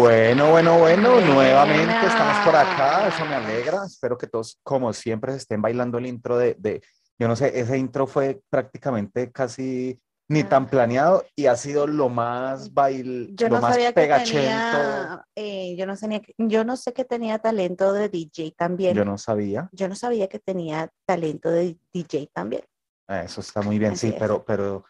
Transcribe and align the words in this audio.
Bueno, 0.00 0.48
bueno, 0.48 0.78
bueno, 0.78 1.20
nuevamente 1.20 2.06
estamos 2.06 2.40
por 2.40 2.56
acá, 2.56 3.06
eso 3.06 3.26
me 3.26 3.34
alegra, 3.36 3.84
espero 3.84 4.16
que 4.16 4.26
todos 4.26 4.58
como 4.62 4.94
siempre 4.94 5.32
se 5.32 5.38
estén 5.38 5.60
bailando 5.60 5.98
el 5.98 6.06
intro 6.06 6.38
de, 6.38 6.56
de 6.58 6.80
yo 7.18 7.28
no 7.28 7.36
sé, 7.36 7.60
ese 7.60 7.76
intro 7.76 8.06
fue 8.06 8.40
prácticamente 8.48 9.30
casi 9.30 10.00
ni 10.26 10.42
tan 10.42 10.66
planeado 10.68 11.26
y 11.36 11.46
ha 11.46 11.56
sido 11.56 11.86
lo 11.86 12.08
más 12.08 12.72
bail, 12.72 13.36
yo 13.36 13.50
lo 13.50 13.56
no 13.56 13.60
más 13.60 13.74
sabía 13.74 13.88
que 13.92 14.00
pegachento. 14.00 14.38
tenía, 14.38 15.24
eh, 15.34 15.76
yo 15.76 15.84
no 15.84 15.96
sabía, 15.96 16.20
que- 16.22 16.34
yo 16.38 16.64
no 16.64 16.78
sé 16.78 16.94
que 16.94 17.04
tenía 17.04 17.38
talento 17.38 17.92
de 17.92 18.08
DJ 18.08 18.54
también. 18.56 18.96
Yo 18.96 19.04
no 19.04 19.18
sabía, 19.18 19.68
Yo 19.72 19.86
no 19.86 19.96
sabía 19.96 20.28
que 20.28 20.38
tenía 20.38 20.90
talento 21.04 21.50
de 21.50 21.76
DJ 21.92 22.30
también. 22.32 22.62
Eh, 23.06 23.22
eso 23.26 23.42
está 23.42 23.60
muy 23.60 23.78
bien, 23.78 23.92
Así 23.92 24.06
sí, 24.06 24.12
es. 24.14 24.18
pero, 24.18 24.42
pero 24.46 24.82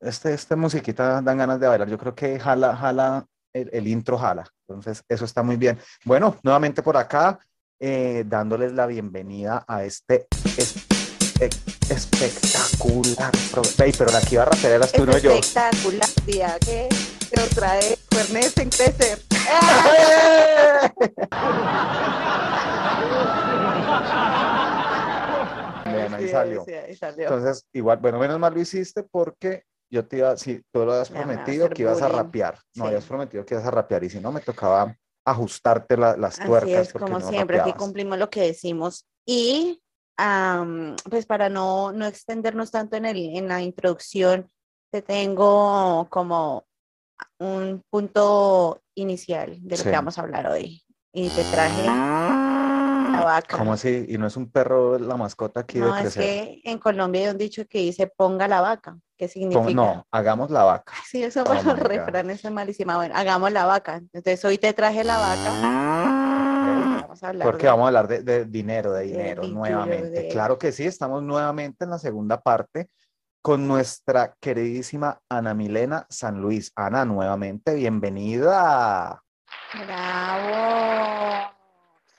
este, 0.00 0.32
este 0.32 0.56
musiquita 0.56 1.20
dan 1.20 1.36
ganas 1.36 1.60
de 1.60 1.66
bailar, 1.68 1.88
yo 1.90 1.98
creo 1.98 2.14
que 2.14 2.40
jala, 2.40 2.74
jala, 2.74 3.26
el, 3.52 3.70
el 3.72 3.86
intro 3.88 4.18
jala, 4.18 4.44
entonces 4.68 5.02
eso 5.08 5.24
está 5.24 5.42
muy 5.42 5.56
bien. 5.56 5.78
Bueno, 6.04 6.36
nuevamente 6.42 6.82
por 6.82 6.96
acá, 6.96 7.38
eh, 7.80 8.24
dándoles 8.26 8.72
la 8.72 8.86
bienvenida 8.86 9.64
a 9.68 9.84
este 9.84 10.26
espe- 10.56 11.48
espectacular 11.90 13.30
programa. 13.50 13.84
Ey, 13.84 13.92
pero 13.96 14.10
la 14.10 14.20
que 14.20 14.34
iba 14.34 14.42
a 14.42 14.46
rapear 14.46 14.72
eras 14.72 14.92
tú, 14.92 15.06
no 15.06 15.16
yo. 15.18 15.32
Espectacular 15.32 16.08
día 16.26 16.56
que 16.64 16.88
nos 17.36 17.48
trae 17.50 17.96
Fernet 18.10 18.58
en 18.58 18.70
crecer. 18.70 19.22
Sí, 25.84 25.90
ahí 26.74 26.96
salió. 26.96 27.28
Entonces, 27.28 27.66
igual, 27.72 27.98
bueno, 27.98 28.18
menos 28.18 28.38
mal 28.38 28.52
lo 28.54 28.60
hiciste 28.60 29.02
porque 29.02 29.64
yo 29.90 30.06
te 30.06 30.18
iba, 30.18 30.36
si 30.36 30.62
tú 30.72 30.84
lo 30.84 30.92
a 30.92 31.04
prometido 31.04 31.68
que 31.70 31.82
ibas 31.82 32.02
a 32.02 32.06
bullying. 32.06 32.16
rapear, 32.24 32.54
no 32.74 32.84
Sí. 32.84 32.88
habías 32.88 33.04
prometido 33.04 33.44
que 33.44 33.54
ibas 33.54 33.66
a 33.66 33.70
rapear 33.70 34.04
y 34.04 34.10
si 34.10 34.20
no 34.20 34.32
me 34.32 34.40
tocaba 34.40 34.96
ajustarte 35.24 35.96
la- 35.96 36.16
las 36.16 36.38
Así 36.38 36.46
tuercas 36.48 36.86
es, 36.86 36.92
porque 36.92 37.04
como 37.06 37.18
no 37.20 37.28
siempre, 37.28 37.56
aquí 37.58 37.70
rapeabas. 37.70 37.82
cumplimos 37.82 38.18
lo 38.18 38.30
que 38.30 38.42
decimos. 38.42 39.06
Y 39.26 39.80
am, 40.16 40.96
pues 41.10 41.26
para 41.26 41.48
no, 41.48 41.92
no 41.92 42.06
extendernos 42.06 42.70
tanto 42.70 42.96
en, 42.96 43.06
el, 43.06 43.36
en 43.36 43.48
la 43.48 43.62
introducción, 43.62 44.50
te 44.90 45.02
tengo 45.02 46.06
como 46.10 46.66
un 47.38 47.82
punto 47.90 48.80
inicial 48.96 49.58
de 49.60 49.70
lo 49.76 49.82
Sí. 49.82 49.84
que 49.84 49.90
vamos 49.96 50.18
a 50.18 50.22
hablar 50.22 50.48
hoy. 50.48 50.82
Y 51.12 51.28
te 51.28 51.44
traje 51.44 51.86
la 53.08 53.24
vaca. 53.24 53.56
¿Cómo 53.58 53.72
así? 53.72 54.06
¿Y 54.08 54.18
no 54.18 54.26
es 54.26 54.36
un 54.36 54.50
perro 54.50 54.98
la 54.98 55.16
mascota 55.16 55.60
aquí 55.60 55.78
No, 55.78 55.86
de 55.86 55.92
es 55.92 55.98
crecer? 56.14 56.22
que 56.22 56.60
en 56.64 56.78
Colombia 56.78 57.22
hay 57.22 57.28
un 57.28 57.38
dicho 57.38 57.66
que 57.68 57.78
dice 57.78 58.06
ponga 58.06 58.46
la 58.48 58.60
vaca. 58.60 58.96
¿Qué 59.16 59.26
Pon- 59.26 59.32
significa? 59.32 59.70
No, 59.74 60.06
hagamos 60.10 60.50
la 60.50 60.64
vaca. 60.64 60.92
Sí, 61.10 61.22
eso 61.22 61.40
Oh 61.42 61.44
para 61.44 61.62
los 61.62 61.78
refranes 61.78 62.44
es 62.44 62.50
malísima. 62.52 62.96
Bueno, 62.96 63.14
hagamos 63.16 63.50
la 63.52 63.64
vaca. 63.64 63.96
Entonces 63.96 64.44
hoy 64.44 64.58
te 64.58 64.72
traje 64.72 65.02
la 65.04 65.16
vaca. 65.18 65.50
Vamos 67.02 67.22
a 67.22 67.28
hablar 67.28 67.46
Porque 67.48 67.62
de- 67.64 67.70
vamos 67.70 67.84
a 67.84 67.88
hablar 67.88 68.08
de, 68.08 68.22
de 68.22 68.44
dinero, 68.44 68.92
de 68.92 69.04
dinero, 69.04 69.42
nuevamente. 69.48 70.10
de- 70.22 70.28
Claro 70.28 70.58
que 70.58 70.70
sí, 70.72 70.84
estamos 70.84 71.22
nuevamente 71.22 71.84
en 71.84 71.90
la 71.90 71.98
segunda 71.98 72.40
parte 72.40 72.88
con 73.40 73.66
nuestra 73.66 74.34
queridísima 74.40 75.20
Ana 75.28 75.54
Milena 75.54 76.06
San 76.10 76.40
Luis. 76.40 76.70
Ana, 76.76 77.04
nuevamente, 77.04 77.74
bienvenida. 77.74 79.22
Bravo. 79.86 81.57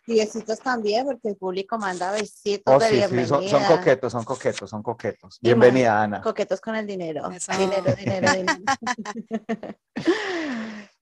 Y 0.10 0.18
besitos 0.18 0.60
también, 0.60 1.06
porque 1.06 1.30
el 1.30 1.36
público 1.38 1.78
manda 1.78 2.12
besitos 2.12 2.74
Oh, 2.74 2.80
de 2.80 3.08
sí, 3.08 3.26
son, 3.28 3.48
son 3.48 3.64
coquetos, 3.66 4.12
son 4.12 4.24
coquetos, 4.26 4.68
son 4.68 4.82
coquetos. 4.82 5.22
Más. 5.36 5.40
Bienvenida, 5.40 6.02
Ana. 6.02 6.20
Coquetos 6.22 6.60
con 6.60 6.76
el 6.76 6.88
dinero. 6.88 7.30
Eso. 7.30 7.52
Dinero, 7.56 7.94
dinero, 7.96 8.28
dinero. 8.34 8.66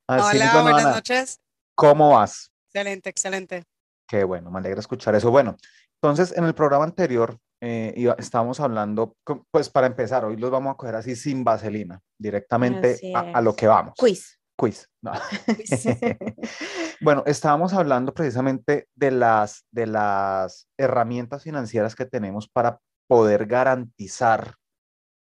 Así 0.09 0.37
Hola, 0.37 0.61
buenas 0.61 0.85
Ana, 0.85 0.95
noches. 0.95 1.39
¿Cómo 1.73 2.15
vas? 2.15 2.51
Excelente, 2.65 3.09
excelente. 3.09 3.63
Qué 4.09 4.25
bueno, 4.25 4.51
me 4.51 4.59
alegra 4.59 4.81
escuchar 4.81 5.15
eso. 5.15 5.31
Bueno, 5.31 5.55
entonces 6.01 6.37
en 6.37 6.43
el 6.43 6.53
programa 6.53 6.83
anterior 6.83 7.39
eh, 7.61 7.93
iba- 7.95 8.17
estábamos 8.19 8.59
hablando, 8.59 9.15
pues 9.51 9.69
para 9.69 9.87
empezar, 9.87 10.25
hoy 10.25 10.35
los 10.35 10.51
vamos 10.51 10.73
a 10.73 10.75
coger 10.75 10.95
así 10.95 11.15
sin 11.15 11.45
vaselina, 11.45 12.01
directamente 12.19 12.99
a, 13.15 13.19
a 13.37 13.41
lo 13.41 13.55
que 13.55 13.67
vamos. 13.67 13.93
Quiz. 13.97 14.36
Quiz. 14.57 14.89
no. 15.01 15.13
Bueno, 16.99 17.23
estábamos 17.27 17.73
hablando 17.73 18.11
precisamente 18.13 18.87
de 18.95 19.11
las, 19.11 19.65
de 19.71 19.85
las 19.85 20.67
herramientas 20.77 21.43
financieras 21.43 21.95
que 21.95 22.05
tenemos 22.05 22.49
para 22.49 22.79
poder 23.07 23.45
garantizar 23.45 24.55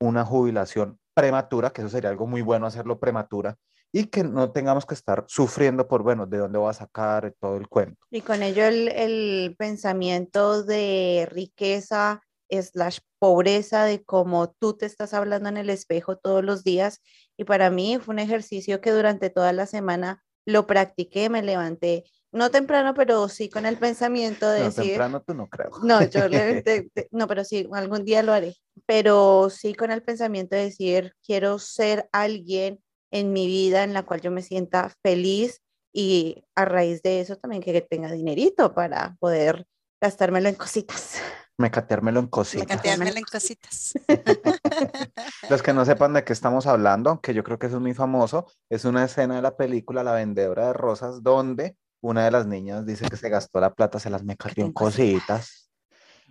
una 0.00 0.24
jubilación 0.24 0.98
prematura, 1.14 1.70
que 1.70 1.82
eso 1.82 1.90
sería 1.90 2.10
algo 2.10 2.26
muy 2.26 2.40
bueno 2.40 2.66
hacerlo 2.66 2.98
prematura, 2.98 3.56
y 3.92 4.06
que 4.06 4.24
no 4.24 4.52
tengamos 4.52 4.84
que 4.84 4.94
estar 4.94 5.24
sufriendo 5.28 5.86
por, 5.86 6.02
bueno, 6.02 6.26
de 6.26 6.38
dónde 6.38 6.58
voy 6.58 6.70
a 6.70 6.74
sacar 6.74 7.34
todo 7.38 7.56
el 7.56 7.68
cuento. 7.68 8.04
Y 8.10 8.20
con 8.22 8.42
ello 8.42 8.64
el, 8.64 8.88
el 8.88 9.54
pensamiento 9.58 10.62
de 10.62 11.28
riqueza 11.30 12.22
slash 12.50 12.98
pobreza, 13.18 13.84
de 13.84 14.02
cómo 14.04 14.50
tú 14.58 14.76
te 14.76 14.86
estás 14.86 15.14
hablando 15.14 15.48
en 15.48 15.56
el 15.56 15.70
espejo 15.70 16.16
todos 16.16 16.44
los 16.44 16.64
días. 16.64 17.00
Y 17.36 17.44
para 17.44 17.70
mí 17.70 17.98
fue 17.98 18.14
un 18.14 18.18
ejercicio 18.18 18.80
que 18.80 18.90
durante 18.92 19.30
toda 19.30 19.52
la 19.52 19.66
semana 19.66 20.22
lo 20.46 20.66
practiqué, 20.66 21.28
me 21.28 21.42
levanté, 21.42 22.04
no 22.32 22.50
temprano, 22.50 22.94
pero 22.94 23.28
sí 23.28 23.48
con 23.48 23.66
el 23.66 23.78
pensamiento 23.78 24.48
de 24.48 24.60
No, 24.60 24.66
decir, 24.66 24.84
temprano 24.84 25.22
tú 25.22 25.34
no 25.34 25.48
creo. 25.48 25.70
no, 25.82 26.02
yo 26.10 26.28
le- 26.28 26.62
te- 26.62 26.88
te- 26.94 27.08
no, 27.10 27.26
pero 27.26 27.44
sí, 27.44 27.68
algún 27.72 28.04
día 28.04 28.22
lo 28.22 28.32
haré, 28.32 28.54
pero 28.86 29.48
sí 29.50 29.74
con 29.74 29.90
el 29.90 30.02
pensamiento 30.02 30.54
de 30.54 30.64
decir, 30.64 31.14
quiero 31.24 31.58
ser 31.58 32.08
alguien 32.12 32.80
en 33.10 33.32
mi 33.32 33.46
vida 33.46 33.82
en 33.84 33.92
la 33.92 34.04
cual 34.04 34.20
yo 34.20 34.30
me 34.30 34.42
sienta 34.42 34.92
feliz 35.02 35.60
y 35.92 36.44
a 36.54 36.64
raíz 36.64 37.02
de 37.02 37.20
eso 37.20 37.36
también 37.36 37.62
que 37.62 37.80
tenga 37.80 38.12
dinerito 38.12 38.74
para 38.74 39.16
poder 39.18 39.66
gastármelo 40.00 40.48
en 40.48 40.54
cositas. 40.54 41.14
Mecateármelo 41.58 42.20
en 42.20 42.26
Me 42.26 42.30
cositas. 42.30 42.66
canteármela 42.66 43.18
en 43.18 43.24
cositas. 43.24 43.94
Los 45.48 45.62
que 45.62 45.72
no 45.72 45.84
sepan 45.84 46.12
de 46.12 46.24
qué 46.24 46.32
estamos 46.32 46.66
hablando, 46.66 47.10
aunque 47.10 47.34
yo 47.34 47.42
creo 47.44 47.58
que 47.58 47.66
eso 47.66 47.76
es 47.76 47.82
muy 47.82 47.94
famoso, 47.94 48.46
es 48.68 48.84
una 48.84 49.04
escena 49.04 49.36
de 49.36 49.42
la 49.42 49.56
película 49.56 50.02
La 50.04 50.12
vendedora 50.12 50.66
de 50.68 50.72
rosas 50.74 51.22
donde 51.22 51.76
una 52.02 52.24
de 52.24 52.30
las 52.30 52.46
niñas 52.46 52.84
dice 52.86 53.08
que 53.08 53.16
se 53.16 53.28
gastó 53.30 53.58
la 53.60 53.74
plata, 53.74 53.98
se 53.98 54.10
las 54.10 54.22
mecateó 54.22 54.64
en 54.64 54.68
en 54.68 54.72
cositas. 54.72 55.24
cositas. 55.26 55.62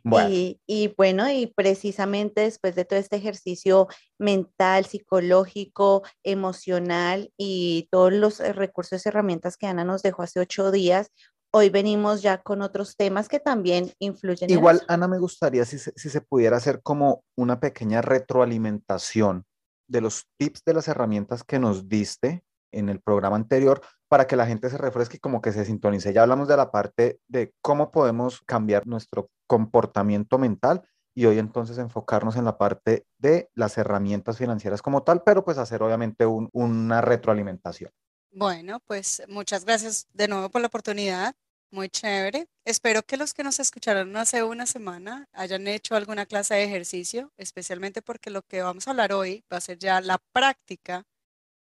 Bueno, 0.03 0.29
Y, 0.29 0.61
y 0.67 0.93
bueno, 0.95 1.29
y 1.31 1.47
precisamente 1.47 2.41
después 2.41 2.75
de 2.75 2.85
todo 2.85 2.99
este 2.99 3.15
ejercicio 3.15 3.87
mental, 4.19 4.85
psicológico, 4.85 6.03
emocional 6.23 7.31
y 7.37 7.87
todos 7.91 8.13
los 8.13 8.39
eh, 8.39 8.53
recursos 8.53 9.03
y 9.03 9.09
herramientas 9.09 9.57
que 9.57 9.65
Ana 9.65 9.83
nos 9.83 10.03
dejó 10.03 10.21
hace 10.21 10.39
ocho 10.39 10.71
días, 10.71 11.09
hoy 11.55 11.69
venimos 11.69 12.21
ya 12.21 12.41
con 12.41 12.61
otros 12.61 12.97
temas 12.97 13.29
que 13.29 13.39
también 13.39 13.89
influyen. 13.99 14.49
en 14.49 14.57
igual 14.57 14.75
eso. 14.77 14.85
Ana 14.89 15.07
me 15.07 15.19
gustaría 15.19 15.63
si 15.63 15.79
se, 15.79 15.93
si 15.95 16.09
se 16.09 16.19
pudiera 16.19 16.57
hacer 16.57 16.81
como 16.83 17.23
una 17.37 17.61
pequeña 17.61 18.01
retroalimentación 18.01 19.45
de 19.87 20.01
los 20.01 20.25
tips 20.37 20.63
de 20.65 20.73
las 20.73 20.87
herramientas 20.89 21.43
que 21.45 21.57
nos 21.59 21.87
diste 21.87 22.43
en 22.73 22.89
el 22.89 22.99
programa 22.99 23.37
anterior 23.37 23.81
para 24.09 24.27
que 24.27 24.35
la 24.35 24.45
gente 24.47 24.69
se 24.69 24.77
refresque 24.77 25.15
y 25.17 25.19
como 25.19 25.41
que 25.41 25.53
se 25.53 25.63
sintonice. 25.63 26.11
Ya 26.11 26.23
hablamos 26.23 26.47
de 26.49 26.57
la 26.57 26.71
parte 26.71 27.19
de 27.29 27.53
cómo 27.61 27.89
podemos 27.91 28.41
cambiar 28.45 28.85
nuestro 28.85 29.29
comportamiento 29.47 30.37
mental 30.37 30.81
y 31.15 31.25
hoy 31.25 31.39
entonces 31.39 31.77
enfocarnos 31.77 32.35
en 32.35 32.43
la 32.43 32.57
parte 32.57 33.05
de 33.17 33.49
las 33.53 33.77
herramientas 33.77 34.37
financieras 34.37 34.81
como 34.81 35.03
tal, 35.03 35.23
pero 35.23 35.45
pues 35.45 35.57
hacer 35.57 35.81
obviamente 35.81 36.25
un- 36.25 36.49
una 36.51 36.99
retroalimentación. 36.99 37.91
Bueno, 38.31 38.81
pues 38.85 39.23
muchas 39.29 39.63
gracias 39.63 40.07
de 40.13 40.27
nuevo 40.27 40.49
por 40.49 40.59
la 40.59 40.67
oportunidad. 40.67 41.33
Muy 41.75 41.89
chévere. 41.89 42.47
Espero 42.63 43.03
que 43.03 43.17
los 43.17 43.33
que 43.33 43.43
nos 43.43 43.59
escucharon 43.59 44.15
hace 44.15 44.43
una 44.43 44.65
semana 44.65 45.27
hayan 45.33 45.67
hecho 45.67 45.95
alguna 45.97 46.25
clase 46.25 46.53
de 46.55 46.63
ejercicio, 46.63 47.33
especialmente 47.35 48.01
porque 48.01 48.29
lo 48.29 48.43
que 48.43 48.61
vamos 48.61 48.87
a 48.87 48.91
hablar 48.91 49.11
hoy 49.11 49.43
va 49.51 49.57
a 49.57 49.61
ser 49.61 49.77
ya 49.77 49.99
la 49.99 50.17
práctica 50.31 51.03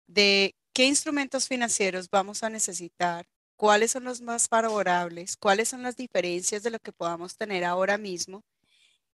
de 0.06 0.55
qué 0.75 0.87
instrumentos 0.87 1.49
financieros 1.49 2.11
vamos 2.11 2.44
a 2.44 2.50
necesitar, 2.50 3.26
cuáles 3.56 3.93
son 3.93 4.05
los 4.05 4.20
más 4.20 4.49
favorables, 4.49 5.37
cuáles 5.37 5.69
son 5.70 5.82
las 5.82 5.96
diferencias 5.96 6.62
de 6.62 6.70
lo 6.70 6.78
que 6.78 6.93
podamos 6.93 7.37
tener 7.37 7.64
ahora 7.64 7.99
mismo. 7.99 8.43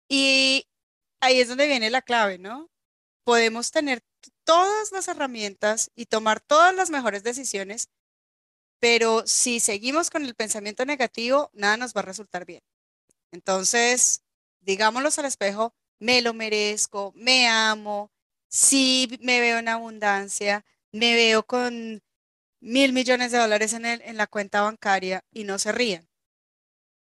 Y 0.10 0.66
ahí 1.22 1.42
es 1.42 1.50
donde 1.50 1.68
viene 1.68 1.90
la 1.90 2.02
clave, 2.02 2.40
¿no? 2.40 2.70
Podemos 3.26 3.72
tener 3.72 4.02
todas 4.46 4.92
las 4.92 5.08
herramientas 5.10 5.92
y 5.96 6.08
tomar 6.08 6.42
todas 6.42 6.76
las 6.76 6.90
mejores 6.92 7.24
decisiones, 7.24 7.90
Pero 8.80 9.26
si 9.26 9.60
seguimos 9.60 10.10
con 10.10 10.26
el 10.26 10.36
pensamiento 10.36 10.86
negativo, 10.86 11.50
nada 11.54 11.78
nos 11.78 11.94
va 11.94 12.02
a 12.02 12.06
resultar 12.06 12.46
bien. 12.46 12.62
Entonces, 13.32 14.24
digámoslo 14.62 15.10
al 15.18 15.26
espejo, 15.26 15.74
me 16.00 16.22
lo 16.22 16.34
merezco, 16.34 17.12
me 17.16 17.48
amo, 17.48 18.12
sí 18.48 19.18
me 19.22 19.42
veo 19.42 19.58
en 19.58 19.70
abundancia, 19.70 20.66
me 20.92 21.16
veo 21.16 21.44
con 21.46 22.02
mil 22.60 22.94
millones 22.94 23.32
de 23.32 23.40
dólares 23.40 23.74
en, 23.74 23.86
en 23.86 24.18
la 24.18 24.28
cuenta 24.28 24.62
bancaria 24.62 25.24
y 25.32 25.44
no 25.44 25.60
se 25.60 25.72
rían 25.72 26.08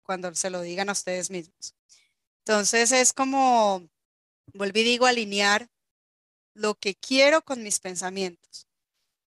cuando 0.05 0.35
se 0.35 0.50
lo 0.50 0.61
digan 0.61 0.88
a 0.88 0.93
ustedes 0.93 1.31
mismos. 1.31 1.75
Entonces 2.41 2.93
es 2.93 3.12
como, 3.12 3.88
volví 4.53 4.82
digo, 4.82 5.06
alinear 5.06 5.69
lo 6.55 6.75
que 6.75 6.94
quiero 6.94 7.43
con 7.43 7.62
mis 7.62 7.81
pensamientos. 7.81 8.69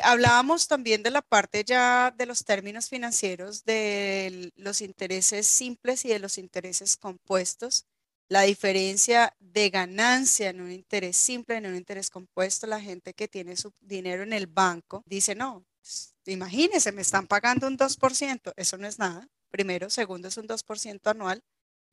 Hablábamos 0.00 0.68
también 0.68 1.02
de 1.02 1.10
la 1.10 1.22
parte 1.22 1.64
ya 1.64 2.12
de 2.16 2.26
los 2.26 2.44
términos 2.44 2.88
financieros, 2.88 3.64
de 3.64 4.52
los 4.54 4.80
intereses 4.80 5.46
simples 5.46 6.04
y 6.04 6.08
de 6.08 6.20
los 6.20 6.38
intereses 6.38 6.96
compuestos. 6.96 7.84
La 8.28 8.42
diferencia 8.42 9.34
de 9.40 9.70
ganancia 9.70 10.50
en 10.50 10.60
un 10.60 10.70
interés 10.70 11.16
simple, 11.16 11.56
en 11.56 11.66
un 11.66 11.74
interés 11.74 12.10
compuesto, 12.10 12.66
la 12.66 12.80
gente 12.80 13.14
que 13.14 13.26
tiene 13.26 13.56
su 13.56 13.72
dinero 13.80 14.22
en 14.22 14.32
el 14.34 14.46
banco 14.46 15.02
dice, 15.06 15.34
no, 15.34 15.64
pues, 15.80 16.14
imagínense, 16.26 16.92
me 16.92 17.02
están 17.02 17.26
pagando 17.26 17.66
un 17.66 17.76
2%, 17.76 18.52
eso 18.56 18.76
no 18.76 18.86
es 18.86 18.98
nada. 18.98 19.26
Primero, 19.50 19.90
segundo 19.90 20.28
es 20.28 20.36
un 20.36 20.46
2% 20.46 21.10
anual. 21.10 21.42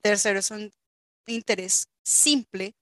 Tercero 0.01 0.39
es 0.39 0.51
un 0.51 0.71
interés 1.25 1.87
simple, 2.03 2.75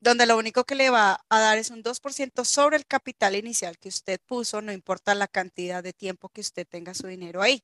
donde 0.00 0.26
lo 0.26 0.36
único 0.38 0.64
que 0.64 0.74
le 0.74 0.90
va 0.90 1.24
a 1.28 1.40
dar 1.40 1.58
es 1.58 1.70
un 1.70 1.82
2% 1.82 2.44
sobre 2.44 2.76
el 2.76 2.86
capital 2.86 3.36
inicial 3.36 3.78
que 3.78 3.88
usted 3.88 4.18
puso, 4.26 4.62
no 4.62 4.72
importa 4.72 5.14
la 5.14 5.28
cantidad 5.28 5.82
de 5.82 5.92
tiempo 5.92 6.30
que 6.30 6.40
usted 6.40 6.66
tenga 6.66 6.94
su 6.94 7.06
dinero 7.06 7.42
ahí. 7.42 7.62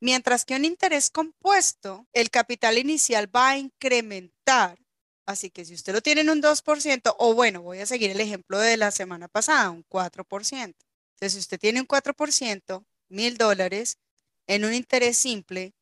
Mientras 0.00 0.44
que 0.44 0.56
un 0.56 0.66
interés 0.66 1.10
compuesto, 1.10 2.06
el 2.12 2.30
capital 2.30 2.76
inicial 2.78 3.34
va 3.34 3.50
a 3.50 3.58
incrementar. 3.58 4.78
Así 5.26 5.50
que 5.50 5.64
si 5.64 5.74
usted 5.74 5.94
lo 5.94 6.02
tiene 6.02 6.20
en 6.20 6.30
un 6.30 6.42
2%, 6.42 7.16
o 7.18 7.34
bueno, 7.34 7.62
voy 7.62 7.78
a 7.80 7.86
seguir 7.86 8.10
el 8.10 8.20
ejemplo 8.20 8.58
de 8.58 8.76
la 8.76 8.90
semana 8.90 9.28
pasada, 9.28 9.70
un 9.70 9.82
4%. 9.84 10.74
Entonces, 11.14 11.32
si 11.32 11.38
usted 11.38 11.58
tiene 11.58 11.80
un 11.80 11.86
4%, 11.86 12.84
mil 13.08 13.38
dólares, 13.38 13.98
en 14.46 14.66
un 14.66 14.74
interés 14.74 15.16
simple, 15.16 15.72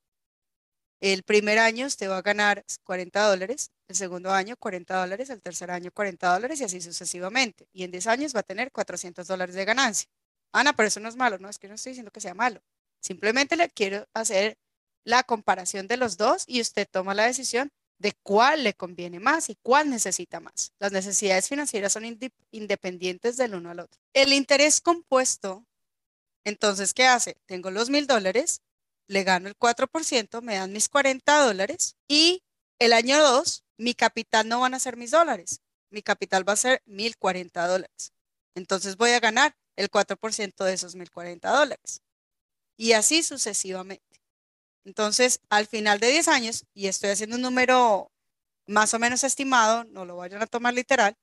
el 1.02 1.24
primer 1.24 1.58
año 1.58 1.86
usted 1.86 2.08
va 2.08 2.18
a 2.18 2.22
ganar 2.22 2.64
40 2.84 3.28
dólares, 3.28 3.72
el 3.88 3.96
segundo 3.96 4.30
año 4.30 4.56
40 4.56 5.00
dólares, 5.00 5.30
el 5.30 5.42
tercer 5.42 5.72
año 5.72 5.90
40 5.90 6.32
dólares 6.32 6.60
y 6.60 6.64
así 6.64 6.80
sucesivamente. 6.80 7.66
Y 7.72 7.82
en 7.82 7.90
10 7.90 8.06
años 8.06 8.36
va 8.36 8.40
a 8.40 8.44
tener 8.44 8.70
400 8.70 9.26
dólares 9.26 9.56
de 9.56 9.64
ganancia. 9.64 10.08
Ana, 10.52 10.74
pero 10.74 10.86
eso 10.86 11.00
no 11.00 11.08
es 11.08 11.16
malo, 11.16 11.38
no, 11.38 11.48
es 11.48 11.58
que 11.58 11.66
no 11.66 11.74
estoy 11.74 11.90
diciendo 11.90 12.12
que 12.12 12.20
sea 12.20 12.34
malo. 12.34 12.62
Simplemente 13.00 13.56
le 13.56 13.68
quiero 13.68 14.06
hacer 14.14 14.58
la 15.02 15.24
comparación 15.24 15.88
de 15.88 15.96
los 15.96 16.16
dos 16.16 16.44
y 16.46 16.60
usted 16.60 16.86
toma 16.88 17.14
la 17.14 17.26
decisión 17.26 17.72
de 17.98 18.12
cuál 18.22 18.62
le 18.62 18.74
conviene 18.74 19.18
más 19.18 19.50
y 19.50 19.56
cuál 19.60 19.90
necesita 19.90 20.38
más. 20.38 20.72
Las 20.78 20.92
necesidades 20.92 21.48
financieras 21.48 21.92
son 21.92 22.04
independientes 22.52 23.36
del 23.36 23.56
uno 23.56 23.70
al 23.70 23.80
otro. 23.80 24.00
El 24.12 24.32
interés 24.32 24.80
compuesto, 24.80 25.66
entonces, 26.44 26.94
¿qué 26.94 27.06
hace? 27.06 27.38
Tengo 27.46 27.72
los 27.72 27.90
mil 27.90 28.06
dólares, 28.06 28.60
le 29.12 29.24
gano 29.24 29.48
el 29.48 29.56
4%, 29.56 30.40
me 30.40 30.56
dan 30.56 30.72
mis 30.72 30.88
40 30.88 31.38
dólares 31.44 31.96
y 32.08 32.42
el 32.78 32.92
año 32.94 33.20
2, 33.22 33.64
mi 33.76 33.94
capital 33.94 34.48
no 34.48 34.60
van 34.60 34.74
a 34.74 34.80
ser 34.80 34.96
mis 34.96 35.10
dólares, 35.10 35.60
mi 35.90 36.02
capital 36.02 36.48
va 36.48 36.54
a 36.54 36.56
ser 36.56 36.82
1040 36.86 37.66
dólares. 37.66 38.12
Entonces 38.54 38.96
voy 38.96 39.10
a 39.10 39.20
ganar 39.20 39.54
el 39.76 39.90
4% 39.90 40.64
de 40.64 40.72
esos 40.72 40.94
1040 40.94 41.50
dólares. 41.50 42.00
Y 42.76 42.92
así 42.92 43.22
sucesivamente. 43.22 44.20
Entonces, 44.84 45.40
al 45.50 45.66
final 45.66 46.00
de 46.00 46.08
10 46.08 46.28
años, 46.28 46.64
y 46.74 46.88
estoy 46.88 47.10
haciendo 47.10 47.36
un 47.36 47.42
número 47.42 48.10
más 48.66 48.94
o 48.94 48.98
menos 48.98 49.24
estimado, 49.24 49.84
no 49.84 50.04
lo 50.04 50.16
vayan 50.16 50.42
a 50.42 50.46
tomar 50.46 50.74
literal, 50.74 51.16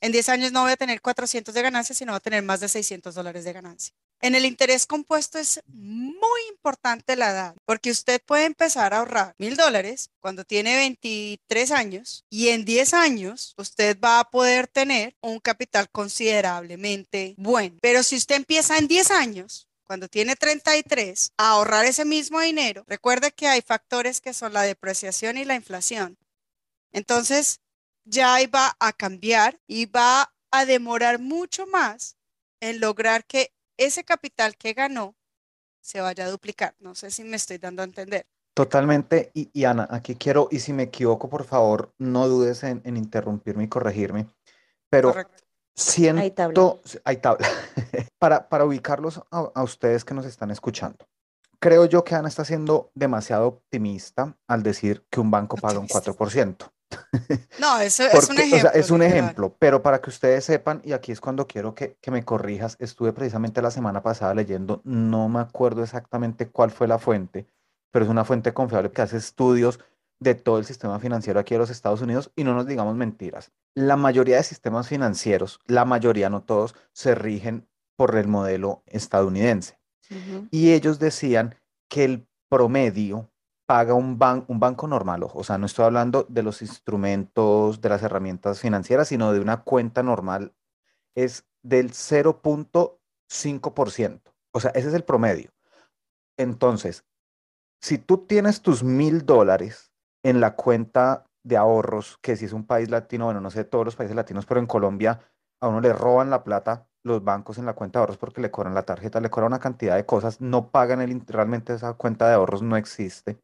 en 0.00 0.12
10 0.12 0.28
años 0.28 0.52
no 0.52 0.62
voy 0.62 0.72
a 0.72 0.76
tener 0.76 1.00
400 1.00 1.52
de 1.54 1.62
ganancia, 1.62 1.94
sino 1.94 2.12
voy 2.12 2.18
a 2.18 2.20
tener 2.20 2.42
más 2.44 2.60
de 2.60 2.68
600 2.68 3.14
dólares 3.14 3.44
de 3.44 3.52
ganancia. 3.52 3.94
En 4.24 4.34
el 4.34 4.46
interés 4.46 4.86
compuesto 4.86 5.38
es 5.38 5.60
muy 5.66 6.40
importante 6.48 7.14
la 7.14 7.30
edad, 7.30 7.56
porque 7.66 7.90
usted 7.90 8.22
puede 8.24 8.46
empezar 8.46 8.94
a 8.94 9.00
ahorrar 9.00 9.34
mil 9.36 9.54
dólares 9.54 10.08
cuando 10.18 10.44
tiene 10.44 10.76
23 10.76 11.70
años 11.72 12.24
y 12.30 12.48
en 12.48 12.64
10 12.64 12.94
años 12.94 13.52
usted 13.58 13.98
va 14.02 14.20
a 14.20 14.30
poder 14.30 14.66
tener 14.66 15.14
un 15.20 15.40
capital 15.40 15.90
considerablemente 15.90 17.34
bueno. 17.36 17.76
Pero 17.82 18.02
si 18.02 18.16
usted 18.16 18.36
empieza 18.36 18.78
en 18.78 18.88
10 18.88 19.10
años, 19.10 19.68
cuando 19.86 20.08
tiene 20.08 20.36
33, 20.36 21.32
a 21.36 21.50
ahorrar 21.50 21.84
ese 21.84 22.06
mismo 22.06 22.40
dinero, 22.40 22.82
recuerde 22.86 23.30
que 23.30 23.48
hay 23.48 23.60
factores 23.60 24.22
que 24.22 24.32
son 24.32 24.54
la 24.54 24.62
depreciación 24.62 25.36
y 25.36 25.44
la 25.44 25.54
inflación. 25.54 26.16
Entonces, 26.92 27.60
ya 28.06 28.38
va 28.48 28.74
a 28.80 28.94
cambiar 28.94 29.60
y 29.66 29.84
va 29.84 30.32
a 30.50 30.64
demorar 30.64 31.18
mucho 31.18 31.66
más 31.66 32.16
en 32.60 32.80
lograr 32.80 33.26
que 33.26 33.53
ese 33.76 34.04
capital 34.04 34.56
que 34.56 34.72
ganó 34.72 35.14
se 35.80 36.00
vaya 36.00 36.24
a 36.24 36.30
duplicar. 36.30 36.74
No 36.78 36.94
sé 36.94 37.10
si 37.10 37.24
me 37.24 37.36
estoy 37.36 37.58
dando 37.58 37.82
a 37.82 37.84
entender. 37.84 38.26
Totalmente. 38.54 39.30
Y, 39.34 39.64
Ana, 39.64 39.88
aquí 39.90 40.14
quiero, 40.14 40.48
y 40.50 40.60
si 40.60 40.72
me 40.72 40.84
equivoco, 40.84 41.28
por 41.28 41.44
favor, 41.44 41.92
no 41.98 42.28
dudes 42.28 42.62
en, 42.62 42.82
interrumpirme 42.84 43.64
y 43.64 43.68
corregirme. 43.68 44.28
Pero 44.88 45.12
siento, 45.74 46.22
hay 46.22 46.30
tabla, 46.30 46.76
hay 47.04 47.16
tabla. 47.16 47.48
para, 48.18 48.48
para 48.48 48.64
ubicarlos 48.64 49.20
a, 49.30 49.62
ustedes 49.62 50.04
que 50.04 50.14
nos 50.14 50.24
están 50.24 50.52
escuchando. 50.52 51.04
Creo 51.58 51.86
yo 51.86 52.04
que 52.04 52.14
Ana 52.14 52.28
está 52.28 52.44
siendo 52.44 52.92
demasiado 52.94 53.48
optimista 53.48 54.36
al 54.46 54.62
decir 54.62 55.04
que 55.10 55.18
un 55.18 55.30
banco 55.30 55.56
paga 55.56 55.80
un 55.80 55.88
4%. 55.88 56.70
No, 57.58 57.78
eso 57.80 58.04
es 58.04 58.28
un 58.28 58.38
ejemplo. 58.38 58.70
es 58.74 58.90
un 58.90 59.02
ejemplo, 59.02 59.56
pero 59.58 59.82
para 59.82 60.00
que 60.00 60.10
ustedes 60.10 60.44
sepan, 60.44 60.82
y 60.84 60.92
aquí 60.92 61.12
es 61.12 61.20
cuando 61.20 61.46
quiero 61.46 61.74
que, 61.74 61.96
que, 62.00 62.10
me 62.10 62.24
corrijas, 62.24 62.76
estuve 62.78 63.12
precisamente 63.12 63.62
la 63.62 63.70
semana 63.70 64.02
pasada 64.02 64.34
leyendo, 64.34 64.80
no 64.84 65.28
me 65.28 65.40
acuerdo 65.40 65.82
exactamente 65.82 66.48
cuál 66.48 66.70
fue 66.70 66.88
la 66.88 66.98
fuente, 66.98 67.46
pero 67.90 68.04
es 68.04 68.10
una 68.10 68.24
fuente 68.24 68.52
confiable 68.52 68.90
que 68.90 69.02
hace 69.02 69.16
estudios 69.16 69.78
de 70.20 70.34
todo 70.34 70.58
el 70.58 70.64
sistema 70.64 70.98
financiero 70.98 71.40
aquí 71.40 71.54
en 71.54 71.60
los 71.60 71.70
Estados 71.70 72.00
Unidos 72.00 72.32
y 72.36 72.44
no 72.44 72.54
nos 72.54 72.66
digamos 72.66 72.96
mentiras. 72.96 73.52
La 73.74 73.96
mayoría 73.96 74.36
de 74.36 74.42
sistemas 74.42 74.88
financieros, 74.88 75.60
la 75.66 75.84
mayoría, 75.84 76.30
no 76.30 76.42
todos, 76.42 76.74
se 76.92 77.14
rigen 77.14 77.68
por 77.96 78.16
el 78.16 78.26
modelo 78.26 78.82
estadounidense. 78.86 79.78
Y 80.50 80.72
ellos 80.72 80.98
decían 80.98 81.56
que 81.88 82.04
el 82.04 82.26
promedio 82.48 83.30
paga 83.66 83.94
un, 83.94 84.18
un 84.48 84.60
banco 84.60 84.86
normal, 84.86 85.26
o 85.32 85.44
sea, 85.44 85.58
no 85.58 85.66
estoy 85.66 85.84
hablando 85.86 86.26
de 86.28 86.42
los 86.42 86.60
instrumentos, 86.62 87.80
de 87.80 87.88
las 87.88 88.02
herramientas 88.02 88.60
financieras, 88.60 89.08
sino 89.08 89.32
de 89.32 89.40
una 89.40 89.62
cuenta 89.62 90.02
normal, 90.02 90.54
es 91.14 91.46
del 91.62 91.92
0.5%. 91.92 94.20
O 94.52 94.60
sea, 94.60 94.70
ese 94.72 94.88
es 94.88 94.94
el 94.94 95.04
promedio. 95.04 95.50
Entonces, 96.36 97.04
si 97.80 97.98
tú 97.98 98.26
tienes 98.26 98.62
tus 98.62 98.82
mil 98.82 99.24
dólares 99.26 99.92
en 100.22 100.40
la 100.40 100.56
cuenta 100.56 101.26
de 101.42 101.56
ahorros, 101.56 102.18
que 102.22 102.36
si 102.36 102.44
es 102.46 102.52
un 102.52 102.66
país 102.66 102.90
latino, 102.90 103.26
bueno, 103.26 103.40
no 103.40 103.50
sé 103.50 103.64
todos 103.64 103.84
los 103.84 103.96
países 103.96 104.16
latinos, 104.16 104.46
pero 104.46 104.60
en 104.60 104.66
Colombia 104.66 105.20
a 105.60 105.68
uno 105.68 105.80
le 105.80 105.92
roban 105.92 106.30
la 106.30 106.44
plata 106.44 106.88
los 107.02 107.22
bancos 107.22 107.58
en 107.58 107.66
la 107.66 107.74
cuenta 107.74 107.98
de 107.98 108.02
ahorros 108.02 108.16
porque 108.16 108.40
le 108.40 108.50
cobran 108.50 108.74
la 108.74 108.84
tarjeta, 108.84 109.20
le 109.20 109.30
cobran 109.30 109.52
una 109.52 109.58
cantidad 109.58 109.96
de 109.96 110.06
cosas, 110.06 110.40
no 110.40 110.70
pagan 110.70 111.00
el, 111.02 111.20
realmente 111.26 111.74
esa 111.74 111.94
cuenta 111.94 112.28
de 112.28 112.34
ahorros 112.34 112.62
no 112.62 112.76
existe 112.76 113.43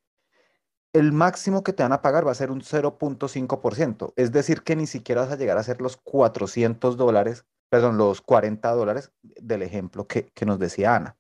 el 0.93 1.13
máximo 1.13 1.63
que 1.63 1.73
te 1.73 1.83
van 1.83 1.93
a 1.93 2.03
pagar 2.03 2.27
va 2.27 2.33
a 2.33 2.37
ser 2.37 2.51
un 2.51 2.63
0.5%. 2.63 4.13
Es 4.17 4.33
decir, 4.33 4.63
que 4.63 4.77
ni 4.77 4.87
siquiera 4.87 5.23
vas 5.23 5.33
a 5.33 5.37
llegar 5.37 5.59
a 5.59 5.63
ser 5.63 5.81
los 5.81 5.97
400 5.97 6.97
dólares, 6.97 7.47
perdón, 7.69 7.97
los 7.97 8.21
40 8.21 8.69
dólares 8.73 9.13
del 9.23 9.63
ejemplo 9.63 10.07
que, 10.07 10.33
nos 10.45 10.59
decía 10.59 10.97
Ana. 10.97 11.17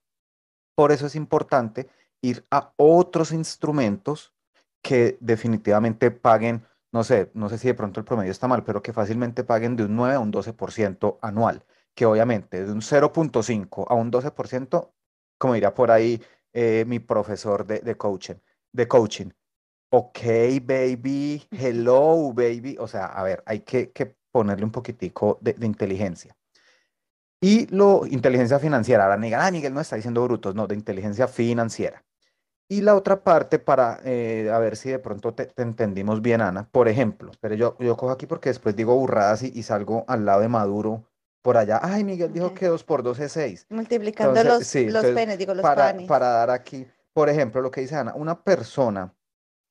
Por 0.74 0.92
eso 0.92 1.06
es 1.06 1.14
importante 1.14 1.88
ir 2.20 2.44
a 2.50 2.72
otros 2.76 3.32
instrumentos 3.32 4.34
que 4.82 5.18
definitivamente 5.20 6.10
paguen, 6.10 6.66
no 6.92 7.04
sé, 7.04 7.30
no 7.34 7.48
sé 7.48 7.58
si 7.58 7.68
de 7.68 7.74
pronto 7.74 8.00
el 8.00 8.06
promedio 8.06 8.32
está 8.32 8.48
mal, 8.48 8.64
pero 8.64 8.82
que 8.82 8.92
fácilmente 8.92 9.44
paguen 9.44 9.76
de 9.76 9.84
un 9.84 9.94
9 9.94 10.14
a 10.14 10.20
un 10.20 10.32
12% 10.32 11.18
anual, 11.22 11.64
que 11.94 12.06
obviamente 12.06 12.64
de 12.64 12.72
un 12.72 12.80
0.5 12.80 13.86
a 13.88 13.94
un 13.94 14.10
12%, 14.10 14.90
como 15.38 15.54
diría 15.54 15.74
por 15.74 15.90
ahí 15.90 16.20
eh, 16.52 16.84
mi 16.86 16.98
profesor 16.98 17.66
de, 17.66 17.80
de 17.80 17.96
coaching, 17.96 18.36
de 18.72 18.88
coaching, 18.88 19.30
ok, 19.90 20.18
baby, 20.62 21.46
hello, 21.50 22.32
baby. 22.32 22.76
O 22.78 22.88
sea, 22.88 23.06
a 23.06 23.22
ver, 23.22 23.42
hay 23.46 23.60
que, 23.60 24.16
ponerle 24.32 24.64
un 24.64 24.70
poquitico 24.70 25.38
de, 25.40 25.56
inteligencia. 25.60 26.36
Y 27.40 27.66
lo, 27.74 28.06
inteligencia 28.06 28.58
financiera. 28.58 29.04
Ahora 29.04 29.16
digan, 29.16 29.40
ah, 29.42 29.50
Miguel 29.50 29.74
no 29.74 29.80
está 29.80 29.96
diciendo 29.96 30.22
brutos, 30.24 30.54
no, 30.54 30.66
de 30.66 30.74
inteligencia 30.74 31.26
financiera. 31.26 32.04
Y 32.68 32.82
la 32.82 32.94
otra 32.94 33.24
parte 33.24 33.58
para, 33.58 34.00
eh, 34.04 34.48
a 34.52 34.58
ver 34.60 34.76
si 34.76 34.90
de 34.90 35.00
pronto 35.00 35.34
te, 35.34 35.50
entendimos 35.56 36.22
bien, 36.22 36.40
Ana. 36.40 36.68
Por 36.70 36.86
ejemplo, 36.86 37.32
pero 37.40 37.56
yo, 37.56 37.76
yo 37.80 37.96
cojo 37.96 38.12
aquí 38.12 38.26
porque 38.26 38.50
después 38.50 38.76
digo 38.76 38.94
burradas 38.94 39.42
y, 39.42 39.50
y 39.52 39.64
salgo 39.64 40.04
al 40.06 40.24
lado 40.24 40.42
de 40.42 40.48
Maduro 40.48 41.04
por 41.42 41.56
allá, 41.56 41.80
ay, 41.82 42.04
Miguel 42.04 42.32
dijo 42.32 42.52
que 42.52 42.66
2 42.66 42.84
por 42.84 43.02
2 43.02 43.18
es 43.20 43.32
6. 43.32 43.66
Multiplicando 43.70 44.38
Entonces, 44.38 44.58
los, 44.58 44.66
sí, 44.66 44.84
los 44.84 44.96
entonces, 44.96 45.14
penes, 45.14 45.38
digo, 45.38 45.54
los 45.54 45.62
para, 45.62 45.86
panes. 45.86 46.06
para 46.06 46.28
dar 46.28 46.50
aquí, 46.50 46.86
por 47.12 47.28
ejemplo, 47.28 47.62
lo 47.62 47.70
que 47.70 47.80
dice 47.80 47.96
Ana, 47.96 48.14
una 48.14 48.42
persona 48.42 49.14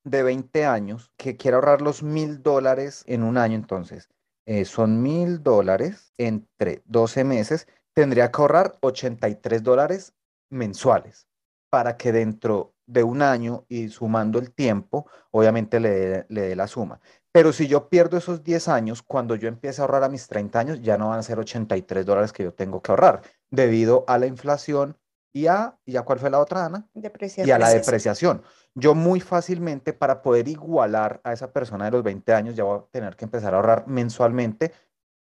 de 0.03 0.23
20 0.23 0.65
años 0.65 1.11
que 1.17 1.37
quiere 1.37 1.55
ahorrar 1.55 1.81
los 1.81 2.03
mil 2.03 2.41
dólares 2.41 3.03
en 3.07 3.23
un 3.23 3.37
año, 3.37 3.55
entonces, 3.55 4.09
eh, 4.45 4.65
son 4.65 5.01
mil 5.01 5.43
dólares 5.43 6.13
entre 6.17 6.81
12 6.85 7.23
meses, 7.23 7.67
tendría 7.93 8.31
que 8.31 8.41
ahorrar 8.41 8.77
83 8.81 9.63
dólares 9.63 10.13
mensuales 10.49 11.27
para 11.69 11.97
que 11.97 12.11
dentro 12.11 12.73
de 12.87 13.03
un 13.03 13.21
año 13.21 13.65
y 13.69 13.89
sumando 13.89 14.39
el 14.39 14.51
tiempo, 14.51 15.05
obviamente 15.29 15.79
le 15.79 16.25
le 16.29 16.41
dé 16.41 16.55
la 16.55 16.67
suma. 16.67 16.99
Pero 17.31 17.53
si 17.53 17.67
yo 17.67 17.89
pierdo 17.89 18.17
esos 18.17 18.43
10 18.43 18.67
años, 18.67 19.03
cuando 19.03 19.35
yo 19.35 19.47
empiece 19.47 19.81
a 19.81 19.83
ahorrar 19.83 20.03
a 20.03 20.09
mis 20.09 20.27
30 20.27 20.59
años, 20.59 20.81
ya 20.81 20.97
no 20.97 21.09
van 21.09 21.19
a 21.19 21.23
ser 21.23 21.37
83 21.37 22.05
dólares 22.05 22.33
que 22.33 22.43
yo 22.43 22.53
tengo 22.53 22.81
que 22.81 22.91
ahorrar, 22.91 23.21
debido 23.51 24.03
a 24.07 24.17
la 24.17 24.25
inflación 24.25 24.97
y 25.31 25.45
a, 25.45 25.77
¿y 25.85 25.97
a 25.97 26.01
cuál 26.01 26.17
fue 26.19 26.31
la 26.31 26.39
otra, 26.39 26.65
Ana? 26.65 26.89
y 27.47 27.51
a 27.51 27.59
la 27.59 27.69
Depreciación. 27.69 28.41
Yo 28.79 28.95
muy 28.95 29.19
fácilmente, 29.19 29.93
para 29.93 30.21
poder 30.21 30.47
igualar 30.47 31.21
a 31.23 31.33
esa 31.33 31.51
persona 31.51 31.85
de 31.85 31.91
los 31.91 32.03
20 32.03 32.33
años, 32.33 32.55
ya 32.55 32.63
voy 32.63 32.79
a 32.79 32.85
tener 32.91 33.15
que 33.15 33.25
empezar 33.25 33.53
a 33.53 33.57
ahorrar 33.57 33.87
mensualmente, 33.87 34.71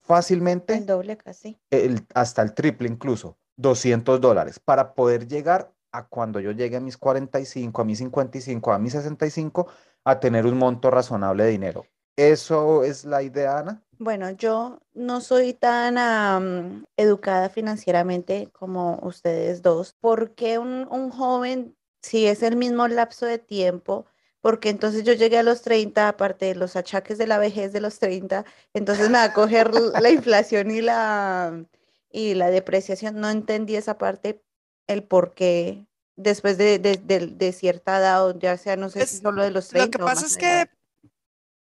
fácilmente, 0.00 0.74
El 0.74 0.86
doble 0.86 1.16
casi. 1.16 1.58
el- 1.70 2.06
hasta 2.14 2.42
el 2.42 2.54
triple 2.54 2.88
incluso, 2.88 3.38
200 3.56 4.20
dólares, 4.20 4.58
para 4.60 4.94
poder 4.94 5.26
llegar 5.26 5.72
a 5.92 6.06
cuando 6.06 6.40
yo 6.40 6.52
llegue 6.52 6.76
a 6.76 6.80
mis 6.80 6.96
45, 6.98 7.82
a 7.82 7.84
mis 7.84 7.98
55, 7.98 8.72
a 8.72 8.78
mis 8.78 8.92
65, 8.92 9.66
a 10.04 10.20
tener 10.20 10.46
un 10.46 10.58
monto 10.58 10.90
razonable 10.90 11.44
de 11.44 11.50
dinero. 11.50 11.86
¿Eso 12.16 12.84
es 12.84 13.04
la 13.04 13.22
idea, 13.22 13.58
Ana? 13.58 13.82
Bueno, 13.98 14.30
yo 14.30 14.80
no 14.94 15.20
soy 15.20 15.54
tan 15.54 15.98
am, 15.98 16.84
educada 16.96 17.48
financieramente 17.48 18.48
como 18.52 18.98
ustedes 19.02 19.62
dos. 19.62 19.94
¿Por 20.00 20.34
qué 20.34 20.58
un, 20.58 20.86
un 20.90 21.10
joven, 21.10 21.76
si 22.02 22.26
es 22.26 22.42
el 22.42 22.56
mismo 22.56 22.88
lapso 22.88 23.26
de 23.26 23.38
tiempo? 23.38 24.06
Porque 24.40 24.68
entonces 24.70 25.02
yo 25.04 25.12
llegué 25.14 25.38
a 25.38 25.42
los 25.42 25.62
30, 25.62 26.08
aparte 26.08 26.46
de 26.46 26.54
los 26.54 26.76
achaques 26.76 27.18
de 27.18 27.26
la 27.26 27.38
vejez 27.38 27.72
de 27.72 27.80
los 27.80 27.98
30, 27.98 28.44
entonces 28.72 29.08
me 29.08 29.14
va 29.18 29.24
a 29.24 29.32
coger 29.32 29.72
la 29.74 30.10
inflación 30.10 30.70
y 30.70 30.80
la, 30.80 31.64
y 32.10 32.34
la 32.34 32.50
depreciación. 32.50 33.20
No 33.20 33.28
entendí 33.30 33.74
esa 33.74 33.98
parte, 33.98 34.42
el 34.86 35.02
por 35.02 35.34
qué 35.34 35.86
después 36.16 36.56
de, 36.56 36.78
de- 36.78 36.96
de- 36.98 37.26
de 37.26 37.52
cierta 37.52 37.98
edad, 37.98 38.26
o 38.26 38.38
ya 38.38 38.56
sea, 38.56 38.76
no 38.76 38.90
sé 38.90 39.06
si 39.06 39.16
Es- 39.16 39.22
solo 39.22 39.42
de 39.42 39.50
los 39.50 39.66
Lo 39.66 39.70
30 39.70 39.98
que 39.98 40.02
o 40.02 40.06
pasa 40.06 40.26
es 40.26 40.36
que 40.36 40.68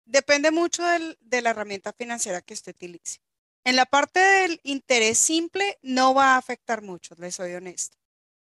depende 0.04 0.50
mucho 0.50 0.84
del- 0.84 1.18
de 1.20 1.42
la 1.42 1.50
herramienta 1.50 1.92
financiera 1.92 2.40
que 2.42 2.54
usted 2.54 2.74
utilice. 2.74 3.20
En 3.64 3.74
la 3.76 3.84
parte 3.86 4.20
del 4.20 4.60
interés 4.62 5.18
simple 5.18 5.78
no 5.82 6.14
va 6.14 6.34
a 6.34 6.36
afectar 6.36 6.82
mucho, 6.82 7.14
le 7.18 7.32
soy 7.32 7.54
honesta. 7.54 7.96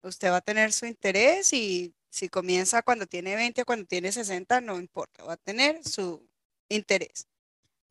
Usted 0.02 0.30
va 0.30 0.36
a 0.38 0.40
tener 0.40 0.72
su 0.72 0.86
interés 0.86 1.52
y 1.52 1.94
si 2.10 2.28
comienza 2.28 2.82
cuando 2.82 3.06
tiene 3.06 3.36
20 3.36 3.62
o 3.62 3.64
cuando 3.64 3.86
tiene 3.86 4.12
60, 4.12 4.60
no 4.60 4.78
importa, 4.78 5.24
va 5.24 5.34
a 5.34 5.36
tener 5.36 5.82
su 5.86 6.28
interés. 6.68 7.26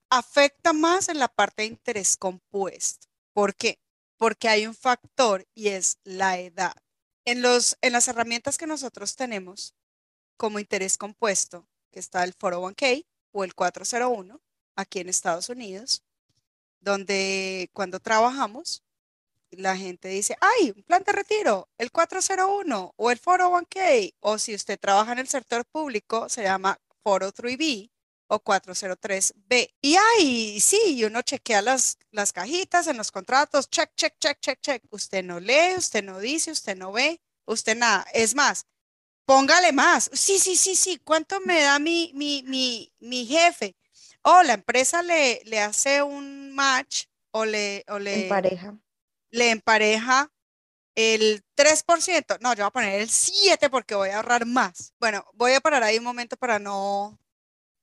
Afecta 0.10 0.74
más 0.74 1.10
en 1.10 1.20
la 1.20 1.28
parte 1.28 1.64
de 1.64 1.70
interés 1.70 2.18
compuesto. 2.18 3.08
¿Por 3.34 3.56
qué? 3.56 3.80
Porque 4.18 4.50
hay 4.50 4.68
un 4.68 4.76
factor 4.76 5.48
y 5.56 5.70
es 5.70 5.98
la 6.04 6.38
edad. 6.38 6.76
En, 7.26 7.42
los, 7.42 7.78
en 7.82 7.94
las 7.94 8.08
herramientas 8.08 8.58
que 8.58 8.68
nosotros 8.68 9.16
tenemos 9.16 9.74
como 10.38 10.60
interés 10.60 10.98
compuesto, 10.98 11.68
que 11.92 12.00
está 12.00 12.24
el 12.24 12.38
401k 12.38 13.06
o 13.32 13.44
el 13.44 13.56
401 13.56 14.42
aquí 14.76 15.00
en 15.00 15.10
Estados 15.10 15.50
Unidos, 15.50 16.04
donde 16.80 17.70
cuando 17.74 18.00
trabajamos, 18.00 18.84
la 19.52 19.76
gente 19.78 20.08
dice, 20.08 20.38
ay, 20.40 20.74
un 20.76 20.84
plan 20.84 21.04
de 21.04 21.12
retiro, 21.12 21.70
el 21.78 21.92
401 21.92 22.94
o 22.96 23.12
el 23.12 23.22
401k, 23.22 24.16
o 24.20 24.38
si 24.38 24.56
usted 24.56 24.80
trabaja 24.80 25.12
en 25.14 25.20
el 25.20 25.28
sector 25.28 25.66
público, 25.66 26.30
se 26.30 26.44
llama 26.44 26.80
403b 27.04 27.92
o 28.28 28.40
403b. 28.40 29.74
Y 29.82 29.96
ay, 29.96 30.60
sí, 30.62 31.04
uno 31.04 31.22
chequea 31.22 31.62
las, 31.62 31.98
las 32.12 32.32
cajitas 32.32 32.88
en 32.88 32.98
los 32.98 33.12
contratos, 33.12 33.70
check, 33.70 33.92
check, 33.96 34.16
check, 34.20 34.40
check, 34.40 34.60
check. 34.62 34.84
Usted 34.90 35.24
no 35.24 35.40
lee, 35.40 35.76
usted 35.78 36.04
no 36.04 36.20
dice, 36.20 36.52
usted 36.52 36.78
no 36.78 36.94
ve, 36.94 37.22
usted 37.46 37.76
nada. 37.76 38.06
Es 38.14 38.34
más, 38.34 38.66
póngale 39.26 39.74
más. 39.74 40.10
Sí, 40.14 40.40
sí, 40.40 40.56
sí, 40.56 40.76
sí. 40.76 40.98
¿Cuánto 41.04 41.42
me 41.42 41.62
da 41.62 41.78
mi, 41.80 42.12
mi, 42.16 42.44
mi, 42.44 42.94
mi 43.00 43.26
jefe? 43.26 43.76
O 44.24 44.44
la 44.44 44.54
empresa 44.54 45.04
le, 45.04 45.42
le 45.46 45.60
hace 45.60 46.02
un 46.02 46.54
match 46.54 47.06
o 47.32 47.46
le, 47.46 47.84
o 47.90 47.98
En 47.98 48.04
le, 48.04 48.30
pareja. 48.30 48.78
Le 49.32 49.50
empareja 49.50 50.32
el 50.96 51.44
3%. 51.56 52.38
No, 52.42 52.54
yo 52.54 52.64
voy 52.64 52.68
a 52.68 52.72
poner 52.72 53.02
el 53.02 53.10
7 53.10 53.70
porque 53.70 53.96
voy 53.96 54.10
a 54.10 54.18
ahorrar 54.18 54.46
más. 54.46 54.94
Bueno, 55.00 55.26
voy 55.34 55.54
a 55.54 55.62
parar 55.62 55.84
ahí 55.84 55.98
un 55.98 56.04
momento 56.04 56.38
para 56.38 56.60
no 56.60 57.18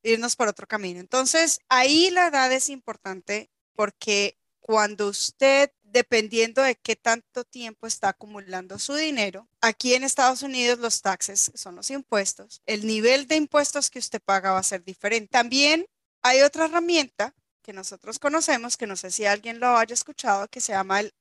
irnos 0.02 0.36
por 0.36 0.48
otro 0.48 0.66
camino. 0.66 1.00
Entonces, 1.00 1.60
ahí 1.68 2.10
la 2.10 2.28
edad 2.28 2.52
es 2.52 2.68
importante 2.68 3.50
porque 3.74 4.38
cuando 4.60 5.08
usted, 5.08 5.72
dependiendo 5.82 6.62
de 6.62 6.76
qué 6.76 6.94
tanto 6.94 7.44
tiempo 7.44 7.86
está 7.86 8.10
acumulando 8.10 8.78
su 8.78 8.94
dinero, 8.94 9.48
aquí 9.60 9.94
en 9.94 10.04
Estados 10.04 10.42
Unidos 10.42 10.78
los 10.78 11.00
taxes 11.00 11.50
son 11.54 11.76
los 11.76 11.90
impuestos, 11.90 12.60
el 12.66 12.86
nivel 12.86 13.26
de 13.26 13.36
impuestos 13.36 13.88
que 13.88 13.98
usted 13.98 14.20
paga 14.20 14.52
va 14.52 14.58
a 14.58 14.62
ser 14.62 14.84
diferente. 14.84 15.28
También 15.28 15.86
hay 16.22 16.42
otra 16.42 16.66
herramienta 16.66 17.34
que 17.62 17.72
nosotros 17.72 18.18
conocemos, 18.18 18.76
que 18.76 18.86
no 18.86 18.96
sé 18.96 19.10
si 19.10 19.24
alguien 19.24 19.58
lo 19.60 19.76
haya 19.76 19.94
escuchado, 19.94 20.48
que 20.48 20.60
se 20.60 20.72
llama 20.72 21.00
el 21.00 21.14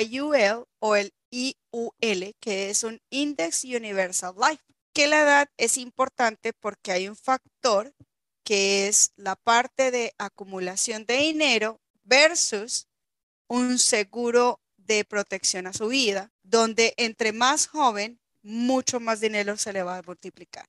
IUL 0.00 0.66
o 0.78 0.96
el 0.96 1.12
IUL, 1.30 2.34
que 2.40 2.70
es 2.70 2.84
un 2.84 3.00
Index 3.10 3.64
Universal 3.64 4.34
Life, 4.36 4.62
que 4.92 5.06
la 5.06 5.22
edad 5.22 5.48
es 5.56 5.76
importante 5.78 6.52
porque 6.52 6.92
hay 6.92 7.08
un 7.08 7.16
factor 7.16 7.94
que 8.44 8.88
es 8.88 9.12
la 9.16 9.36
parte 9.36 9.90
de 9.90 10.12
acumulación 10.18 11.06
de 11.06 11.16
dinero 11.18 11.80
versus 12.02 12.88
un 13.48 13.78
seguro 13.78 14.60
de 14.76 15.04
protección 15.04 15.66
a 15.66 15.72
su 15.72 15.88
vida, 15.88 16.32
donde 16.42 16.94
entre 16.96 17.32
más 17.32 17.66
joven, 17.66 18.20
mucho 18.42 19.00
más 19.00 19.20
dinero 19.20 19.56
se 19.56 19.72
le 19.72 19.82
va 19.82 19.98
a 19.98 20.02
multiplicar. 20.02 20.66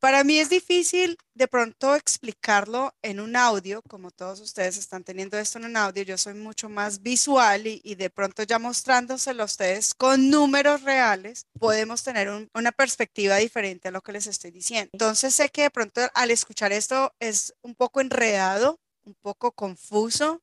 Para 0.00 0.22
mí 0.22 0.38
es 0.38 0.48
difícil 0.48 1.18
de 1.34 1.48
pronto 1.48 1.96
explicarlo 1.96 2.94
en 3.02 3.18
un 3.18 3.34
audio, 3.34 3.82
como 3.82 4.12
todos 4.12 4.38
ustedes 4.40 4.76
están 4.76 5.02
teniendo 5.02 5.36
esto 5.36 5.58
en 5.58 5.64
un 5.64 5.76
audio, 5.76 6.04
yo 6.04 6.16
soy 6.16 6.34
mucho 6.34 6.68
más 6.68 7.02
visual 7.02 7.66
y, 7.66 7.94
de 7.96 8.08
pronto 8.08 8.44
ya 8.44 8.60
mostrándoselo 8.60 9.42
a 9.42 9.46
ustedes 9.46 9.94
con 9.94 10.30
números 10.30 10.82
reales, 10.82 11.46
podemos 11.58 12.04
tener 12.04 12.28
un- 12.28 12.48
una 12.54 12.70
perspectiva 12.70 13.36
diferente 13.36 13.88
a 13.88 13.90
lo 13.90 14.00
que 14.00 14.12
les 14.12 14.28
estoy 14.28 14.52
diciendo. 14.52 14.90
Entonces 14.92 15.34
sé 15.34 15.48
que 15.48 15.62
de 15.62 15.70
pronto 15.70 16.00
al 16.14 16.30
escuchar 16.30 16.70
esto 16.70 17.12
es 17.18 17.52
un 17.62 17.74
poco 17.74 18.00
enredado, 18.00 18.78
un 19.04 19.14
poco 19.20 19.50
confuso, 19.50 20.42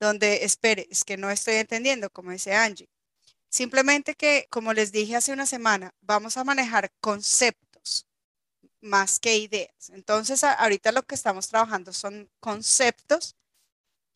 donde 0.00 0.44
espere, 0.44 0.88
es 0.90 1.04
que 1.04 1.16
no 1.16 1.30
estoy 1.30 1.56
entendiendo, 1.56 2.10
como 2.10 2.32
dice 2.32 2.54
Angie. 2.54 2.88
Simplemente 3.50 4.14
que, 4.14 4.46
como 4.50 4.72
les 4.72 4.90
dije 4.90 5.14
hace 5.14 5.32
una 5.32 5.46
semana, 5.46 5.92
vamos 6.00 6.36
a 6.36 6.44
manejar 6.44 6.90
conceptos 7.00 7.69
más 8.80 9.18
que 9.18 9.36
ideas. 9.36 9.90
Entonces, 9.90 10.44
ahorita 10.44 10.92
lo 10.92 11.02
que 11.02 11.14
estamos 11.14 11.48
trabajando 11.48 11.92
son 11.92 12.30
conceptos, 12.40 13.36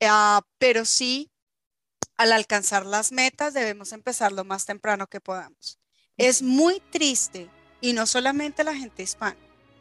ah, 0.02 0.42
pero 0.59 0.85
sí, 0.85 1.30
al 2.16 2.33
alcanzar 2.33 2.87
las 2.87 3.12
metas 3.12 3.54
debemos 3.54 3.92
empezar 3.92 4.33
lo 4.33 4.44
más 4.44 4.64
temprano 4.66 5.06
que 5.06 5.21
podamos. 5.21 5.78
Es 6.16 6.42
muy 6.42 6.80
triste, 6.90 7.50
y 7.85 7.92
no 7.92 8.06
solamente 8.06 8.64
la 8.64 8.75
gente 8.75 9.02
hispana, 9.02 9.37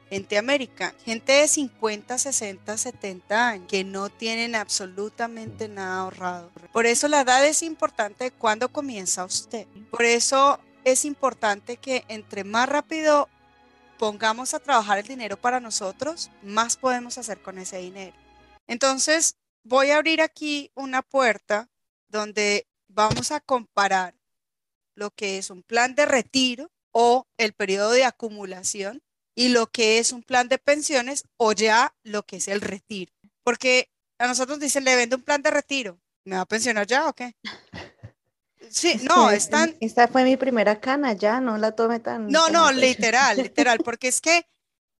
gente 0.09 0.37
americana, 0.37 0.93
gente 1.05 1.31
de 1.31 1.47
50, 1.47 2.17
60, 2.17 2.77
70 2.77 3.47
años 3.47 3.67
que 3.69 3.85
no 3.85 4.09
tienen 4.09 4.55
absolutamente 4.55 5.69
nada 5.69 6.01
ahorrado. 6.01 6.51
Por 6.73 6.85
eso 6.85 7.07
la 7.07 7.21
edad 7.21 7.45
es 7.45 7.63
importante 7.63 8.31
cuando 8.31 8.67
comienza 8.67 9.23
usted. 9.23 9.67
Por 9.89 10.03
eso 10.03 10.59
es 10.83 11.05
importante 11.05 11.77
que 11.77 12.03
entre 12.09 12.43
más 12.43 12.67
rápido 12.67 13.29
pongamos 14.03 14.53
a 14.53 14.59
trabajar 14.59 14.97
el 14.97 15.07
dinero 15.07 15.37
para 15.37 15.61
nosotros, 15.61 16.29
más 16.41 16.75
podemos 16.75 17.17
hacer 17.17 17.41
con 17.41 17.57
ese 17.57 17.77
dinero. 17.77 18.13
Entonces, 18.67 19.37
voy 19.63 19.91
a 19.91 19.95
abrir 19.95 20.21
aquí 20.21 20.69
una 20.75 21.01
puerta 21.01 21.69
donde 22.09 22.67
vamos 22.89 23.31
a 23.31 23.39
comparar 23.39 24.13
lo 24.93 25.11
que 25.11 25.37
es 25.37 25.49
un 25.49 25.63
plan 25.63 25.95
de 25.95 26.05
retiro 26.05 26.69
o 26.91 27.25
el 27.37 27.53
periodo 27.53 27.91
de 27.91 28.03
acumulación 28.03 29.01
y 29.35 29.47
lo 29.47 29.67
que 29.67 29.99
es 29.99 30.11
un 30.11 30.21
plan 30.21 30.49
de 30.49 30.57
pensiones 30.57 31.23
o 31.37 31.53
ya 31.53 31.95
lo 32.03 32.23
que 32.23 32.35
es 32.35 32.49
el 32.49 32.59
retiro. 32.59 33.13
Porque 33.41 33.89
a 34.19 34.27
nosotros 34.27 34.59
dicen, 34.59 34.83
le 34.83 34.97
vendo 34.97 35.15
un 35.15 35.23
plan 35.23 35.41
de 35.41 35.51
retiro. 35.51 35.97
¿Me 36.25 36.35
va 36.35 36.41
a 36.41 36.45
pensionar 36.45 36.87
ya 36.87 37.07
o 37.07 37.13
qué? 37.13 37.37
Sí, 38.73 38.99
no, 39.03 39.29
están, 39.29 39.75
Esta 39.79 40.07
fue 40.07 40.23
mi 40.23 40.35
primera 40.35 40.79
cana, 40.79 41.13
ya, 41.13 41.39
no 41.39 41.57
la 41.57 41.73
tome 41.73 41.99
tan... 41.99 42.27
no, 42.27 42.49
no, 42.49 42.71
literal, 42.71 43.37
literal, 43.43 43.77
porque 43.85 44.07
es 44.07 44.19
que 44.19 44.47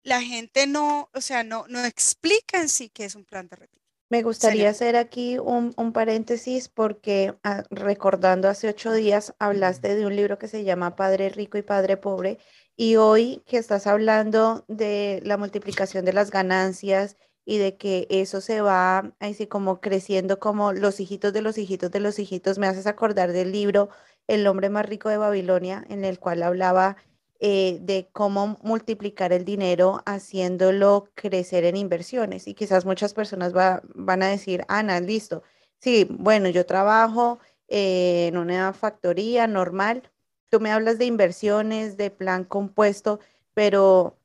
la 0.04 0.22
gente 0.22 0.68
no, 0.68 1.10
o 1.12 1.20
sea, 1.20 1.42
no, 1.42 1.66
no 1.68 1.84
explica 1.84 2.60
en 2.60 2.68
sí 2.68 2.88
qué 2.88 3.04
es 3.04 3.16
un 3.16 3.24
plan 3.24 3.48
de 3.48 3.56
retiro. 3.56 3.82
Me 4.10 4.22
gustaría 4.22 4.70
hacer 4.70 4.94
aquí 4.96 5.38
un, 5.38 5.72
un 5.76 5.92
paréntesis 5.92 6.68
porque 6.68 7.34
ah, 7.42 7.64
recordando 7.70 8.48
hace 8.48 8.68
ocho 8.68 8.92
días 8.92 9.34
hablaste 9.40 9.96
de 9.96 10.06
un 10.06 10.14
libro 10.14 10.38
que 10.38 10.46
se 10.46 10.62
llama 10.62 10.94
Padre 10.94 11.30
Rico 11.30 11.58
y 11.58 11.62
Padre 11.62 11.96
Pobre 11.96 12.38
y 12.76 12.94
hoy 12.94 13.42
que 13.46 13.56
estás 13.56 13.88
hablando 13.88 14.64
de 14.68 15.20
la 15.24 15.36
multiplicación 15.36 16.04
de 16.04 16.12
las 16.12 16.30
ganancias 16.30 17.16
y 17.44 17.58
de 17.58 17.76
que 17.76 18.06
eso 18.10 18.40
se 18.40 18.60
va 18.60 19.12
así 19.20 19.46
como 19.46 19.80
creciendo 19.80 20.38
como 20.40 20.72
los 20.72 21.00
hijitos 21.00 21.32
de 21.32 21.42
los 21.42 21.58
hijitos 21.58 21.90
de 21.90 22.00
los 22.00 22.18
hijitos, 22.18 22.58
me 22.58 22.66
haces 22.66 22.86
acordar 22.86 23.32
del 23.32 23.52
libro 23.52 23.88
El 24.26 24.46
hombre 24.46 24.70
más 24.70 24.86
rico 24.86 25.08
de 25.08 25.18
Babilonia 25.18 25.84
en 25.88 26.04
el 26.04 26.18
cual 26.18 26.42
hablaba 26.42 26.96
eh, 27.40 27.78
de 27.82 28.08
cómo 28.12 28.58
multiplicar 28.62 29.32
el 29.32 29.44
dinero 29.44 30.02
haciéndolo 30.06 31.10
crecer 31.14 31.64
en 31.64 31.76
inversiones. 31.76 32.48
Y 32.48 32.54
quizás 32.54 32.86
muchas 32.86 33.12
personas 33.14 33.54
va- 33.54 33.82
van 33.94 34.22
a 34.22 34.28
decir, 34.28 34.64
Ana, 34.68 35.00
listo. 35.00 35.42
Sí, 35.80 36.06
bueno, 36.10 36.48
yo 36.48 36.64
trabajo 36.66 37.38
eh, 37.68 38.28
en 38.28 38.36
una 38.38 38.72
factoría 38.72 39.46
normal. 39.46 40.10
Tú 40.48 40.60
me 40.60 40.70
hablas 40.70 40.98
de 40.98 41.04
inversiones, 41.06 41.96
de 41.96 42.10
plan 42.10 42.44
compuesto, 42.44 43.20
pero 43.54 44.16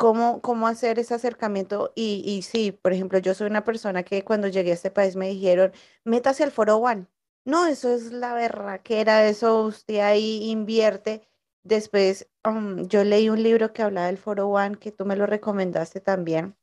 ¿cómo, 0.00 0.40
cómo 0.40 0.66
hacer 0.66 0.98
ese 0.98 1.14
acercamiento? 1.14 1.92
Y, 1.94 2.22
y 2.26 2.40
sí, 2.42 2.72
por 2.72 2.94
ejemplo, 2.94 3.18
yo 3.18 3.34
soy 3.34 3.48
una 3.48 3.64
persona 3.64 4.02
que 4.02 4.24
cuando 4.24 4.48
llegué 4.48 4.70
a 4.70 4.74
este 4.74 4.90
país 4.90 5.14
me 5.14 5.28
dijeron, 5.28 5.72
métase 6.04 6.42
al 6.42 6.52
foro 6.52 6.78
One. 6.78 7.06
No, 7.44 7.66
eso 7.66 7.92
es 7.94 8.10
la 8.12 8.32
berraquera, 8.34 9.28
eso 9.28 9.62
usted 9.64 9.98
ahí 10.00 10.50
invierte. 10.50 11.28
Después, 11.64 12.28
um, 12.44 12.86
yo 12.88 13.04
leí 13.04 13.28
un 13.28 13.42
libro 13.42 13.72
que 13.74 13.82
hablaba 13.82 14.06
del 14.06 14.16
foro 14.18 14.48
One, 14.48 14.76
que 14.78 14.90
tú 14.90 15.04
me 15.04 15.16
lo 15.16 15.26
recomendaste 15.26 16.00
también. 16.00 16.56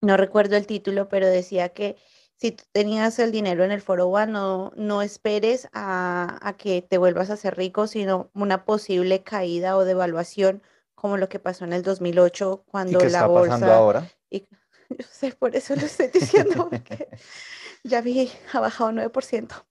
No 0.00 0.16
recuerdo 0.16 0.56
el 0.56 0.66
título, 0.66 1.08
pero 1.08 1.28
decía 1.28 1.70
que 1.70 1.96
si 2.36 2.52
tú 2.52 2.64
tenías 2.72 3.18
el 3.20 3.32
dinero 3.32 3.64
en 3.64 3.72
el 3.72 3.80
foro 3.80 4.08
One, 4.08 4.32
no, 4.32 4.72
no 4.76 5.02
esperes 5.02 5.68
a, 5.72 6.38
a 6.42 6.56
que 6.56 6.82
te 6.82 6.98
vuelvas 6.98 7.30
a 7.30 7.36
ser 7.36 7.56
rico, 7.56 7.86
sino 7.86 8.30
una 8.34 8.64
posible 8.64 9.22
caída 9.22 9.76
o 9.76 9.84
devaluación, 9.84 10.62
como 11.02 11.16
lo 11.16 11.28
que 11.28 11.40
pasó 11.40 11.64
en 11.64 11.72
el 11.72 11.82
2008, 11.82 12.64
¿Y 12.64 12.70
cuando 12.70 12.98
qué 13.00 13.06
la 13.06 13.18
está 13.18 13.34
pasando 13.34 13.66
bolsa... 13.66 13.76
ahora? 13.76 14.08
Y, 14.30 14.46
yo 14.88 15.04
sé, 15.10 15.32
por 15.32 15.56
eso 15.56 15.74
lo 15.74 15.82
estoy 15.84 16.06
diciendo, 16.06 16.68
porque 16.70 17.08
ya 17.84 18.00
vi, 18.00 18.30
ha 18.52 18.60
bajado 18.60 18.92
9%. 18.92 19.66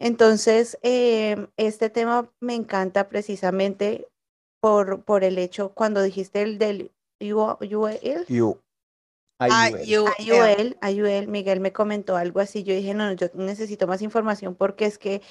Entonces, 0.00 0.76
em, 0.82 1.46
este 1.56 1.90
tema 1.90 2.28
me 2.40 2.56
encanta 2.56 3.08
precisamente 3.08 4.08
por, 4.60 5.04
por 5.04 5.22
el 5.22 5.38
hecho, 5.38 5.72
cuando 5.74 6.02
dijiste 6.02 6.42
el 6.42 6.58
del 6.58 6.90
You. 7.20 7.40
Ah, 7.40 7.56
IUL. 7.60 8.26
you- 9.86 10.06
Ayuel, 10.18 10.76
Ayuel, 10.80 11.28
Miguel 11.28 11.60
me 11.60 11.72
comentó 11.72 12.16
algo 12.16 12.40
así. 12.40 12.64
Yo 12.64 12.74
dije, 12.74 12.94
no, 12.94 13.06
no, 13.06 13.12
yo 13.12 13.28
necesito 13.34 13.86
más 13.86 14.02
información 14.02 14.56
porque 14.56 14.86
es 14.86 14.98
que 14.98 15.22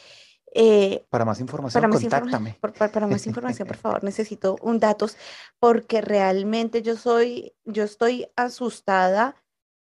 eh, 0.53 1.05
Para 1.09 1.25
más 1.25 1.39
información, 1.39 1.81
para 1.81 1.87
más 1.91 2.01
contáctame. 2.01 2.57
por, 2.61 2.73
para, 2.73 2.91
para 2.91 3.07
más 3.07 3.25
información, 3.25 3.67
por 3.67 3.77
favor, 3.77 4.03
necesito 4.03 4.55
un 4.61 4.79
datos 4.79 5.17
porque 5.59 6.01
realmente 6.01 6.81
yo 6.81 6.95
soy, 6.95 7.55
yo 7.65 7.83
estoy 7.83 8.27
asustada 8.35 9.35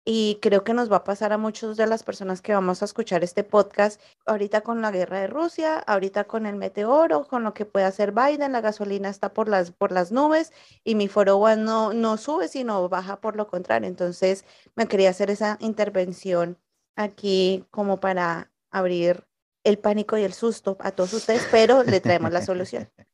y 0.09 0.39
creo 0.41 0.63
que 0.63 0.73
nos 0.73 0.91
va 0.91 0.99
a 0.99 1.05
pasar 1.05 1.33
a 1.33 1.39
muchas 1.39 1.77
de 1.77 1.85
las 1.87 2.05
personas 2.05 2.41
que 2.41 2.55
vamos 2.55 2.81
a 2.81 2.85
escuchar 2.85 3.25
este 3.25 3.43
podcast 3.43 4.01
ahorita 4.25 4.61
con 4.61 4.81
la 4.81 4.93
guerra 4.93 5.19
de 5.19 5.27
Rusia, 5.27 5.81
ahorita 5.81 6.25
con 6.25 6.47
el 6.47 6.55
meteoro, 6.55 7.27
con 7.27 7.43
lo 7.43 7.55
que 7.55 7.65
puede 7.65 7.87
hacer 7.87 8.13
Biden, 8.13 8.53
la 8.53 8.61
gasolina 8.61 9.09
está 9.09 9.33
por 9.33 9.49
las, 9.49 9.73
por 9.73 9.91
las 9.91 10.13
nubes 10.13 10.53
y 10.85 10.95
mi 10.95 11.09
foro 11.09 11.39
One 11.39 11.65
no, 11.65 11.93
no 11.93 12.19
sube, 12.19 12.47
sino 12.47 12.89
baja 12.89 13.21
por 13.21 13.35
lo 13.35 13.49
contrario. 13.49 13.89
Entonces 13.89 14.45
me 14.77 14.87
quería 14.87 15.11
hacer 15.11 15.29
esa 15.29 15.57
intervención 15.61 16.57
aquí 16.95 17.67
como 17.73 17.99
para 17.99 18.53
abrir 18.71 19.26
el 19.67 19.79
pánico 19.79 20.17
y 20.17 20.23
el 20.23 20.33
susto 20.33 20.77
a 20.81 20.93
todos 20.93 21.13
ustedes, 21.13 21.43
pero 21.51 21.83
le 21.83 22.01
traemos 22.01 22.33
la 22.33 22.45
solución. 22.45 22.91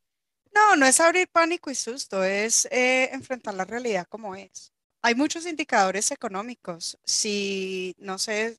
No, 0.54 0.76
no 0.76 0.84
es 0.84 1.00
abrir 1.00 1.28
pánico 1.28 1.70
y 1.70 1.74
susto, 1.74 2.22
es 2.22 2.66
eh, 2.70 3.08
enfrentar 3.14 3.54
la 3.54 3.64
realidad 3.64 4.06
como 4.06 4.34
es. 4.34 4.70
Hay 5.00 5.14
muchos 5.14 5.46
indicadores 5.46 6.10
económicos. 6.10 6.98
Si, 7.04 7.94
no 7.96 8.18
sé, 8.18 8.58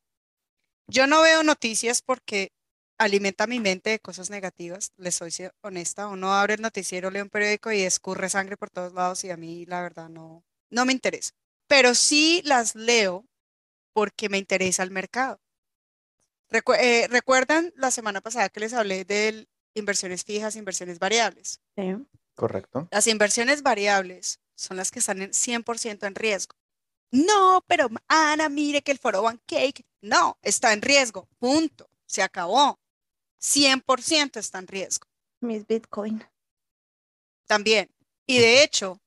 yo 0.87 1.05
no 1.05 1.21
veo 1.21 1.43
noticias 1.43 2.01
porque 2.01 2.51
alimenta 2.97 3.45
mi 3.45 3.59
mente 3.59 3.91
de 3.91 3.99
cosas 3.99 4.31
negativas, 4.31 4.91
les 4.97 5.13
soy 5.13 5.31
honesta. 5.61 6.07
Uno 6.07 6.33
abre 6.33 6.55
el 6.55 6.61
noticiero, 6.61 7.11
lee 7.11 7.21
un 7.21 7.29
periódico 7.29 7.71
y 7.71 7.81
escurre 7.81 8.27
sangre 8.27 8.57
por 8.57 8.71
todos 8.71 8.93
lados 8.93 9.23
y 9.23 9.29
a 9.29 9.37
mí 9.37 9.67
la 9.67 9.83
verdad 9.83 10.09
no, 10.09 10.43
no 10.71 10.85
me 10.85 10.93
interesa. 10.93 11.31
Pero 11.67 11.93
sí 11.93 12.41
las 12.43 12.73
leo 12.73 13.23
porque 13.93 14.29
me 14.29 14.39
interesa 14.39 14.81
el 14.81 14.89
mercado. 14.89 15.39
Recu- 16.53 16.77
eh, 16.79 17.07
¿Recuerdan 17.09 17.73
la 17.75 17.89
semana 17.91 18.21
pasada 18.21 18.47
que 18.49 18.59
les 18.59 18.73
hablé 18.73 19.03
de 19.05 19.47
inversiones 19.73 20.23
fijas, 20.23 20.55
inversiones 20.55 20.99
variables? 20.99 21.59
Sí. 21.75 21.95
Correcto. 22.35 22.87
Las 22.91 23.07
inversiones 23.07 23.61
variables 23.63 24.39
son 24.55 24.77
las 24.77 24.91
que 24.91 24.99
están 24.99 25.21
en 25.21 25.31
100% 25.33 26.05
en 26.07 26.15
riesgo. 26.15 26.55
No, 27.11 27.63
pero 27.67 27.89
Ana, 28.07 28.49
mire 28.49 28.81
que 28.81 28.91
el 28.91 28.97
foro 28.99 29.21
One 29.21 29.39
Cake, 29.45 29.85
no, 30.01 30.37
está 30.41 30.73
en 30.73 30.81
riesgo, 30.81 31.27
punto, 31.39 31.89
se 32.05 32.23
acabó. 32.23 32.79
100% 33.39 34.39
está 34.39 34.59
en 34.59 34.67
riesgo 34.67 35.07
Mis 35.41 35.67
Bitcoin. 35.67 36.23
también. 37.45 37.89
Y 38.25 38.39
de 38.39 38.63
hecho, 38.63 38.99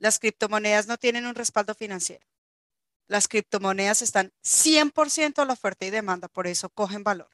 las 0.00 0.18
criptomonedas 0.18 0.86
no 0.86 0.96
tienen 0.98 1.24
un 1.26 1.34
respaldo 1.34 1.74
financiero. 1.74 2.26
Las 3.08 3.28
criptomonedas 3.28 4.02
están 4.02 4.32
100% 4.42 5.42
a 5.42 5.44
la 5.44 5.52
oferta 5.52 5.86
y 5.86 5.90
demanda, 5.90 6.28
por 6.28 6.46
eso 6.46 6.70
cogen 6.70 7.04
valor. 7.04 7.28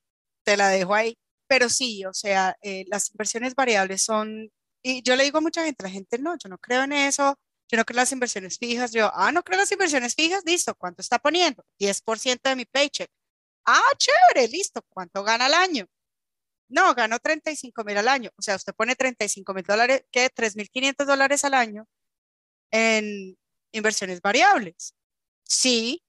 Te 0.45 0.57
la 0.57 0.69
dejo 0.69 0.95
ahí. 0.95 1.17
Pero 1.49 1.69
sí, 1.69 2.05
o 2.05 2.15
sea, 2.15 2.57
eh, 2.63 2.85
las 2.89 3.11
inversiones 3.11 3.55
variables 3.55 4.03
son, 4.03 4.51
y 4.83 5.03
yo 5.03 5.17
le 5.17 5.25
digo 5.25 5.39
a 5.39 5.41
mucha 5.41 5.65
gente, 5.65 5.83
la 5.83 5.91
gente 5.91 6.19
no, 6.19 6.37
yo 6.39 6.49
no 6.49 6.59
creo 6.59 6.85
en 6.85 6.93
eso, 6.93 7.37
yo 7.69 7.77
no 7.77 7.85
creo 7.85 7.97
en 7.97 8.03
las 8.03 8.13
inversiones 8.13 8.59
fijas, 8.59 8.93
yo, 8.93 9.11
ah, 9.15 9.33
no 9.33 9.43
creo 9.43 9.57
en 9.57 9.61
las 9.61 9.73
inversiones 9.73 10.15
fijas, 10.15 10.43
listo, 10.45 10.75
¿cuánto 10.77 11.03
está 11.03 11.19
poniendo? 11.19 11.65
10% 11.79 12.51
de 12.51 12.57
mi 12.57 12.65
paycheck. 12.67 13.11
Ah, 13.67 13.81
chévere, 13.99 14.49
listo, 14.49 14.83
¿cuánto 14.91 15.23
gana 15.25 15.47
al 15.47 15.55
año? 15.55 15.87
No, 16.71 16.95
gano 16.95 17.19
35 17.19 17.85
mil 17.85 17.99
al 17.99 18.09
año. 18.09 18.31
O 18.37 18.43
sea, 18.43 18.57
usted 18.57 18.75
pone 18.75 18.95
35 18.97 19.55
mil 19.55 19.65
dólares, 19.65 20.05
¿qué? 20.13 20.31
3.500 20.31 21.05
dólares 21.05 21.45
al 21.45 21.55
año 21.55 21.87
en 22.71 23.37
inversiones 23.73 24.21
variables. 24.21 24.95
Sí. 25.51 26.03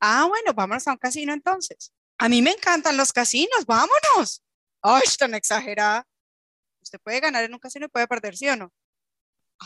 Ah, 0.00 0.26
bueno, 0.28 0.54
vámonos 0.54 0.86
a 0.88 0.92
un 0.92 0.98
casino 0.98 1.32
entonces. 1.32 1.92
A 2.18 2.28
mí 2.28 2.42
me 2.42 2.52
encantan 2.52 2.96
los 2.96 3.12
casinos, 3.12 3.66
vámonos. 3.66 4.42
Ay, 4.82 5.02
tan 5.18 5.34
exagerada. 5.34 6.06
Usted 6.82 7.00
puede 7.02 7.20
ganar 7.20 7.44
en 7.44 7.54
un 7.54 7.60
casino 7.60 7.86
y 7.86 7.88
puede 7.88 8.08
perder, 8.08 8.36
¿sí 8.36 8.48
o 8.48 8.56
no? 8.56 8.72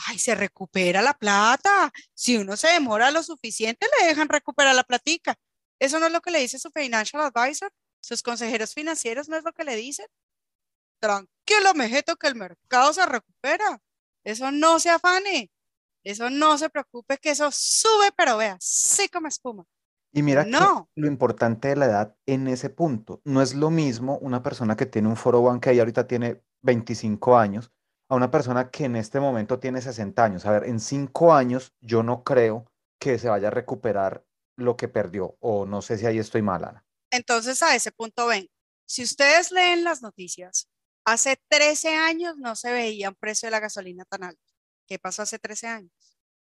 Ay, 0.09 0.19
se 0.19 0.35
recupera 0.35 1.03
la 1.03 1.15
plata. 1.15 1.93
Si 2.15 2.37
uno 2.37 2.57
se 2.57 2.69
demora 2.69 3.11
lo 3.11 3.23
suficiente, 3.23 3.87
le 4.01 4.09
dejan 4.09 4.29
recuperar 4.29 4.75
la 4.75 4.85
platica. 4.85 5.37
¿Eso 5.81 5.99
no 6.01 6.07
es 6.07 6.13
lo 6.13 6.21
que 6.21 6.31
le 6.31 6.41
dice 6.41 6.59
su 6.59 6.71
financial 6.71 7.23
advisor? 7.23 7.73
¿Sus 8.01 8.23
consejeros 8.23 8.75
financieros 8.75 9.29
no 9.29 9.37
es 9.37 9.45
lo 9.45 9.53
que 9.53 9.65
le 9.65 9.77
dicen? 9.77 10.07
Tranquilo, 11.01 11.75
mejeto, 11.75 12.17
que 12.17 12.29
el 12.29 12.37
mercado 12.37 12.93
se 12.93 13.07
recupera. 13.07 13.81
Eso 14.25 14.53
no 14.53 14.81
se 14.81 14.91
afane. 14.91 15.51
Eso 16.05 16.31
no 16.31 16.57
se 16.59 16.71
preocupe, 16.71 17.19
que 17.19 17.31
eso 17.31 17.51
sube, 17.53 18.11
pero 18.17 18.37
vea, 18.37 18.57
sí 18.61 19.09
como 19.09 19.29
espuma. 19.29 19.65
Y 20.13 20.23
mira 20.23 20.45
que 20.45 20.51
No. 20.51 20.89
lo 20.97 21.07
importante 21.07 21.69
de 21.69 21.77
la 21.77 21.87
edad 21.87 22.17
en 22.27 22.49
ese 22.49 22.71
punto, 22.71 23.21
no 23.25 23.43
es 23.43 23.55
lo 23.55 23.71
mismo 23.71 24.19
una 24.19 24.43
persona 24.43 24.77
que 24.77 24.87
tiene 24.87 25.09
un 25.09 25.17
foro 25.17 25.41
One 25.41 25.61
que 25.61 25.71
ahí 25.71 25.79
ahorita 25.81 26.07
tiene 26.07 26.43
25 26.63 27.37
años 27.37 27.71
a 28.11 28.15
una 28.15 28.31
persona 28.31 28.71
que 28.71 28.85
en 28.87 28.97
este 28.97 29.21
momento 29.21 29.59
tiene 29.59 29.83
60 29.83 30.25
años. 30.25 30.47
A 30.47 30.51
ver, 30.53 30.65
en 30.65 30.81
5 30.81 31.35
años 31.35 31.75
yo 31.81 32.03
no 32.03 32.25
creo 32.25 32.65
que 32.99 33.19
se 33.19 33.29
vaya 33.29 33.49
a 33.49 33.51
recuperar 33.51 34.25
lo 34.57 34.77
que 34.77 34.89
perdió, 34.89 35.37
o 35.41 35.67
no 35.67 35.83
sé 35.83 35.99
si 35.99 36.07
ahí 36.07 36.19
estoy 36.19 36.43
mal, 36.43 36.65
Ana. 36.65 36.85
Entonces, 37.13 37.63
a 37.63 37.75
ese 37.77 37.93
punto 37.93 38.27
ven, 38.27 38.49
si 38.89 39.03
ustedes 39.03 39.53
leen 39.53 39.85
las 39.85 40.03
noticias, 40.03 40.69
hace 41.07 41.37
13 41.49 41.95
años 41.95 42.39
no 42.39 42.57
se 42.57 42.73
veía 42.73 43.11
un 43.11 43.15
precio 43.15 43.47
de 43.47 43.51
la 43.53 43.61
gasolina 43.61 44.05
tan 44.07 44.25
alto. 44.25 44.43
¿Qué 44.89 44.99
pasó 44.99 45.23
hace 45.23 45.39
13 45.39 45.67
años? 45.67 45.93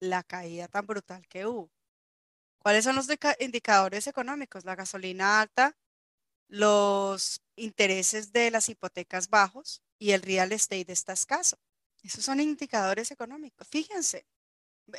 La 0.00 0.22
caída 0.22 0.68
tan 0.68 0.86
brutal 0.86 1.26
que 1.28 1.46
hubo. 1.46 1.72
¿Cuáles 2.58 2.84
son 2.84 2.94
los 2.94 3.08
indicadores 3.40 4.06
económicos? 4.06 4.64
La 4.64 4.74
gasolina 4.74 5.40
alta, 5.40 5.76
los 6.48 7.42
intereses 7.56 8.32
de 8.32 8.50
las 8.50 8.68
hipotecas 8.68 9.28
bajos 9.28 9.82
y 9.98 10.12
el 10.12 10.20
real 10.22 10.52
estate 10.52 10.92
está 10.92 11.14
escaso. 11.14 11.58
Esos 12.02 12.24
son 12.24 12.38
indicadores 12.38 13.10
económicos. 13.10 13.66
Fíjense, 13.68 14.26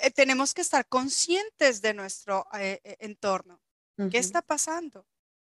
eh, 0.01 0.09
tenemos 0.09 0.55
que 0.55 0.61
estar 0.61 0.87
conscientes 0.87 1.81
de 1.81 1.93
nuestro 1.93 2.47
eh, 2.57 2.81
eh, 2.83 2.97
entorno. 2.99 3.61
¿Qué 3.97 4.05
Ujú. 4.05 4.17
está 4.17 4.41
pasando? 4.41 5.05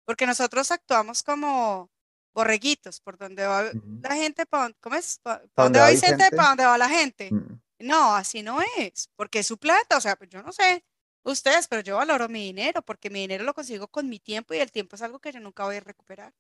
Porque 0.06 0.26
nosotros 0.26 0.72
actuamos 0.72 1.24
como 1.24 1.92
borreguitos, 2.34 3.02
por 3.02 3.18
donde 3.18 3.46
va 3.46 3.66
Ujú. 3.66 4.00
la 4.02 4.16
gente, 4.16 4.46
¿cómo 4.80 4.96
es? 4.96 5.20
¿Pa, 5.20 5.40
pa 5.40 5.48
¿Pa 5.54 5.64
dónde 5.64 5.80
va 5.80 5.90
Vicente? 5.90 6.32
¿Para 6.32 6.50
dónde 6.50 6.66
va 6.66 6.78
la 6.78 6.90
gente? 6.90 7.32
Mm. 7.32 7.62
No, 7.82 8.16
así 8.16 8.44
no 8.44 8.60
es, 8.78 9.10
porque 9.16 9.40
es 9.40 9.48
su 9.48 9.58
plata, 9.58 9.98
o 9.98 10.02
sea, 10.02 10.16
pues 10.16 10.30
yo 10.30 10.42
no 10.44 10.52
sé, 10.52 10.84
ustedes, 11.24 11.68
pero 11.68 11.82
yo 11.82 11.98
valoro 11.98 12.30
mi 12.30 12.46
dinero 12.46 12.82
porque 12.82 13.10
mi 13.10 13.22
dinero 13.22 13.44
lo 13.44 13.54
consigo 13.54 13.88
con 13.88 14.10
mi 14.10 14.20
tiempo 14.20 14.54
y 14.54 14.60
el 14.60 14.72
tiempo 14.72 14.96
es 14.96 15.02
algo 15.02 15.20
que 15.20 15.32
yo 15.32 15.40
nunca 15.40 15.64
voy 15.66 15.78
a 15.78 15.80
recuperar. 15.82 16.34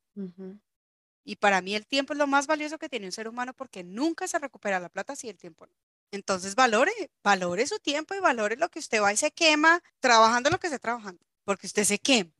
Y 1.23 1.35
para 1.35 1.61
mí 1.61 1.75
el 1.75 1.85
tiempo 1.85 2.13
es 2.13 2.19
lo 2.19 2.27
más 2.27 2.47
valioso 2.47 2.77
que 2.79 2.89
tiene 2.89 3.05
un 3.05 3.11
ser 3.11 3.27
humano 3.27 3.53
porque 3.53 3.83
nunca 3.83 4.27
se 4.27 4.39
recupera 4.39 4.79
la 4.79 4.89
plata 4.89 5.15
si 5.15 5.29
el 5.29 5.37
tiempo 5.37 5.67
no. 5.67 5.73
Entonces 6.11 6.55
valore, 6.55 6.91
valore 7.23 7.65
su 7.67 7.79
tiempo 7.79 8.13
y 8.13 8.19
valore 8.19 8.57
lo 8.57 8.69
que 8.69 8.79
usted 8.79 9.01
va 9.01 9.13
y 9.13 9.17
se 9.17 9.31
quema 9.31 9.81
trabajando 9.99 10.49
lo 10.49 10.59
que 10.59 10.67
esté 10.67 10.79
trabajando, 10.79 11.23
porque 11.45 11.67
usted 11.67 11.83
se 11.85 11.99
quema, 11.99 12.31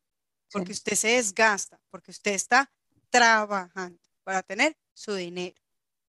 porque 0.51 0.73
usted 0.73 0.95
se 0.95 1.09
desgasta, 1.09 1.79
porque 1.89 2.11
usted 2.11 2.33
está 2.33 2.71
trabajando 3.09 3.99
para 4.23 4.43
tener 4.43 4.77
su 4.93 5.13
dinero 5.15 5.55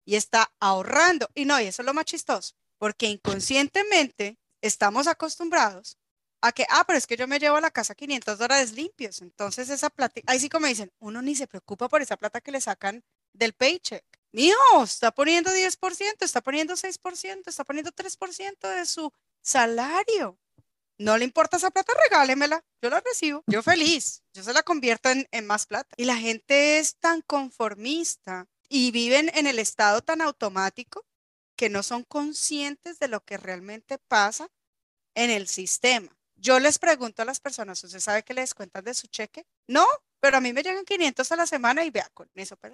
y 0.05 0.15
está 0.15 0.51
ahorrando. 0.59 1.29
Y 1.33 1.45
no, 1.45 1.59
y 1.59 1.65
eso 1.65 1.81
es 1.81 1.85
lo 1.85 1.93
más 1.93 2.05
chistoso, 2.05 2.55
porque 2.77 3.07
inconscientemente 3.07 4.37
estamos 4.61 5.07
acostumbrados 5.07 5.97
a 6.41 6.51
que, 6.51 6.65
ah, 6.69 6.83
pero 6.85 6.97
es 6.97 7.07
que 7.07 7.17
yo 7.17 7.27
me 7.27 7.39
llevo 7.39 7.57
a 7.57 7.61
la 7.61 7.71
casa 7.71 7.95
500 7.95 8.37
dólares 8.37 8.73
limpios. 8.73 9.21
Entonces 9.21 9.69
esa 9.69 9.89
plata, 9.89 10.21
ahí 10.27 10.39
sí 10.39 10.49
como 10.49 10.67
dicen, 10.67 10.91
uno 10.99 11.21
ni 11.21 11.35
se 11.35 11.47
preocupa 11.47 11.89
por 11.89 12.01
esa 12.01 12.17
plata 12.17 12.41
que 12.41 12.51
le 12.51 12.61
sacan 12.61 13.03
del 13.33 13.53
paycheck. 13.53 14.05
Mijo, 14.31 14.83
está 14.83 15.11
poniendo 15.11 15.51
10%, 15.51 16.15
está 16.19 16.41
poniendo 16.41 16.75
6%, 16.75 17.47
está 17.47 17.63
poniendo 17.63 17.91
3% 17.91 18.75
de 18.75 18.85
su 18.85 19.11
salario. 19.41 20.37
No 20.99 21.17
le 21.17 21.25
importa 21.25 21.57
esa 21.57 21.71
plata, 21.71 21.93
regálemela. 22.09 22.63
Yo 22.81 22.89
la 22.89 23.01
recibo. 23.01 23.43
Yo 23.47 23.61
feliz. 23.61 24.23
Yo 24.33 24.43
se 24.43 24.53
la 24.53 24.63
convierto 24.63 25.09
en, 25.09 25.27
en 25.31 25.45
más 25.45 25.65
plata. 25.65 25.95
Y 25.97 26.05
la 26.05 26.17
gente 26.17 26.79
es 26.79 26.97
tan 26.97 27.21
conformista 27.21 28.47
y 28.67 28.91
viven 28.91 29.31
en 29.33 29.47
el 29.47 29.59
estado 29.59 30.01
tan 30.01 30.21
automático 30.21 31.05
que 31.57 31.69
no 31.69 31.83
son 31.83 32.03
conscientes 32.03 32.99
de 32.99 33.09
lo 33.09 33.25
que 33.25 33.35
realmente 33.35 33.97
pasa 33.97 34.49
en 35.15 35.31
el 35.31 35.47
sistema. 35.47 36.15
Yo 36.35 36.59
les 36.59 36.77
pregunto 36.77 37.23
a 37.23 37.25
las 37.25 37.39
personas, 37.39 37.83
¿usted 37.83 37.99
sabe 37.99 38.23
que 38.23 38.35
les 38.35 38.53
cuentan 38.53 38.85
de 38.85 38.93
su 38.93 39.07
cheque? 39.07 39.45
No, 39.67 39.85
pero 40.19 40.37
a 40.37 40.41
mí 40.41 40.53
me 40.53 40.61
llegan 40.61 40.85
500 40.85 41.31
a 41.31 41.35
la 41.35 41.47
semana 41.47 41.83
y 41.83 41.89
vea, 41.89 42.09
con 42.13 42.29
eso, 42.35 42.55
pues, 42.55 42.73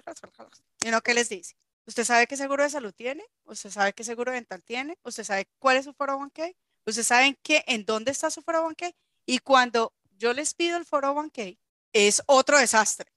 ¿y 0.84 0.90
no 0.90 1.00
qué 1.00 1.14
les 1.14 1.30
dice? 1.30 1.56
¿Usted 1.86 2.04
sabe 2.04 2.26
qué 2.26 2.36
seguro 2.36 2.62
de 2.62 2.70
salud 2.70 2.92
tiene? 2.94 3.24
¿Usted 3.44 3.70
sabe 3.70 3.94
qué 3.94 4.04
seguro 4.04 4.32
dental 4.32 4.62
tiene? 4.62 4.98
¿Usted 5.02 5.24
sabe 5.24 5.48
cuál 5.58 5.78
es 5.78 5.86
su 5.86 5.94
foro 5.94 6.18
1K? 6.18 6.54
¿Usted 6.86 7.02
sabe 7.02 7.38
qué, 7.42 7.64
en 7.66 7.84
dónde 7.86 8.10
está 8.10 8.30
su 8.30 8.42
foro 8.42 8.68
1K? 8.68 8.94
Y 9.26 9.38
cuando 9.38 9.94
yo 10.18 10.34
les 10.34 10.54
pido 10.54 10.76
el 10.76 10.84
foro 10.84 11.14
1K, 11.14 11.58
es 11.92 12.22
otro 12.26 12.58
desastre. 12.58 13.10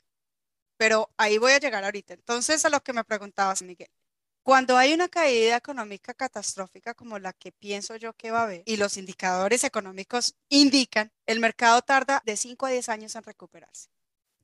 Pero 0.78 1.10
ahí 1.18 1.38
voy 1.38 1.54
a 1.54 1.60
llegar 1.60 1.84
ahorita. 1.84 2.14
Entonces, 2.14 2.64
a 2.66 2.70
lo 2.70 2.82
que 2.82 2.94
me 2.94 3.04
preguntabas, 3.04 3.62
Miguel. 3.62 3.90
Cuando 4.48 4.78
hay 4.78 4.94
una 4.94 5.10
caída 5.10 5.58
económica 5.58 6.14
catastrófica 6.14 6.94
como 6.94 7.20
la 7.20 7.34
que 7.34 7.52
pienso 7.52 7.98
yo 7.98 8.14
que 8.14 8.32
va 8.32 8.40
a 8.40 8.44
haber 8.44 8.64
y 8.64 8.78
los 8.78 8.96
indicadores 8.96 9.66
económicos 9.66 10.38
indican, 10.48 11.12
el 11.26 11.42
mercado 11.42 11.82
tarda 11.82 12.24
de 12.26 12.38
5 12.38 12.66
a 12.66 12.70
10 12.70 12.88
años 12.88 13.14
en 13.18 13.24
recuperarse. 13.24 13.90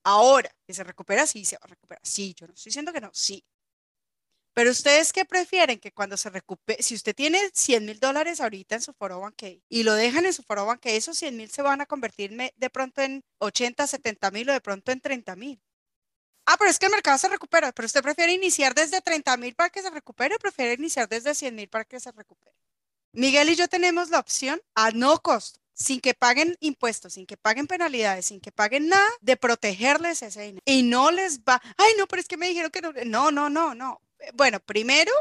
Ahora, 0.04 0.54
que 0.68 0.74
se 0.74 0.84
recupera, 0.84 1.26
sí, 1.26 1.46
se 1.46 1.56
va 1.56 1.62
a 1.64 1.68
recuperar. 1.68 2.02
Sí, 2.04 2.36
yo 2.38 2.48
no 2.48 2.54
estoy 2.54 2.72
diciendo 2.72 2.92
que 2.92 3.00
no, 3.00 3.12
sí. 3.14 3.46
Pero 4.54 4.72
ustedes 4.72 5.14
qué 5.14 5.24
prefieren 5.24 5.80
que 5.80 5.94
cuando 5.94 6.18
se 6.18 6.30
recupere, 6.30 6.84
si 6.84 6.96
usted 6.96 7.16
tiene 7.16 7.40
100 7.54 7.86
mil 7.86 8.02
dólares 8.02 8.42
ahorita 8.42 8.76
en 8.76 8.82
su 8.82 8.92
foro 8.92 9.22
banque 9.22 9.62
y 9.70 9.84
lo 9.84 9.94
dejan 9.94 10.26
en 10.26 10.34
su 10.34 10.44
foro 10.44 10.66
banque, 10.66 10.98
esos 10.98 11.18
100 11.18 11.38
mil 11.38 11.50
se 11.50 11.62
van 11.62 11.80
a 11.80 11.86
convertir 11.86 12.36
de 12.58 12.70
pronto 12.70 13.02
en 13.02 13.24
80, 13.38 13.88
70 13.88 14.32
mil 14.32 14.50
o 14.50 14.54
de 14.54 14.60
pronto 14.60 14.92
en 14.92 15.00
30 15.00 15.38
mil. 15.38 15.62
Ah, 16.46 16.56
pero 16.58 16.70
es 16.70 16.78
que 16.78 16.88
el 16.88 16.92
mercado 16.92 17.18
se 17.18 17.30
recupera, 17.30 17.72
pero 17.72 17.86
usted 17.86 18.02
prefiere 18.02 18.34
iniciar 18.34 18.76
desde 18.76 19.02
30 19.02 19.38
mil 19.38 19.56
para 19.56 19.70
que 19.70 19.82
se 19.82 19.90
recupere 19.90 20.36
o 20.36 20.40
prefiere 20.40 20.74
iniciar 20.74 21.08
desde 21.08 21.34
100 21.34 21.56
mil 21.56 21.70
para 21.70 21.86
que 21.86 22.00
se 22.00 22.12
recupere. 22.12 22.56
Miguel 23.14 23.50
y 23.50 23.56
yo 23.56 23.68
tenemos 23.68 24.10
la 24.10 24.20
opción 24.20 24.62
a 24.76 24.92
no 24.92 25.22
costo, 25.22 25.60
sin 25.74 26.02
que 26.02 26.14
paguen 26.14 26.58
impuestos, 26.60 27.14
sin 27.14 27.26
que 27.26 27.38
paguen 27.38 27.68
penalidades, 27.68 28.26
sin 28.26 28.42
que 28.42 28.52
paguen 28.52 28.90
nada, 28.90 29.08
de 29.22 29.38
protegerles 29.38 30.22
ese 30.22 30.42
dinero. 30.42 30.64
Y 30.66 30.84
no 30.84 31.12
les 31.12 31.42
va, 31.42 31.62
ay, 31.78 31.94
no, 31.98 32.08
pero 32.08 32.22
es 32.22 32.28
que 32.28 32.38
me 32.38 32.50
dijeron 32.50 32.72
que 32.72 32.82
no, 32.82 32.92
no, 33.06 33.32
no, 33.32 33.50
no, 33.50 33.76
no. 33.76 34.02
Bueno, 34.34 34.60
primero, 34.60 35.12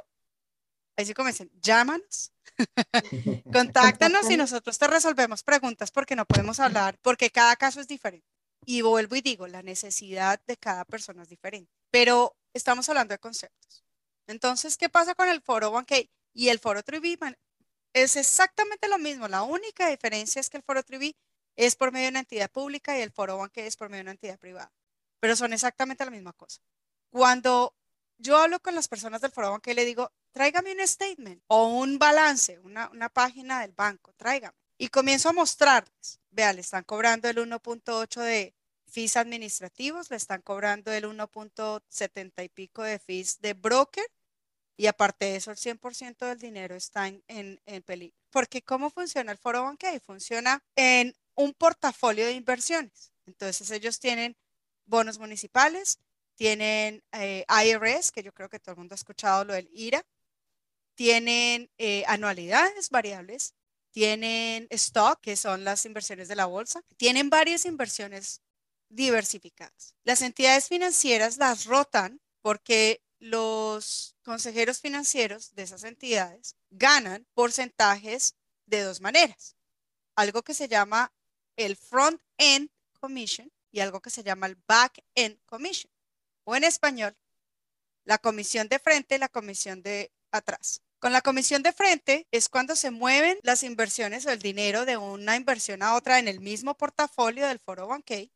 ahí 0.96 1.06
sí 1.06 1.14
dicen, 1.26 1.50
llámanos, 1.60 2.32
contáctanos 3.52 4.30
y 4.30 4.36
nosotros 4.36 4.78
te 4.78 4.86
resolvemos 4.86 5.42
preguntas 5.42 5.90
porque 5.90 6.16
no 6.16 6.24
podemos 6.24 6.60
hablar, 6.60 6.98
porque 7.02 7.30
cada 7.30 7.56
caso 7.56 7.80
es 7.80 7.88
diferente. 7.88 8.31
Y 8.64 8.82
vuelvo 8.82 9.16
y 9.16 9.20
digo, 9.20 9.46
la 9.48 9.62
necesidad 9.62 10.40
de 10.46 10.56
cada 10.56 10.84
persona 10.84 11.22
es 11.22 11.28
diferente, 11.28 11.72
pero 11.90 12.36
estamos 12.54 12.88
hablando 12.88 13.12
de 13.12 13.18
conceptos. 13.18 13.84
Entonces, 14.26 14.76
¿qué 14.76 14.88
pasa 14.88 15.14
con 15.14 15.28
el 15.28 15.40
foro 15.40 15.72
1K 15.72 16.08
y 16.32 16.48
el 16.48 16.58
foro 16.58 16.82
3B? 16.82 17.36
Es 17.92 18.16
exactamente 18.16 18.88
lo 18.88 18.98
mismo. 18.98 19.28
La 19.28 19.42
única 19.42 19.88
diferencia 19.88 20.40
es 20.40 20.48
que 20.48 20.58
el 20.58 20.62
foro 20.62 20.82
3B 20.82 21.16
es 21.56 21.76
por 21.76 21.92
medio 21.92 22.04
de 22.06 22.10
una 22.10 22.20
entidad 22.20 22.50
pública 22.50 22.96
y 22.96 23.02
el 23.02 23.10
foro 23.10 23.38
1K 23.38 23.62
es 23.62 23.76
por 23.76 23.88
medio 23.88 24.00
de 24.00 24.04
una 24.04 24.10
entidad 24.12 24.38
privada, 24.38 24.72
pero 25.20 25.36
son 25.36 25.52
exactamente 25.52 26.04
la 26.04 26.10
misma 26.10 26.32
cosa. 26.32 26.62
Cuando 27.10 27.74
yo 28.18 28.38
hablo 28.38 28.60
con 28.60 28.74
las 28.74 28.88
personas 28.88 29.20
del 29.20 29.32
foro 29.32 29.54
1K, 29.56 29.74
le 29.74 29.84
digo, 29.84 30.12
tráigame 30.30 30.72
un 30.72 30.86
statement 30.86 31.42
o 31.48 31.66
un 31.66 31.98
balance, 31.98 32.58
una, 32.60 32.88
una 32.90 33.08
página 33.08 33.60
del 33.60 33.72
banco, 33.72 34.12
tráigame. 34.14 34.56
Y 34.82 34.88
comienzo 34.88 35.28
a 35.28 35.32
mostrarles, 35.32 36.18
vea, 36.32 36.52
le 36.52 36.60
están 36.60 36.82
cobrando 36.82 37.28
el 37.28 37.36
1.8 37.36 38.20
de 38.20 38.52
fees 38.90 39.16
administrativos, 39.16 40.10
le 40.10 40.16
están 40.16 40.42
cobrando 40.42 40.90
el 40.90 41.04
1.70 41.04 42.44
y 42.44 42.48
pico 42.48 42.82
de 42.82 42.98
fees 42.98 43.40
de 43.40 43.54
broker 43.54 44.04
y 44.76 44.88
aparte 44.88 45.26
de 45.26 45.36
eso 45.36 45.52
el 45.52 45.56
100% 45.56 46.26
del 46.26 46.40
dinero 46.40 46.74
está 46.74 47.06
en, 47.06 47.22
en, 47.28 47.82
peligro. 47.84 48.16
Porque 48.30 48.60
¿cómo 48.62 48.90
funciona 48.90 49.30
el 49.30 49.38
foro 49.38 49.62
bancario? 49.62 50.00
Funciona 50.00 50.60
en 50.74 51.14
un 51.36 51.54
portafolio 51.54 52.26
de 52.26 52.32
inversiones. 52.32 53.12
Entonces 53.26 53.70
ellos 53.70 54.00
tienen 54.00 54.36
bonos 54.84 55.20
municipales, 55.20 56.00
tienen 56.34 57.04
eh, 57.12 57.44
IRS, 57.48 58.10
que 58.10 58.24
yo 58.24 58.34
creo 58.34 58.48
que 58.48 58.58
todo 58.58 58.72
el 58.72 58.78
mundo 58.78 58.94
ha 58.94 58.96
escuchado 58.96 59.44
lo 59.44 59.52
del 59.52 59.70
IRA, 59.72 60.04
tienen 60.96 61.70
eh, 61.78 62.02
anualidades 62.08 62.90
variables, 62.90 63.54
tienen 63.92 64.66
stock, 64.70 65.20
que 65.20 65.36
son 65.36 65.64
las 65.64 65.86
inversiones 65.86 66.26
de 66.28 66.36
la 66.36 66.46
bolsa, 66.46 66.82
tienen 66.96 67.30
varias 67.30 67.64
inversiones 67.66 68.40
diversificadas. 68.88 69.94
Las 70.02 70.22
entidades 70.22 70.68
financieras 70.68 71.36
las 71.38 71.66
rotan 71.66 72.20
porque 72.40 73.02
los 73.18 74.16
consejeros 74.24 74.80
financieros 74.80 75.54
de 75.54 75.62
esas 75.62 75.84
entidades 75.84 76.56
ganan 76.70 77.26
porcentajes 77.34 78.34
de 78.66 78.82
dos 78.82 79.00
maneras. 79.00 79.56
Algo 80.16 80.42
que 80.42 80.54
se 80.54 80.68
llama 80.68 81.12
el 81.56 81.76
front 81.76 82.20
end 82.38 82.70
commission 82.98 83.52
y 83.70 83.80
algo 83.80 84.00
que 84.00 84.10
se 84.10 84.22
llama 84.22 84.46
el 84.46 84.56
back 84.66 85.04
end 85.14 85.38
commission. 85.46 85.90
O 86.44 86.56
en 86.56 86.64
español, 86.64 87.16
la 88.04 88.18
comisión 88.18 88.68
de 88.68 88.78
frente 88.78 89.14
y 89.14 89.18
la 89.18 89.28
comisión 89.28 89.82
de 89.82 90.10
atrás. 90.30 90.82
Con 91.02 91.12
la 91.12 91.20
comisión 91.20 91.64
de 91.64 91.72
frente 91.72 92.28
es 92.30 92.48
cuando 92.48 92.76
se 92.76 92.92
mueven 92.92 93.36
las 93.42 93.64
inversiones 93.64 94.24
o 94.24 94.30
el 94.30 94.38
dinero 94.38 94.84
de 94.84 94.96
una 94.96 95.34
inversión 95.34 95.82
a 95.82 95.96
otra 95.96 96.20
en 96.20 96.28
el 96.28 96.38
mismo 96.38 96.76
portafolio 96.76 97.48
del 97.48 97.58
foro 97.58 97.88
1K. 97.88 98.30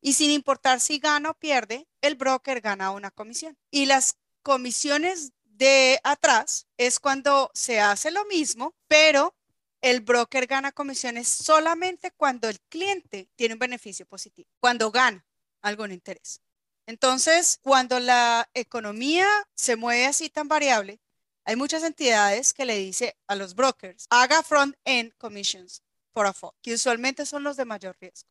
Y 0.00 0.12
sin 0.12 0.30
importar 0.30 0.78
si 0.78 1.00
gana 1.00 1.30
o 1.30 1.34
pierde, 1.34 1.88
el 2.00 2.14
broker 2.14 2.60
gana 2.60 2.92
una 2.92 3.10
comisión. 3.10 3.58
Y 3.72 3.86
las 3.86 4.14
comisiones 4.44 5.32
de 5.42 5.98
atrás 6.04 6.68
es 6.76 7.00
cuando 7.00 7.50
se 7.54 7.80
hace 7.80 8.12
lo 8.12 8.24
mismo, 8.26 8.72
pero 8.86 9.34
el 9.80 10.00
broker 10.00 10.46
gana 10.46 10.70
comisiones 10.70 11.26
solamente 11.26 12.12
cuando 12.12 12.48
el 12.48 12.60
cliente 12.68 13.28
tiene 13.34 13.54
un 13.54 13.58
beneficio 13.58 14.06
positivo, 14.06 14.48
cuando 14.60 14.92
gana 14.92 15.26
algún 15.60 15.90
interés. 15.90 16.40
Entonces, 16.86 17.58
cuando 17.60 17.98
la 17.98 18.48
economía 18.54 19.26
se 19.56 19.74
mueve 19.74 20.06
así 20.06 20.30
tan 20.30 20.46
variable, 20.46 21.00
hay 21.44 21.56
muchas 21.56 21.82
entidades 21.82 22.52
que 22.54 22.64
le 22.64 22.76
dice 22.76 23.16
a 23.26 23.34
los 23.34 23.54
brokers, 23.54 24.06
haga 24.10 24.42
front-end 24.42 25.12
commissions 25.18 25.82
for 26.12 26.26
a 26.26 26.32
fund, 26.32 26.52
que 26.62 26.74
usualmente 26.74 27.24
son 27.26 27.42
los 27.42 27.56
de 27.56 27.64
mayor 27.64 27.96
riesgo. 28.00 28.28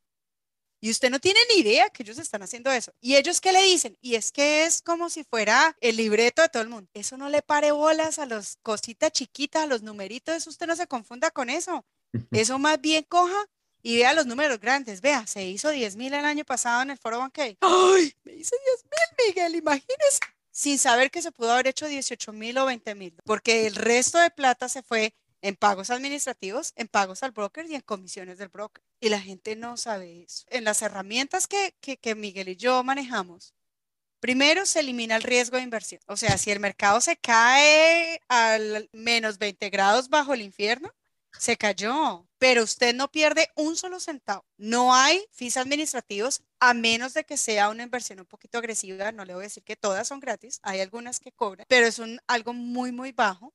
Y 0.81 0.91
usted 0.91 1.09
no 1.09 1.19
tiene 1.19 1.39
ni 1.53 1.61
idea 1.61 1.89
que 1.89 2.03
ellos 2.03 2.17
están 2.17 2.41
haciendo 2.41 2.71
eso. 2.71 2.93
¿Y 3.01 3.17
ellos 3.17 3.41
qué 3.41 3.51
le 3.51 3.61
dicen? 3.63 3.97
Y 3.99 4.15
es 4.15 4.31
que 4.31 4.63
es 4.63 4.81
como 4.81 5.09
si 5.09 5.25
fuera 5.25 5.75
el 5.81 5.97
libreto 5.97 6.41
de 6.41 6.47
todo 6.47 6.63
el 6.63 6.69
mundo. 6.69 6.89
Eso 6.93 7.17
no 7.17 7.27
le 7.27 7.41
pare 7.41 7.73
bolas 7.73 8.17
a 8.17 8.25
los 8.25 8.57
cositas 8.61 9.11
chiquitas, 9.11 9.63
a 9.63 9.67
los 9.67 9.81
numeritos. 9.81 10.47
Usted 10.47 10.67
no 10.67 10.77
se 10.77 10.87
confunda 10.87 11.31
con 11.31 11.49
eso. 11.49 11.85
Eso 12.31 12.57
más 12.59 12.79
bien 12.79 13.03
coja 13.03 13.45
y 13.81 13.97
vea 13.97 14.13
los 14.13 14.25
números 14.25 14.59
grandes. 14.61 15.01
Vea, 15.01 15.27
se 15.27 15.43
hizo 15.43 15.69
10 15.69 15.97
mil 15.97 16.13
el 16.13 16.23
año 16.23 16.45
pasado 16.45 16.81
en 16.81 16.91
el 16.91 16.97
foro 16.97 17.19
banque. 17.19 17.57
¡Ay! 17.59 18.13
Me 18.23 18.35
hice 18.35 18.55
10 18.65 18.85
mil, 18.85 19.27
Miguel, 19.27 19.55
imagínese 19.55 20.19
sin 20.51 20.79
saber 20.79 21.11
que 21.11 21.21
se 21.21 21.31
pudo 21.31 21.51
haber 21.51 21.67
hecho 21.67 21.87
18 21.87 22.33
mil 22.33 22.57
o 22.57 22.65
20 22.65 22.95
mil, 22.95 23.15
porque 23.25 23.67
el 23.67 23.75
resto 23.75 24.17
de 24.19 24.31
plata 24.31 24.69
se 24.69 24.83
fue 24.83 25.13
en 25.41 25.55
pagos 25.55 25.89
administrativos, 25.89 26.73
en 26.75 26.87
pagos 26.87 27.23
al 27.23 27.31
broker 27.31 27.65
y 27.69 27.75
en 27.75 27.81
comisiones 27.81 28.37
del 28.37 28.49
broker. 28.49 28.83
Y 28.99 29.09
la 29.09 29.21
gente 29.21 29.55
no 29.55 29.77
sabe 29.77 30.23
eso. 30.23 30.45
En 30.49 30.63
las 30.63 30.81
herramientas 30.81 31.47
que, 31.47 31.73
que, 31.79 32.15
Miguel 32.15 32.49
y 32.49 32.55
yo 32.55 32.83
manejamos, 32.83 33.53
primero 34.19 34.65
se 34.65 34.81
elimina 34.81 35.15
el 35.15 35.23
riesgo 35.23 35.57
de 35.57 35.63
inversión. 35.63 36.01
O 36.07 36.17
sea, 36.17 36.37
si 36.37 36.51
el 36.51 36.59
mercado 36.59 36.99
se 37.01 37.17
cae 37.17 38.21
al 38.27 38.89
menos 38.91 39.37
20 39.37 39.69
grados 39.69 40.09
bajo 40.09 40.33
el 40.33 40.41
infierno, 40.41 40.93
se 41.37 41.57
cayó, 41.57 42.27
pero 42.37 42.63
usted 42.63 42.95
no 42.95 43.11
pierde 43.11 43.49
un 43.55 43.75
solo 43.75 43.99
centavo. 43.99 44.45
No 44.57 44.93
hay 44.93 45.25
fees 45.31 45.57
administrativos 45.57 46.41
a 46.59 46.73
menos 46.73 47.13
de 47.13 47.23
que 47.23 47.37
sea 47.37 47.69
una 47.69 47.83
inversión 47.83 48.19
un 48.19 48.25
poquito 48.25 48.57
agresiva. 48.57 49.11
No 49.11 49.25
le 49.25 49.33
voy 49.33 49.43
a 49.43 49.47
decir 49.47 49.63
que 49.63 49.75
todas 49.75 50.07
son 50.07 50.19
gratis, 50.19 50.59
hay 50.63 50.81
algunas 50.81 51.19
que 51.19 51.31
cobran, 51.31 51.65
pero 51.69 51.85
es 51.85 51.99
un, 51.99 52.19
algo 52.27 52.53
muy, 52.53 52.91
muy 52.91 53.11
bajo 53.11 53.53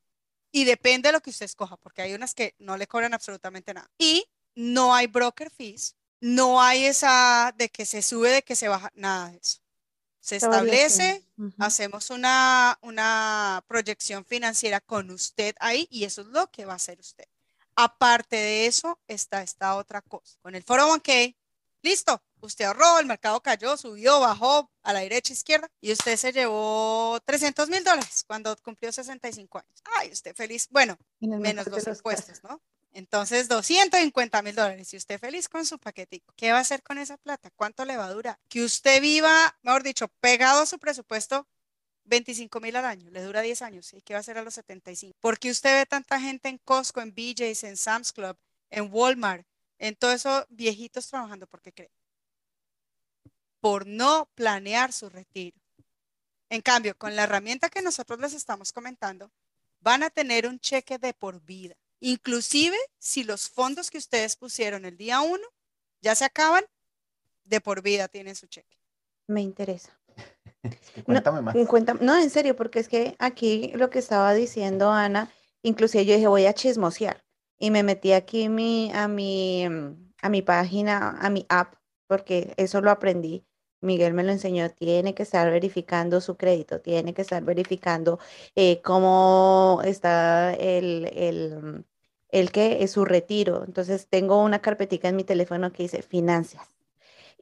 y 0.52 0.64
depende 0.64 1.08
de 1.08 1.14
lo 1.14 1.20
que 1.20 1.30
usted 1.30 1.46
escoja, 1.46 1.76
porque 1.76 2.02
hay 2.02 2.14
unas 2.14 2.34
que 2.34 2.54
no 2.58 2.76
le 2.76 2.86
cobran 2.86 3.12
absolutamente 3.12 3.74
nada. 3.74 3.90
Y 3.98 4.26
no 4.54 4.94
hay 4.94 5.08
broker 5.08 5.50
fees, 5.50 5.96
no 6.20 6.62
hay 6.62 6.84
esa 6.84 7.52
de 7.56 7.68
que 7.70 7.84
se 7.84 8.02
sube, 8.02 8.30
de 8.30 8.42
que 8.42 8.54
se 8.54 8.68
baja, 8.68 8.90
nada 8.94 9.30
de 9.30 9.38
eso. 9.38 9.58
Se 10.20 10.36
establece, 10.36 11.22
hacemos 11.58 12.08
una, 12.08 12.78
una 12.80 13.62
proyección 13.66 14.24
financiera 14.24 14.80
con 14.80 15.10
usted 15.10 15.54
ahí 15.60 15.86
y 15.90 16.04
eso 16.04 16.22
es 16.22 16.28
lo 16.28 16.50
que 16.50 16.64
va 16.64 16.72
a 16.74 16.76
hacer 16.76 16.98
usted. 16.98 17.26
Aparte 17.76 18.36
de 18.36 18.66
eso, 18.66 18.98
está 19.08 19.42
esta 19.42 19.76
otra 19.76 20.00
cosa. 20.02 20.36
Con 20.42 20.54
el 20.54 20.64
401k, 20.64 21.36
listo, 21.82 22.22
usted 22.40 22.64
ahorró, 22.64 22.98
el 23.00 23.06
mercado 23.06 23.40
cayó, 23.40 23.76
subió, 23.76 24.20
bajó 24.20 24.70
a 24.82 24.92
la 24.92 25.00
derecha, 25.00 25.32
izquierda 25.32 25.68
y 25.80 25.92
usted 25.92 26.16
se 26.16 26.32
llevó 26.32 27.18
300 27.24 27.68
mil 27.68 27.82
dólares 27.82 28.24
cuando 28.26 28.56
cumplió 28.58 28.92
65 28.92 29.58
años. 29.58 29.82
Ay, 29.96 30.10
usted 30.12 30.34
feliz. 30.34 30.68
Bueno, 30.70 30.98
menos 31.20 31.66
los 31.66 31.86
impuestos, 31.86 32.42
¿no? 32.44 32.60
Entonces, 32.94 33.48
250 33.48 34.40
mil 34.42 34.54
dólares. 34.54 34.94
Y 34.94 34.96
usted 34.96 35.18
feliz 35.18 35.48
con 35.48 35.66
su 35.66 35.78
paquetico. 35.78 36.32
¿Qué 36.36 36.52
va 36.52 36.58
a 36.58 36.60
hacer 36.60 36.82
con 36.82 36.98
esa 36.98 37.16
plata? 37.16 37.50
¿Cuánto 37.56 37.84
le 37.84 37.96
va 37.96 38.06
a 38.06 38.12
durar? 38.12 38.38
Que 38.48 38.62
usted 38.62 39.02
viva, 39.02 39.58
mejor 39.62 39.82
dicho, 39.82 40.08
pegado 40.20 40.62
a 40.62 40.66
su 40.66 40.78
presupuesto 40.78 41.46
25 42.04 42.60
mil 42.60 42.76
al 42.76 42.84
año. 42.84 43.10
Le 43.10 43.22
dura 43.22 43.42
10 43.42 43.62
años. 43.62 43.92
¿Y 43.92 44.02
qué 44.02 44.14
va 44.14 44.18
a 44.18 44.20
hacer 44.20 44.38
a 44.38 44.42
los 44.42 44.54
75? 44.54 45.16
Porque 45.20 45.50
usted 45.50 45.74
ve 45.80 45.86
tanta 45.86 46.20
gente 46.20 46.48
en 46.48 46.58
Costco, 46.58 47.00
en 47.00 47.14
BJ's, 47.14 47.64
en 47.64 47.76
Sam's 47.76 48.12
Club, 48.12 48.36
en 48.70 48.88
Walmart, 48.92 49.46
en 49.78 49.96
todo 49.96 50.12
eso, 50.12 50.46
viejitos 50.50 51.08
trabajando 51.08 51.46
porque 51.46 51.72
cree. 51.72 51.90
Por 53.60 53.86
no 53.86 54.28
planear 54.34 54.92
su 54.92 55.08
retiro. 55.08 55.56
En 56.50 56.60
cambio, 56.60 56.96
con 56.96 57.16
la 57.16 57.24
herramienta 57.24 57.70
que 57.70 57.82
nosotros 57.82 58.20
les 58.20 58.34
estamos 58.34 58.72
comentando, 58.72 59.30
van 59.80 60.02
a 60.02 60.10
tener 60.10 60.46
un 60.46 60.60
cheque 60.60 60.98
de 60.98 61.14
por 61.14 61.40
vida. 61.42 61.74
Inclusive 62.00 62.76
si 62.98 63.24
los 63.24 63.48
fondos 63.48 63.90
que 63.90 63.98
ustedes 63.98 64.36
pusieron 64.36 64.84
el 64.84 64.96
día 64.96 65.20
uno 65.20 65.46
ya 66.00 66.14
se 66.14 66.24
acaban, 66.24 66.64
de 67.44 67.60
por 67.60 67.82
vida 67.82 68.08
tienen 68.08 68.36
su 68.36 68.46
cheque. 68.46 68.78
Me 69.26 69.40
interesa. 69.40 69.98
Cuéntame 71.04 71.42
más. 71.42 71.54
Un 71.54 71.66
cuenta- 71.66 71.94
no, 72.00 72.16
en 72.18 72.30
serio, 72.30 72.56
porque 72.56 72.78
es 72.80 72.88
que 72.88 73.14
aquí 73.18 73.72
lo 73.74 73.90
que 73.90 73.98
estaba 73.98 74.32
diciendo 74.34 74.90
Ana, 74.90 75.30
inclusive 75.62 76.04
yo 76.04 76.14
dije, 76.14 76.26
voy 76.28 76.46
a 76.46 76.54
chismosear. 76.54 77.22
Y 77.58 77.70
me 77.70 77.82
metí 77.82 78.12
aquí 78.12 78.48
mi, 78.48 78.90
a, 78.94 79.08
mi, 79.08 79.68
mm, 79.68 80.12
a 80.22 80.28
mi 80.28 80.42
página, 80.42 81.18
a 81.20 81.30
mi 81.30 81.46
app, 81.48 81.74
porque 82.06 82.54
eso 82.56 82.80
lo 82.80 82.90
aprendí. 82.90 83.44
Miguel 83.80 84.14
me 84.14 84.24
lo 84.24 84.32
enseñó, 84.32 84.70
tiene 84.70 85.14
que 85.14 85.22
estar 85.24 85.50
verificando 85.50 86.20
su 86.22 86.36
crédito, 86.36 86.80
tiene 86.80 87.12
que 87.12 87.20
estar 87.22 87.42
verificando 87.44 88.18
eh, 88.56 88.80
cómo 88.82 89.82
está 89.84 90.54
el, 90.54 91.10
el, 91.14 91.60
mm, 91.62 91.84
el 92.30 92.50
que 92.50 92.82
es 92.82 92.92
su 92.92 93.04
retiro. 93.04 93.62
Entonces 93.66 94.06
tengo 94.08 94.42
una 94.42 94.60
carpetica 94.60 95.08
en 95.08 95.16
mi 95.16 95.24
teléfono 95.24 95.70
que 95.72 95.82
dice 95.84 96.02
finanzas. 96.02 96.66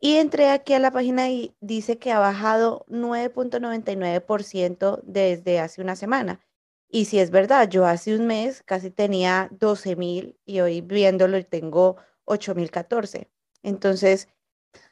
Y 0.04 0.16
entré 0.16 0.50
aquí 0.50 0.74
a 0.74 0.80
la 0.80 0.90
página 0.90 1.30
y 1.30 1.54
dice 1.60 1.96
que 1.96 2.10
ha 2.10 2.18
bajado 2.18 2.84
9.99% 2.88 5.00
desde 5.04 5.60
hace 5.60 5.80
una 5.80 5.94
semana. 5.94 6.40
Y 6.88 7.04
si 7.04 7.20
es 7.20 7.30
verdad, 7.30 7.68
yo 7.68 7.86
hace 7.86 8.16
un 8.16 8.26
mes 8.26 8.64
casi 8.64 8.90
tenía 8.90 9.46
12 9.52 9.94
mil 9.94 10.36
y 10.44 10.58
hoy 10.58 10.80
viéndolo 10.80 11.40
tengo 11.46 11.98
8 12.24 12.56
mil 12.56 12.72
14. 12.72 13.30
Entonces, 13.62 14.26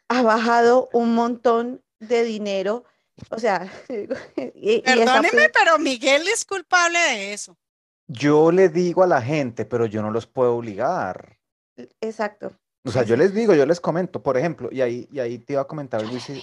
ha 0.06 0.22
bajado 0.22 0.88
un 0.92 1.16
montón 1.16 1.82
de 1.98 2.22
dinero. 2.22 2.84
O 3.30 3.40
sea, 3.40 3.68
y, 4.54 4.80
Perdóneme, 4.82 5.50
pero 5.52 5.76
Miguel 5.80 6.28
es 6.28 6.44
culpable 6.44 7.00
de 7.00 7.32
eso. 7.32 7.58
Yo 8.06 8.52
le 8.52 8.68
digo 8.68 9.02
a 9.02 9.08
la 9.08 9.20
gente, 9.20 9.64
pero 9.64 9.86
yo 9.86 10.02
no 10.02 10.12
los 10.12 10.28
puedo 10.28 10.54
obligar. 10.54 11.40
exacto. 12.00 12.56
O 12.84 12.90
sea, 12.90 13.02
yo 13.02 13.16
les 13.16 13.34
digo, 13.34 13.54
yo 13.54 13.66
les 13.66 13.80
comento, 13.80 14.22
por 14.22 14.36
ejemplo, 14.36 14.68
y 14.72 14.80
ahí, 14.80 15.08
y 15.12 15.20
ahí 15.20 15.38
te 15.38 15.52
iba 15.54 15.62
a 15.62 15.66
comentar 15.66 16.02
y 16.04 16.20
si, 16.20 16.42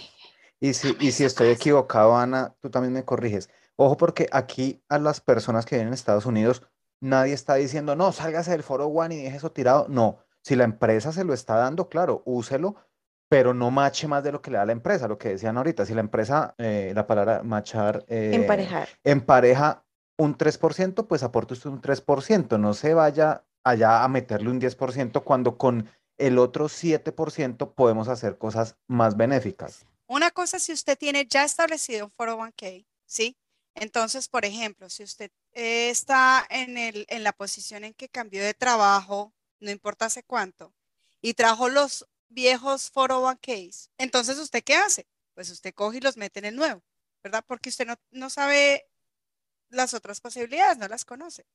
y 0.59 0.73
si, 0.73 0.95
y 0.99 1.11
si 1.11 1.23
estoy 1.25 1.49
equivocado, 1.49 2.15
Ana, 2.15 2.55
tú 2.61 2.69
también 2.69 2.93
me 2.93 3.03
corriges. 3.05 3.49
Ojo, 3.75 3.97
porque 3.97 4.27
aquí 4.31 4.83
a 4.89 4.99
las 4.99 5.21
personas 5.21 5.65
que 5.65 5.75
viven 5.75 5.87
en 5.89 5.93
Estados 5.93 6.25
Unidos, 6.25 6.63
nadie 6.99 7.33
está 7.33 7.55
diciendo, 7.55 7.95
no, 7.95 8.11
sálgase 8.11 8.51
del 8.51 8.63
foro 8.63 8.87
One 8.87 9.15
y 9.15 9.21
deje 9.23 9.37
eso 9.37 9.51
tirado. 9.51 9.87
No, 9.89 10.19
si 10.43 10.55
la 10.55 10.63
empresa 10.63 11.11
se 11.11 11.23
lo 11.23 11.33
está 11.33 11.55
dando, 11.55 11.89
claro, 11.89 12.21
úselo, 12.25 12.75
pero 13.29 13.53
no 13.53 13.71
mache 13.71 14.07
más 14.07 14.23
de 14.23 14.31
lo 14.31 14.41
que 14.41 14.51
le 14.51 14.57
da 14.57 14.65
la 14.65 14.71
empresa, 14.71 15.07
lo 15.07 15.17
que 15.17 15.29
decían 15.29 15.57
ahorita. 15.57 15.85
Si 15.85 15.93
la 15.93 15.99
empresa, 16.01 16.55
eh, 16.57 16.91
la 16.95 17.05
palabra 17.05 17.43
machar, 17.43 18.05
eh, 18.07 18.31
Emparejar. 18.33 18.87
empareja 19.03 19.83
un 20.17 20.37
3%, 20.37 21.07
pues 21.07 21.23
aporte 21.23 21.53
usted 21.53 21.69
un 21.69 21.81
3%, 21.81 22.57
no 22.57 22.73
se 22.73 22.93
vaya 22.93 23.43
allá 23.63 24.03
a 24.03 24.07
meterle 24.07 24.49
un 24.49 24.59
10% 24.59 25.23
cuando 25.23 25.57
con 25.57 25.89
el 26.17 26.39
otro 26.39 26.67
7% 26.67 27.73
podemos 27.73 28.07
hacer 28.07 28.37
cosas 28.37 28.75
más 28.87 29.17
benéficas. 29.17 29.85
Una 30.07 30.31
cosa 30.31 30.59
si 30.59 30.73
usted 30.73 30.97
tiene 30.97 31.27
ya 31.27 31.43
establecido 31.43 32.05
un 32.05 32.11
401k, 32.11 32.85
¿sí? 33.05 33.37
Entonces, 33.75 34.27
por 34.27 34.45
ejemplo, 34.45 34.89
si 34.89 35.03
usted 35.03 35.31
está 35.51 36.45
en, 36.49 36.77
el, 36.77 37.05
en 37.09 37.23
la 37.23 37.33
posición 37.33 37.83
en 37.83 37.93
que 37.93 38.09
cambió 38.09 38.43
de 38.43 38.53
trabajo, 38.53 39.33
no 39.59 39.69
importa 39.69 40.05
hace 40.05 40.23
cuánto, 40.23 40.73
y 41.21 41.33
trajo 41.33 41.69
los 41.69 42.07
viejos 42.29 42.91
401ks, 42.93 43.89
entonces 43.97 44.37
usted 44.37 44.63
qué 44.63 44.75
hace? 44.75 45.07
Pues 45.33 45.49
usted 45.51 45.73
coge 45.73 45.97
y 45.97 46.01
los 46.01 46.17
mete 46.17 46.39
en 46.39 46.45
el 46.45 46.55
nuevo, 46.55 46.81
¿verdad? 47.23 47.43
Porque 47.45 47.69
usted 47.69 47.85
no, 47.85 47.95
no 48.11 48.29
sabe 48.29 48.87
las 49.69 49.93
otras 49.93 50.21
posibilidades, 50.21 50.77
no 50.77 50.87
las 50.87 51.05
conoce. 51.05 51.45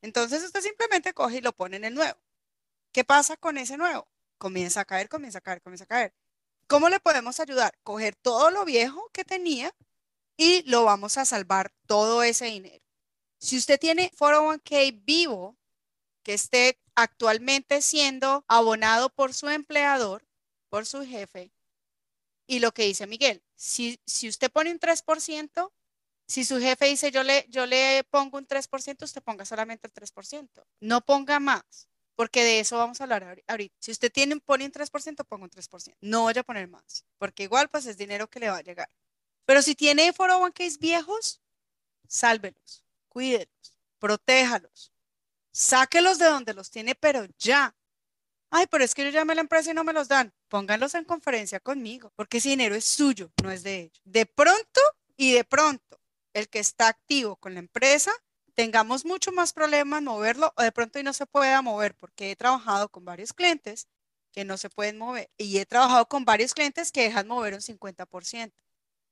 Entonces 0.00 0.42
usted 0.44 0.60
simplemente 0.60 1.12
coge 1.12 1.38
y 1.38 1.40
lo 1.40 1.52
pone 1.52 1.76
en 1.76 1.84
el 1.84 1.94
nuevo. 1.94 2.18
¿Qué 2.92 3.04
pasa 3.04 3.36
con 3.36 3.58
ese 3.58 3.76
nuevo? 3.76 4.08
Comienza 4.38 4.80
a 4.80 4.84
caer, 4.84 5.08
comienza 5.08 5.38
a 5.38 5.40
caer, 5.40 5.62
comienza 5.62 5.84
a 5.84 5.88
caer. 5.88 6.14
¿Cómo 6.66 6.88
le 6.88 7.00
podemos 7.00 7.38
ayudar? 7.40 7.78
Coger 7.82 8.16
todo 8.16 8.50
lo 8.50 8.64
viejo 8.64 9.10
que 9.12 9.24
tenía 9.24 9.74
y 10.36 10.62
lo 10.68 10.84
vamos 10.84 11.16
a 11.16 11.24
salvar 11.24 11.72
todo 11.86 12.22
ese 12.22 12.46
dinero. 12.46 12.84
Si 13.38 13.56
usted 13.56 13.78
tiene 13.78 14.10
401k 14.12 15.04
vivo 15.04 15.56
que 16.22 16.34
esté 16.34 16.80
actualmente 16.94 17.82
siendo 17.82 18.44
abonado 18.48 19.10
por 19.10 19.32
su 19.32 19.48
empleador, 19.48 20.26
por 20.68 20.86
su 20.86 21.04
jefe, 21.04 21.52
y 22.46 22.58
lo 22.60 22.72
que 22.72 22.84
dice 22.84 23.06
Miguel, 23.06 23.42
si, 23.54 24.00
si 24.06 24.28
usted 24.28 24.50
pone 24.50 24.70
un 24.70 24.78
3%, 24.78 25.72
si 26.26 26.44
su 26.44 26.58
jefe 26.58 26.86
dice 26.86 27.10
yo 27.10 27.22
le, 27.22 27.46
yo 27.48 27.66
le 27.66 28.04
pongo 28.10 28.38
un 28.38 28.46
3%, 28.46 29.04
usted 29.04 29.22
ponga 29.22 29.44
solamente 29.44 29.86
el 29.86 29.92
3%. 29.92 30.64
No 30.80 31.00
ponga 31.00 31.38
más, 31.38 31.88
porque 32.16 32.42
de 32.42 32.60
eso 32.60 32.78
vamos 32.78 33.00
a 33.00 33.04
hablar 33.04 33.22
ahori- 33.24 33.44
ahorita. 33.46 33.76
Si 33.78 33.92
usted 33.92 34.10
tiene, 34.10 34.38
pone 34.40 34.64
un 34.64 34.72
3%, 34.72 35.24
ponga 35.24 35.44
un 35.44 35.50
3%. 35.50 35.96
No 36.00 36.24
vaya 36.24 36.40
a 36.40 36.44
poner 36.44 36.66
más, 36.68 37.04
porque 37.18 37.44
igual 37.44 37.68
pues 37.68 37.86
es 37.86 37.96
dinero 37.96 38.28
que 38.28 38.40
le 38.40 38.50
va 38.50 38.56
a 38.58 38.62
llegar. 38.62 38.88
Pero 39.44 39.62
si 39.62 39.74
tiene 39.76 40.12
401ks 40.12 40.78
viejos, 40.78 41.40
sálvelos, 42.08 42.84
cuídelos, 43.08 43.78
protéjalos, 43.98 44.92
sáquelos 45.52 46.18
de 46.18 46.26
donde 46.26 46.54
los 46.54 46.70
tiene, 46.70 46.94
pero 46.94 47.24
ya. 47.38 47.74
Ay, 48.50 48.66
pero 48.70 48.84
es 48.84 48.94
que 48.94 49.04
yo 49.04 49.10
llamé 49.10 49.32
a 49.32 49.36
la 49.36 49.40
empresa 49.42 49.70
y 49.70 49.74
no 49.74 49.84
me 49.84 49.92
los 49.92 50.08
dan. 50.08 50.32
Pónganlos 50.48 50.94
en 50.94 51.04
conferencia 51.04 51.60
conmigo, 51.60 52.12
porque 52.16 52.38
ese 52.38 52.50
dinero 52.50 52.74
es 52.74 52.84
suyo, 52.84 53.32
no 53.42 53.50
es 53.50 53.62
de 53.62 53.80
ellos. 53.80 54.00
De 54.04 54.24
pronto 54.26 54.80
y 55.16 55.32
de 55.32 55.44
pronto, 55.44 56.00
el 56.32 56.48
que 56.48 56.60
está 56.60 56.88
activo 56.88 57.36
con 57.36 57.54
la 57.54 57.60
empresa, 57.60 58.12
tengamos 58.56 59.04
mucho 59.04 59.32
más 59.32 59.52
problemas 59.52 60.02
moverlo 60.02 60.52
o 60.56 60.62
de 60.62 60.72
pronto 60.72 60.98
y 60.98 61.02
no 61.02 61.12
se 61.12 61.26
pueda 61.26 61.62
mover, 61.62 61.94
porque 61.94 62.30
he 62.32 62.36
trabajado 62.36 62.88
con 62.88 63.04
varios 63.04 63.32
clientes 63.32 63.86
que 64.32 64.44
no 64.44 64.56
se 64.56 64.70
pueden 64.70 64.98
mover 64.98 65.30
y 65.36 65.58
he 65.58 65.66
trabajado 65.66 66.08
con 66.08 66.24
varios 66.24 66.54
clientes 66.54 66.90
que 66.90 67.02
dejan 67.04 67.28
mover 67.28 67.54
un 67.54 67.60
50%. 67.60 68.52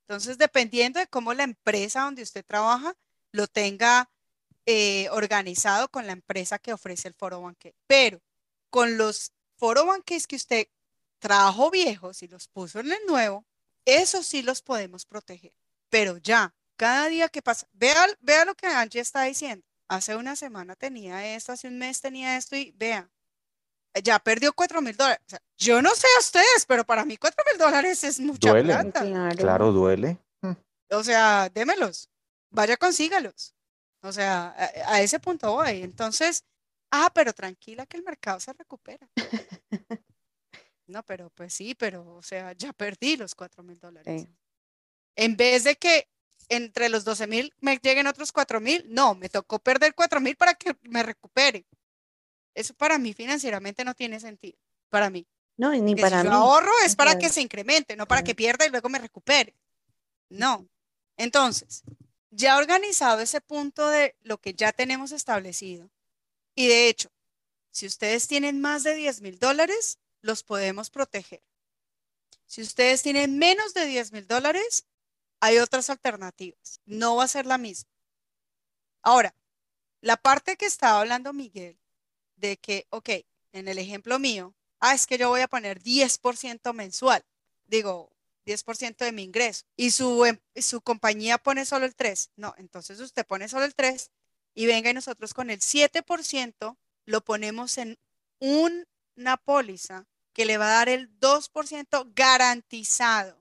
Entonces, 0.09 0.38
dependiendo 0.38 0.98
de 0.98 1.07
cómo 1.07 1.35
la 1.35 1.44
empresa 1.44 2.02
donde 2.02 2.22
usted 2.22 2.44
trabaja 2.44 2.94
lo 3.33 3.46
tenga 3.46 4.11
eh, 4.66 5.09
organizado 5.11 5.88
con 5.88 6.07
la 6.07 6.12
empresa 6.12 6.59
que 6.59 6.72
ofrece 6.72 7.09
el 7.09 7.14
foro 7.14 7.42
banque. 7.42 7.74
Pero 7.87 8.20
con 8.70 8.96
los 8.96 9.33
foro 9.57 9.87
banques 9.87 10.26
que 10.26 10.37
usted 10.37 10.68
trajo 11.18 11.70
viejos 11.70 12.22
y 12.22 12.28
los 12.28 12.48
puso 12.48 12.80
en 12.80 12.92
el 12.92 13.07
nuevo, 13.07 13.44
esos 13.85 14.26
sí 14.26 14.42
los 14.42 14.62
podemos 14.62 15.04
proteger. 15.07 15.52
Pero 15.90 16.16
ya, 16.18 16.54
cada 16.76 17.08
día 17.08 17.28
que 17.28 17.42
pasa, 17.42 17.66
vea, 17.72 18.06
vea 18.20 18.44
lo 18.44 18.54
que 18.54 18.66
Angie 18.66 19.00
está 19.00 19.22
diciendo. 19.22 19.64
Hace 19.88 20.16
una 20.16 20.34
semana 20.37 20.74
tenía 20.76 21.34
esto, 21.34 21.52
hace 21.52 21.68
un 21.68 21.78
mes 21.78 22.00
tenía 22.00 22.37
esto 22.37 22.56
y 22.56 22.72
vea, 22.72 23.08
ya 24.02 24.18
perdió 24.18 24.52
cuatro 24.52 24.80
mil 24.80 24.96
dólares. 24.96 25.20
O 25.26 25.30
sea, 25.30 25.40
yo 25.58 25.82
no 25.82 25.94
sé 25.94 26.06
a 26.16 26.20
ustedes, 26.20 26.64
pero 26.66 26.84
para 26.84 27.04
mí 27.04 27.16
cuatro 27.16 27.44
mil 27.50 27.58
dólares 27.58 28.02
es 28.04 28.18
mucha 28.20 28.50
Duele. 28.50 28.72
plata. 28.72 29.00
Claro. 29.02 29.37
Claro, 29.37 29.72
duele. 29.72 30.18
O 30.90 31.02
sea, 31.02 31.48
démelos, 31.52 32.08
vaya, 32.50 32.76
consígalos. 32.76 33.54
O 34.02 34.12
sea, 34.12 34.54
a, 34.56 34.94
a 34.94 35.00
ese 35.00 35.18
punto 35.18 35.52
voy. 35.52 35.82
Entonces, 35.82 36.44
Ah, 36.96 37.10
pero 37.12 37.32
tranquila 37.32 37.87
que 37.87 37.96
el 37.96 38.04
mercado 38.04 38.38
se 38.38 38.52
recupera. 38.52 39.08
No, 40.87 41.02
pero 41.02 41.30
pues 41.30 41.54
sí, 41.54 41.74
pero 41.74 42.16
o 42.16 42.22
sea, 42.22 42.52
ya 42.52 42.74
perdí 42.74 43.16
los 43.16 43.34
4 43.34 43.62
mil 43.62 43.78
dólares. 43.80 44.22
Sí. 44.22 44.28
En 45.16 45.34
vez 45.34 45.64
de 45.64 45.76
que 45.76 46.08
entre 46.48 46.88
los 46.88 47.04
12 47.04 47.26
mil 47.26 47.54
me 47.61 47.76
lleguen 47.78 48.07
otros 48.07 48.33
4 48.33 48.61
mil, 48.61 48.85
no, 48.88 49.14
me 49.14 49.28
tocó 49.28 49.59
perder 49.59 49.94
4 49.94 50.20
mil 50.20 50.37
para 50.37 50.54
que 50.54 50.76
me 50.83 51.02
recupere. 51.02 51.66
Eso 52.54 52.74
para 52.74 52.98
mí 52.98 53.12
financieramente 53.14 53.85
no 53.85 53.94
tiene 53.94 54.20
sentido, 54.20 54.59
para 54.88 55.11
mí. 55.11 55.26
No, 55.57 55.70
ni 55.72 55.94
Que 55.94 56.02
para 56.02 56.20
si 56.20 56.24
yo 56.26 56.30
mí. 56.30 56.37
ahorro 56.37 56.72
es 56.85 56.96
para 56.96 57.18
que 57.18 57.28
se 57.28 57.40
incremente, 57.40 57.96
no 57.96 58.07
para 58.07 58.22
que 58.22 58.35
pierda 58.35 58.66
y 58.66 58.70
luego 58.70 58.88
me 58.88 58.98
recupere. 58.98 59.54
No. 60.28 60.68
Entonces, 61.16 61.83
ya 62.30 62.57
organizado 62.57 63.20
ese 63.20 63.40
punto 63.40 63.88
de 63.88 64.16
lo 64.22 64.38
que 64.38 64.54
ya 64.54 64.72
tenemos 64.72 65.12
establecido, 65.12 65.90
y 66.54 66.66
de 66.66 66.88
hecho, 66.88 67.11
si 67.70 67.87
ustedes 67.87 68.26
tienen 68.28 68.61
más 68.61 68.83
de 68.83 68.94
10 68.94 69.20
mil 69.20 69.38
dólares, 69.38 69.98
los 70.22 70.42
podemos 70.42 70.90
proteger. 70.90 71.42
Si 72.46 72.62
ustedes 72.62 73.02
tienen 73.02 73.38
menos 73.38 73.74
de 73.74 73.87
10 73.87 74.12
mil 74.12 74.26
dólares, 74.26 74.87
hay 75.40 75.59
otras 75.59 75.90
alternativas. 75.90 76.81
No 76.87 77.16
va 77.16 77.25
a 77.25 77.29
ser 77.29 77.47
la 77.47 77.59
misma. 77.59 77.90
Ahora, 79.03 79.35
la 80.01 80.16
parte 80.16 80.57
que 80.57 80.66
estaba 80.66 81.01
hablando 81.01 81.33
Miguel, 81.33 81.79
de 82.37 82.57
que, 82.57 82.87
ok, 82.90 83.11
en 83.53 83.68
el 83.68 83.79
ejemplo 83.79 84.18
mío, 84.18 84.55
ah, 84.81 84.94
es 84.94 85.07
que 85.07 85.18
yo 85.18 85.29
voy 85.29 85.40
a 85.40 85.49
poner 85.49 85.83
10% 85.83 86.73
mensual, 86.73 87.25
digo, 87.66 88.11
10% 88.44 89.05
de 89.05 89.12
mi 89.12 89.23
ingreso, 89.23 89.64
y 89.77 89.90
su, 89.92 90.25
em- 90.25 90.40
su 90.57 90.81
compañía 90.83 91.38
pone 91.38 91.64
solo 91.64 91.87
el 91.87 91.94
3%. 91.94 92.33
No, 92.37 92.55
entonces 92.59 93.01
usted 93.01 93.27
pone 93.27 93.49
solo 93.49 93.64
el 93.64 93.75
3% 93.75 94.11
y 94.55 94.66
venga 94.66 94.90
y 94.90 94.94
nosotros 94.94 95.35
con 95.35 95.51
el 95.51 95.61
7% 95.61 96.77
lo 97.07 97.20
ponemos 97.25 97.79
en 97.79 97.99
un- 98.40 98.87
una 99.16 99.37
póliza 99.37 100.07
que 100.33 100.44
le 100.44 100.59
va 100.59 100.66
a 100.66 100.79
dar 100.79 100.88
el 100.88 101.18
2% 101.20 102.11
garantizado. 102.14 103.38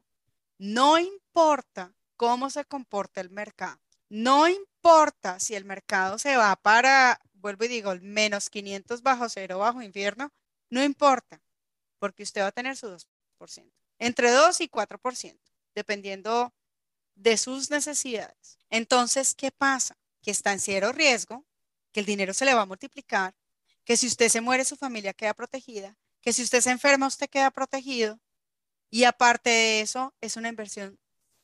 No 0.57 0.97
importa 1.33 1.95
cómo 2.15 2.51
se 2.51 2.63
comporta 2.63 3.19
el 3.19 3.31
mercado. 3.31 3.79
No 4.07 4.47
importa 4.47 5.39
si 5.39 5.55
el 5.55 5.65
mercado 5.65 6.19
se 6.19 6.37
va 6.37 6.55
para, 6.55 7.19
vuelvo 7.33 7.65
y 7.65 7.69
digo, 7.69 7.95
menos 8.01 8.51
500 8.51 9.01
bajo 9.01 9.27
cero, 9.29 9.57
bajo 9.57 9.81
infierno. 9.81 10.31
No 10.69 10.83
importa, 10.83 11.41
porque 11.97 12.21
usted 12.21 12.41
va 12.41 12.47
a 12.47 12.51
tener 12.51 12.77
su 12.77 12.87
2%. 12.87 13.71
Entre 13.97 14.29
2 14.29 14.61
y 14.61 14.69
4%, 14.69 15.39
dependiendo 15.73 16.53
de 17.15 17.35
sus 17.37 17.71
necesidades. 17.71 18.59
Entonces, 18.69 19.33
¿qué 19.33 19.49
pasa? 19.49 19.97
Que 20.21 20.29
está 20.29 20.53
en 20.53 20.59
cero 20.59 20.91
riesgo, 20.91 21.43
que 21.91 22.01
el 22.01 22.05
dinero 22.05 22.35
se 22.35 22.45
le 22.45 22.53
va 22.53 22.61
a 22.61 22.67
multiplicar, 22.67 23.33
que 23.83 23.97
si 23.97 24.05
usted 24.05 24.29
se 24.29 24.41
muere, 24.41 24.65
su 24.65 24.75
familia 24.75 25.13
queda 25.13 25.33
protegida, 25.33 25.97
que 26.21 26.31
si 26.31 26.43
usted 26.43 26.61
se 26.61 26.69
enferma, 26.69 27.07
usted 27.07 27.27
queda 27.27 27.49
protegido. 27.49 28.19
Y 28.91 29.05
aparte 29.05 29.49
de 29.49 29.81
eso, 29.81 30.13
es 30.21 30.37
una 30.37 30.49
inversión 30.49 30.99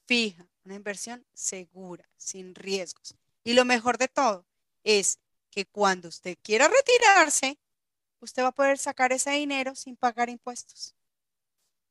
fija, 0.10 0.44
una 0.66 0.74
inversión 0.74 1.24
segura, 1.36 2.10
sin 2.18 2.56
riesgos. 2.56 3.16
Y 3.44 3.54
lo 3.54 3.64
mejor 3.64 4.00
de 4.00 4.08
todo 4.08 4.44
es 4.84 5.20
que 5.52 5.68
cuando 5.68 6.08
usted 6.08 6.36
quiera 6.42 6.68
retirarse, 6.68 7.60
usted 8.20 8.42
va 8.42 8.48
a 8.48 8.52
poder 8.52 8.80
sacar 8.80 9.14
ese 9.14 9.30
dinero 9.30 9.76
sin 9.76 9.96
pagar 9.96 10.30
impuestos. 10.30 10.96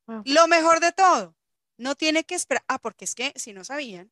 Wow. 0.05 0.23
Lo 0.25 0.49
mejor 0.49 0.81
de 0.81 0.91
todo, 0.91 1.33
no 1.77 1.95
tiene 1.95 2.25
que 2.25 2.35
esperar. 2.35 2.61
Ah, 2.67 2.77
porque 2.77 3.05
es 3.05 3.15
que 3.15 3.31
si 3.37 3.53
no 3.53 3.63
sabían, 3.63 4.11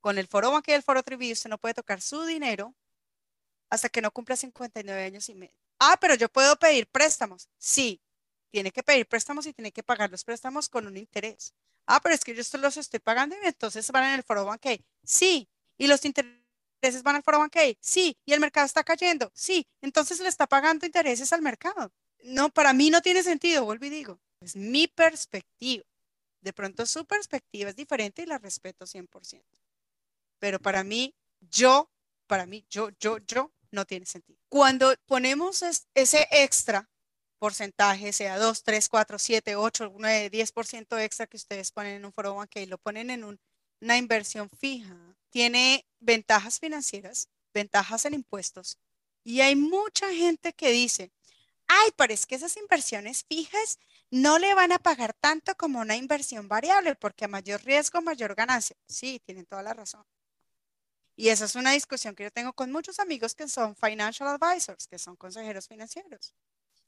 con 0.00 0.16
el 0.18 0.28
foro 0.28 0.62
y 0.64 0.70
el 0.70 0.84
foro 0.84 1.02
trivial 1.02 1.32
usted 1.32 1.50
no 1.50 1.58
puede 1.58 1.74
tocar 1.74 2.00
su 2.00 2.22
dinero 2.26 2.72
hasta 3.68 3.88
que 3.88 4.00
no 4.00 4.12
cumpla 4.12 4.36
59 4.36 5.02
años 5.02 5.28
y 5.28 5.34
medio. 5.34 5.56
Ah, 5.80 5.98
pero 6.00 6.14
yo 6.14 6.28
puedo 6.28 6.56
pedir 6.56 6.86
préstamos. 6.86 7.48
Sí, 7.58 8.00
tiene 8.52 8.70
que 8.70 8.84
pedir 8.84 9.08
préstamos 9.08 9.44
y 9.46 9.52
tiene 9.52 9.72
que 9.72 9.82
pagar 9.82 10.08
los 10.08 10.22
préstamos 10.22 10.68
con 10.68 10.86
un 10.86 10.96
interés. 10.96 11.52
Ah, 11.86 12.00
pero 12.02 12.14
es 12.14 12.22
que 12.24 12.34
yo 12.34 12.40
estos 12.40 12.60
los 12.60 12.76
estoy 12.76 13.00
pagando 13.00 13.36
y 13.42 13.46
entonces 13.46 13.90
van 13.90 14.04
en 14.04 14.14
el 14.14 14.22
foro 14.22 14.44
banque. 14.44 14.84
Sí, 15.04 15.48
y 15.78 15.86
los 15.88 16.04
intereses 16.04 17.02
van 17.02 17.16
al 17.16 17.22
foro 17.22 17.38
banque. 17.40 17.76
Sí, 17.80 18.16
y 18.24 18.32
el 18.32 18.40
mercado 18.40 18.66
está 18.66 18.84
cayendo. 18.84 19.30
Sí, 19.34 19.66
entonces 19.82 20.20
le 20.20 20.28
está 20.28 20.46
pagando 20.46 20.86
intereses 20.86 21.32
al 21.32 21.42
mercado. 21.42 21.92
No, 22.22 22.50
para 22.50 22.72
mí 22.72 22.90
no 22.90 23.02
tiene 23.02 23.22
sentido, 23.22 23.64
vuelvo 23.64 23.86
y 23.86 23.90
digo. 23.90 24.20
Es 24.40 24.56
mi 24.56 24.86
perspectiva. 24.88 25.84
De 26.42 26.52
pronto 26.52 26.86
su 26.86 27.04
perspectiva 27.06 27.70
es 27.70 27.76
diferente 27.76 28.22
y 28.22 28.26
la 28.26 28.38
respeto 28.38 28.86
100%. 28.86 29.58
Pero 30.38 30.58
para 30.60 30.84
mí, 30.84 31.14
yo, 31.40 31.90
para 32.26 32.46
mí, 32.46 32.64
yo, 32.70 32.90
yo, 32.98 33.18
yo, 33.18 33.52
no 33.70 33.84
tiene 33.84 34.06
sentido. 34.06 34.38
Cuando 34.48 34.94
ponemos 35.06 35.62
es- 35.62 35.86
ese 35.94 36.26
extra 36.30 36.88
porcentaje, 37.40 38.12
sea 38.12 38.38
2, 38.38 38.62
3, 38.64 38.88
4, 38.88 39.18
7, 39.18 39.56
8, 39.56 39.92
9, 39.98 40.30
10% 40.30 40.98
extra 40.98 41.26
que 41.26 41.38
ustedes 41.38 41.72
ponen 41.72 41.96
en 41.96 42.04
un 42.06 42.12
foro 42.12 42.38
y 42.54 42.66
lo 42.66 42.78
ponen 42.78 43.10
en 43.10 43.24
un- 43.24 43.40
una 43.82 43.98
inversión 43.98 44.50
fija, 44.50 44.96
tiene 45.30 45.86
ventajas 46.00 46.60
financieras, 46.60 47.28
ventajas 47.54 48.04
en 48.06 48.14
impuestos. 48.14 48.78
Y 49.24 49.40
hay 49.42 49.56
mucha 49.56 50.12
gente 50.14 50.52
que 50.54 50.70
dice, 50.70 51.12
ay, 51.68 51.90
pero 51.96 52.12
es 52.14 52.26
que 52.26 52.36
esas 52.36 52.56
inversiones 52.58 53.24
fijas 53.28 53.78
no 54.10 54.38
le 54.38 54.54
van 54.54 54.72
a 54.72 54.78
pagar 54.80 55.14
tanto 55.14 55.54
como 55.56 55.80
una 55.80 55.96
inversión 55.96 56.48
variable, 56.48 56.94
porque 56.96 57.26
a 57.26 57.28
mayor 57.28 57.62
riesgo, 57.64 58.02
mayor 58.02 58.34
ganancia. 58.34 58.76
Sí, 58.88 59.20
tienen 59.24 59.46
toda 59.46 59.62
la 59.62 59.74
razón. 59.74 60.04
Y 61.16 61.28
esa 61.28 61.44
es 61.44 61.54
una 61.54 61.70
discusión 61.70 62.16
que 62.16 62.24
yo 62.24 62.30
tengo 62.32 62.52
con 62.52 62.72
muchos 62.72 62.98
amigos 62.98 63.34
que 63.36 63.46
son 63.48 63.76
financial 63.76 64.28
advisors, 64.28 64.88
que 64.88 64.98
son 64.98 65.14
consejeros 65.16 65.68
financieros. 65.68 66.34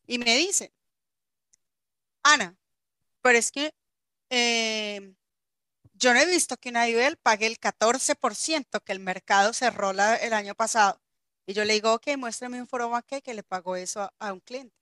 Y 0.07 0.19
me 0.19 0.37
dicen, 0.37 0.73
Ana, 2.23 2.57
pero 3.21 3.39
es 3.39 3.51
que 3.53 3.75
eh, 4.31 5.15
yo 5.95 6.15
no 6.15 6.21
he 6.21 6.27
visto 6.27 6.57
que 6.57 6.71
una 6.71 6.89
IBEL 6.89 7.17
pague 7.17 7.47
el 7.47 7.59
14% 7.59 8.81
que 8.83 8.93
el 8.93 9.01
mercado 9.01 9.53
cerró 9.53 9.91
el 9.91 10.33
año 10.33 10.55
pasado. 10.55 11.01
Y 11.47 11.55
yo 11.55 11.65
le 11.65 11.75
digo, 11.75 11.93
ok, 11.95 12.17
muéstrame 12.17 12.61
un 12.61 12.69
foro 12.69 12.89
banque 12.89 13.23
que 13.23 13.35
le 13.35 13.43
pagó 13.43 13.77
eso 13.77 14.13
a, 14.19 14.33
un 14.33 14.41
cliente. 14.41 14.77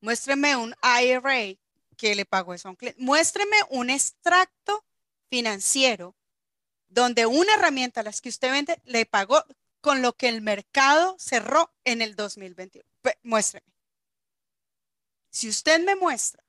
Muéstreme 0.00 0.56
un 0.56 0.74
IRA 0.82 1.56
que 1.96 2.14
le 2.14 2.24
pagó 2.24 2.54
eso 2.54 2.68
a 2.68 2.72
un 2.72 2.76
cliente. 2.76 3.00
Muéstreme 3.02 3.56
un 3.70 3.90
extracto 3.90 4.84
financiero 5.30 6.14
donde 6.88 7.26
una 7.26 7.54
herramienta 7.54 8.00
a 8.00 8.04
las 8.04 8.20
que 8.20 8.28
usted 8.28 8.50
vende 8.50 8.80
le 8.84 9.06
pagó 9.06 9.44
con 9.80 10.02
lo 10.02 10.12
que 10.12 10.28
el 10.28 10.42
mercado 10.42 11.16
cerró 11.18 11.72
en 11.84 12.02
el 12.02 12.16
2021. 12.16 12.88
Pe- 13.02 13.18
Muéstreme. 13.22 13.66
Si 15.36 15.50
usted 15.50 15.84
me 15.84 15.96
muestra 15.96 16.42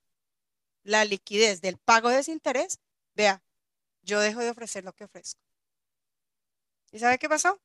la 0.83 1.03
liquidez 1.03 1.59
del 1.59 1.75
pago 1.75 2.07
de 2.07 2.19
ese 2.19 2.31
interés, 2.31 2.79
vea, 3.15 3.43
yo 4.01 4.21
dejo 4.21 4.39
de 4.39 4.49
ofrecer 4.49 4.85
lo 4.85 4.93
que 4.93 5.03
ofrezco. 5.03 5.41
¿Y 6.93 6.99
sabe 6.99 7.19
qué 7.19 7.27
pasó? 7.27 7.59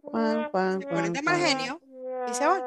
Cuan, 0.00 0.50
cuan, 0.50 0.80
Se 0.80 0.86
ponen 0.86 1.12
de 1.12 1.20
mal 1.20 1.38
genio 1.38 1.78
y 2.26 2.32
se 2.32 2.46
van. 2.46 2.62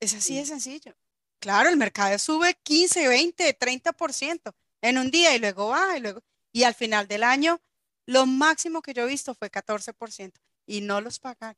Es 0.00 0.12
así 0.12 0.36
de 0.36 0.44
sencillo. 0.44 0.94
Claro, 1.38 1.70
el 1.70 1.78
mercado 1.78 2.18
sube 2.18 2.58
15, 2.62 3.08
20, 3.08 3.58
30% 3.58 4.54
en 4.82 4.98
un 4.98 5.10
día 5.10 5.34
y 5.34 5.38
luego 5.38 5.68
baja 5.68 5.96
y 5.96 6.00
luego. 6.00 6.20
Y 6.52 6.64
al 6.64 6.74
final 6.74 7.08
del 7.08 7.22
año, 7.22 7.62
lo 8.04 8.26
máximo 8.26 8.82
que 8.82 8.92
yo 8.92 9.04
he 9.04 9.08
visto 9.08 9.34
fue 9.34 9.50
14% 9.50 10.34
y 10.66 10.82
no 10.82 11.00
los 11.00 11.20
pagan. 11.20 11.56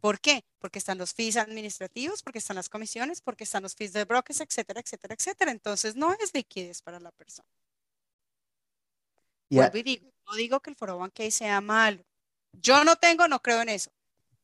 ¿Por 0.00 0.20
qué? 0.20 0.44
Porque 0.58 0.78
están 0.78 0.98
los 0.98 1.14
fees 1.14 1.36
administrativos, 1.36 2.22
porque 2.22 2.38
están 2.38 2.56
las 2.56 2.68
comisiones, 2.68 3.20
porque 3.20 3.44
están 3.44 3.62
los 3.62 3.74
fees 3.74 3.92
de 3.92 4.04
brokers, 4.04 4.40
etcétera, 4.40 4.80
etcétera, 4.80 5.14
etcétera. 5.14 5.50
Entonces 5.52 5.96
no 5.96 6.12
es 6.14 6.32
liquidez 6.34 6.82
para 6.82 7.00
la 7.00 7.12
persona. 7.12 7.48
Y 9.48 9.58
a- 9.60 9.62
Vuelvo 9.62 9.78
y 9.78 9.82
digo, 9.82 10.12
no 10.26 10.34
digo 10.36 10.60
que 10.60 10.70
el 10.70 10.76
foro 10.76 10.98
banque 10.98 11.30
sea 11.30 11.60
malo. 11.60 12.04
Yo 12.52 12.84
no 12.84 12.96
tengo, 12.96 13.28
no 13.28 13.40
creo 13.40 13.62
en 13.62 13.68
eso. 13.68 13.90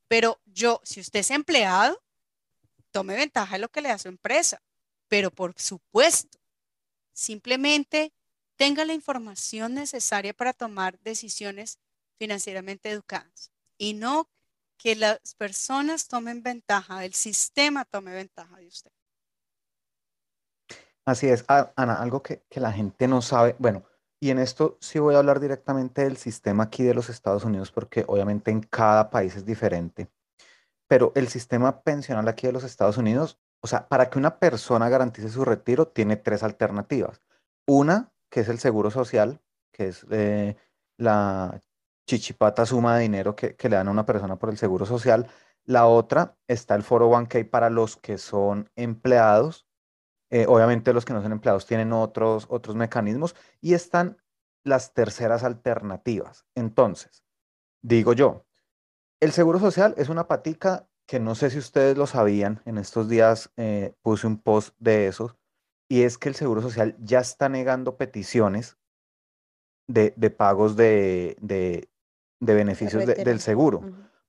Pero 0.09 0.41
yo, 0.47 0.81
si 0.85 1.01
usted 1.01 1.21
es 1.21 1.31
empleado, 1.31 2.03
tome 2.93 3.17
ventaja 3.17 3.55
de 3.57 3.61
lo 3.61 3.71
que 3.71 3.83
le 3.83 3.89
da 3.91 3.99
su 3.99 4.09
empresa. 4.09 4.63
Pero 5.09 5.31
por 5.31 5.55
supuesto, 5.61 6.39
simplemente 7.13 8.13
tenga 8.57 8.85
la 8.85 8.95
información 8.95 9.75
necesaria 9.75 10.35
para 10.35 10.53
tomar 10.53 10.99
decisiones 11.01 11.79
financieramente 12.19 12.91
educadas. 12.91 13.51
Y 13.79 13.95
no 13.95 14.29
que 14.83 14.97
las 14.97 15.35
personas 15.37 16.09
tomen 16.09 16.43
ventaja, 16.43 17.05
el 17.05 17.15
sistema 17.15 17.85
tome 17.85 18.13
ventaja 18.13 18.57
de 18.57 18.67
usted. 18.67 18.91
Así 21.05 21.29
es, 21.29 21.45
A- 21.49 21.73
Ana, 21.77 21.95
algo 21.95 22.23
que, 22.23 22.43
que 22.49 22.61
la 22.61 22.73
gente 22.73 23.09
no 23.09 23.23
sabe, 23.23 23.57
bueno, 23.59 23.85
y 24.21 24.31
en 24.31 24.39
esto 24.39 24.79
sí 24.81 24.99
voy 24.99 25.15
a 25.15 25.19
hablar 25.19 25.41
directamente 25.41 26.03
del 26.05 26.17
sistema 26.17 26.65
aquí 26.65 26.85
de 26.85 26.95
los 26.95 27.09
Estados 27.09 27.45
Unidos, 27.45 27.73
porque 27.73 28.05
obviamente 28.07 28.51
en 28.51 28.61
cada 28.61 29.11
país 29.11 29.35
es 29.37 29.45
diferente, 29.45 30.09
pero 30.89 31.13
el 31.15 31.29
sistema 31.29 31.83
pensional 31.83 32.29
aquí 32.29 32.47
de 32.47 32.53
los 32.53 32.65
Estados 32.65 32.99
Unidos, 32.99 33.41
o 33.61 33.67
sea, 33.67 33.89
para 33.89 34.11
que 34.11 34.19
una 34.19 34.39
persona 34.39 34.89
garantice 34.89 35.29
su 35.29 35.45
retiro, 35.45 35.89
tiene 35.89 36.17
tres 36.17 36.43
alternativas. 36.43 37.21
Una, 37.67 38.13
que 38.31 38.41
es 38.41 38.49
el 38.49 38.59
seguro 38.59 38.91
social, 38.91 39.41
que 39.73 39.89
es 39.89 40.07
eh, 40.11 40.57
la 40.99 41.61
chichipata 42.07 42.67
suma 42.67 42.97
de 42.97 43.03
dinero 43.03 43.37
que, 43.37 43.57
que 43.57 43.69
le 43.69 43.77
dan 43.77 43.89
a 43.89 43.91
una 43.91 44.07
persona 44.07 44.37
por 44.37 44.51
el 44.51 44.59
seguro 44.59 44.87
social. 44.87 45.29
La 45.65 45.87
otra 45.87 46.37
está 46.49 46.75
el 46.75 46.83
foro 46.83 47.11
1K 47.11 47.49
para 47.49 47.71
los 47.71 47.97
que 47.97 48.19
son 48.19 48.71
empleados. 48.77 49.67
Eh, 50.31 50.47
obviamente 50.49 50.93
los 50.93 51.05
que 51.05 51.13
no 51.13 51.23
son 51.23 51.33
empleados 51.33 51.67
tienen 51.67 51.93
otros, 51.93 52.47
otros 52.49 52.75
mecanismos 52.75 53.37
y 53.61 53.75
están 53.75 54.17
las 54.65 54.95
terceras 54.95 55.45
alternativas. 55.45 56.47
Entonces, 56.55 57.25
digo 57.83 58.13
yo, 58.15 58.47
el 59.21 59.33
seguro 59.33 59.59
social 59.59 59.95
es 59.99 60.09
una 60.09 60.29
patica 60.29 60.89
que 61.07 61.21
no 61.21 61.35
sé 61.35 61.51
si 61.51 61.59
ustedes 61.59 61.97
lo 61.97 62.07
sabían, 62.07 62.63
en 62.65 62.79
estos 62.79 63.09
días 63.09 63.53
eh, 63.57 63.95
puse 64.03 64.27
un 64.27 64.39
post 64.39 64.75
de 64.79 65.09
esos, 65.09 65.37
y 65.89 66.03
es 66.03 66.17
que 66.17 66.31
el 66.31 66.35
seguro 66.35 66.63
social 66.63 66.97
ya 66.99 67.21
está 67.21 67.49
negando 67.49 67.97
peticiones 67.97 68.79
de, 69.87 70.15
de 70.17 70.31
pagos 70.31 70.75
de, 70.75 71.37
de, 71.41 71.91
de 72.43 72.55
beneficios 72.55 73.03
de- 73.07 73.15
del 73.25 73.41
seguro. 73.41 73.81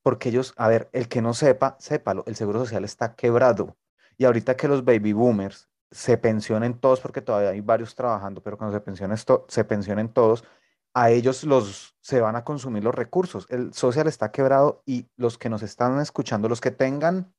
Porque 0.02 0.28
ellos, 0.28 0.54
a 0.56 0.68
ver, 0.68 0.88
el 0.92 1.08
que 1.08 1.20
no 1.22 1.34
sepa, 1.34 1.76
sépalo, 1.80 2.22
el 2.26 2.36
seguro 2.36 2.60
social 2.60 2.84
está 2.84 3.14
quebrado. 3.14 3.76
Y 4.16 4.24
ahorita 4.24 4.56
que 4.56 4.68
los 4.68 4.84
baby 4.84 5.12
boomers 5.12 5.68
se 5.90 6.16
pensionen 6.18 6.74
todos, 6.78 7.00
porque 7.00 7.20
todavía 7.22 7.50
hay 7.50 7.60
varios 7.60 7.94
trabajando, 7.94 8.42
pero 8.42 8.56
cuando 8.58 8.76
se 8.76 8.80
pensionen, 8.80 9.14
esto, 9.14 9.46
se 9.48 9.64
pensionen 9.64 10.08
todos, 10.08 10.44
a 10.92 11.10
ellos 11.10 11.42
los 11.44 11.96
se 12.00 12.20
van 12.20 12.36
a 12.36 12.44
consumir 12.44 12.84
los 12.84 12.94
recursos. 12.94 13.46
El 13.48 13.72
social 13.74 14.06
está 14.06 14.30
quebrado 14.30 14.82
y 14.86 15.06
los 15.16 15.38
que 15.38 15.48
nos 15.48 15.62
están 15.62 15.98
escuchando, 16.00 16.48
los 16.48 16.60
que 16.60 16.70
tengan, 16.70 17.32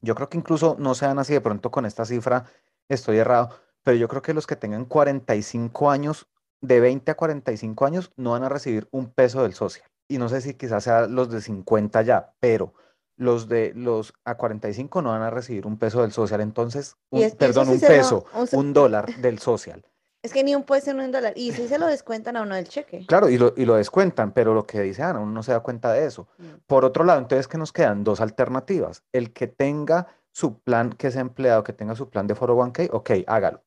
yo 0.00 0.14
creo 0.14 0.28
que 0.28 0.38
incluso 0.38 0.76
no 0.78 0.94
sean 0.94 1.18
así 1.18 1.32
de 1.32 1.40
pronto 1.40 1.70
con 1.70 1.86
esta 1.86 2.04
cifra, 2.04 2.44
estoy 2.88 3.18
errado, 3.18 3.50
pero 3.84 3.96
yo 3.96 4.08
creo 4.08 4.22
que 4.22 4.34
los 4.34 4.46
que 4.46 4.56
tengan 4.56 4.84
45 4.84 5.90
años, 5.90 6.26
de 6.60 6.80
20 6.80 7.12
a 7.12 7.16
45 7.16 7.84
años, 7.86 8.12
no 8.16 8.32
van 8.32 8.42
a 8.44 8.48
recibir 8.48 8.88
un 8.90 9.12
peso 9.12 9.42
del 9.42 9.54
social. 9.54 9.88
Y 10.08 10.18
no 10.18 10.28
sé 10.28 10.40
si 10.40 10.54
quizás 10.54 10.84
sea 10.84 11.06
los 11.06 11.30
de 11.30 11.40
50 11.40 12.02
ya, 12.02 12.34
pero 12.40 12.74
los 13.16 13.48
de 13.48 13.72
los 13.74 14.14
a 14.24 14.36
45 14.36 15.02
no 15.02 15.10
van 15.10 15.22
a 15.22 15.30
recibir 15.30 15.66
un 15.66 15.78
peso 15.78 16.02
del 16.02 16.12
social. 16.12 16.40
Entonces, 16.40 16.96
un- 17.10 17.22
es- 17.22 17.34
perdón, 17.34 17.66
sí 17.66 17.72
un 17.74 17.80
lo- 17.80 17.86
peso, 17.86 18.24
sea- 18.46 18.58
un 18.58 18.72
dólar 18.72 19.06
del 19.16 19.38
social. 19.38 19.84
Es 20.20 20.32
que 20.32 20.42
ni 20.42 20.52
un 20.56 20.64
puede 20.64 20.80
ser 20.80 20.96
un 20.96 21.12
dólar. 21.12 21.32
Y 21.36 21.52
si 21.52 21.68
se 21.68 21.78
lo 21.78 21.86
descuentan 21.86 22.36
a 22.36 22.42
uno 22.42 22.56
del 22.56 22.66
cheque. 22.66 23.06
Claro, 23.06 23.28
y 23.28 23.38
lo, 23.38 23.54
y 23.56 23.64
lo 23.64 23.76
descuentan, 23.76 24.32
pero 24.32 24.52
lo 24.52 24.66
que 24.66 24.80
dice 24.80 25.00
Ana, 25.04 25.20
uno 25.20 25.30
no 25.30 25.42
se 25.44 25.52
da 25.52 25.60
cuenta 25.60 25.92
de 25.92 26.06
eso. 26.06 26.26
Mm. 26.38 26.44
Por 26.66 26.84
otro 26.84 27.04
lado, 27.04 27.20
entonces, 27.20 27.46
que 27.46 27.56
nos 27.56 27.72
quedan? 27.72 28.02
Dos 28.02 28.20
alternativas. 28.20 29.04
El 29.12 29.32
que 29.32 29.46
tenga 29.46 30.08
su 30.32 30.58
plan, 30.58 30.92
que 30.92 31.12
sea 31.12 31.20
empleado, 31.20 31.62
que 31.62 31.72
tenga 31.72 31.94
su 31.94 32.10
plan 32.10 32.26
de 32.26 32.34
401k, 32.34 32.88
ok, 32.92 33.10
hágalo. 33.28 33.62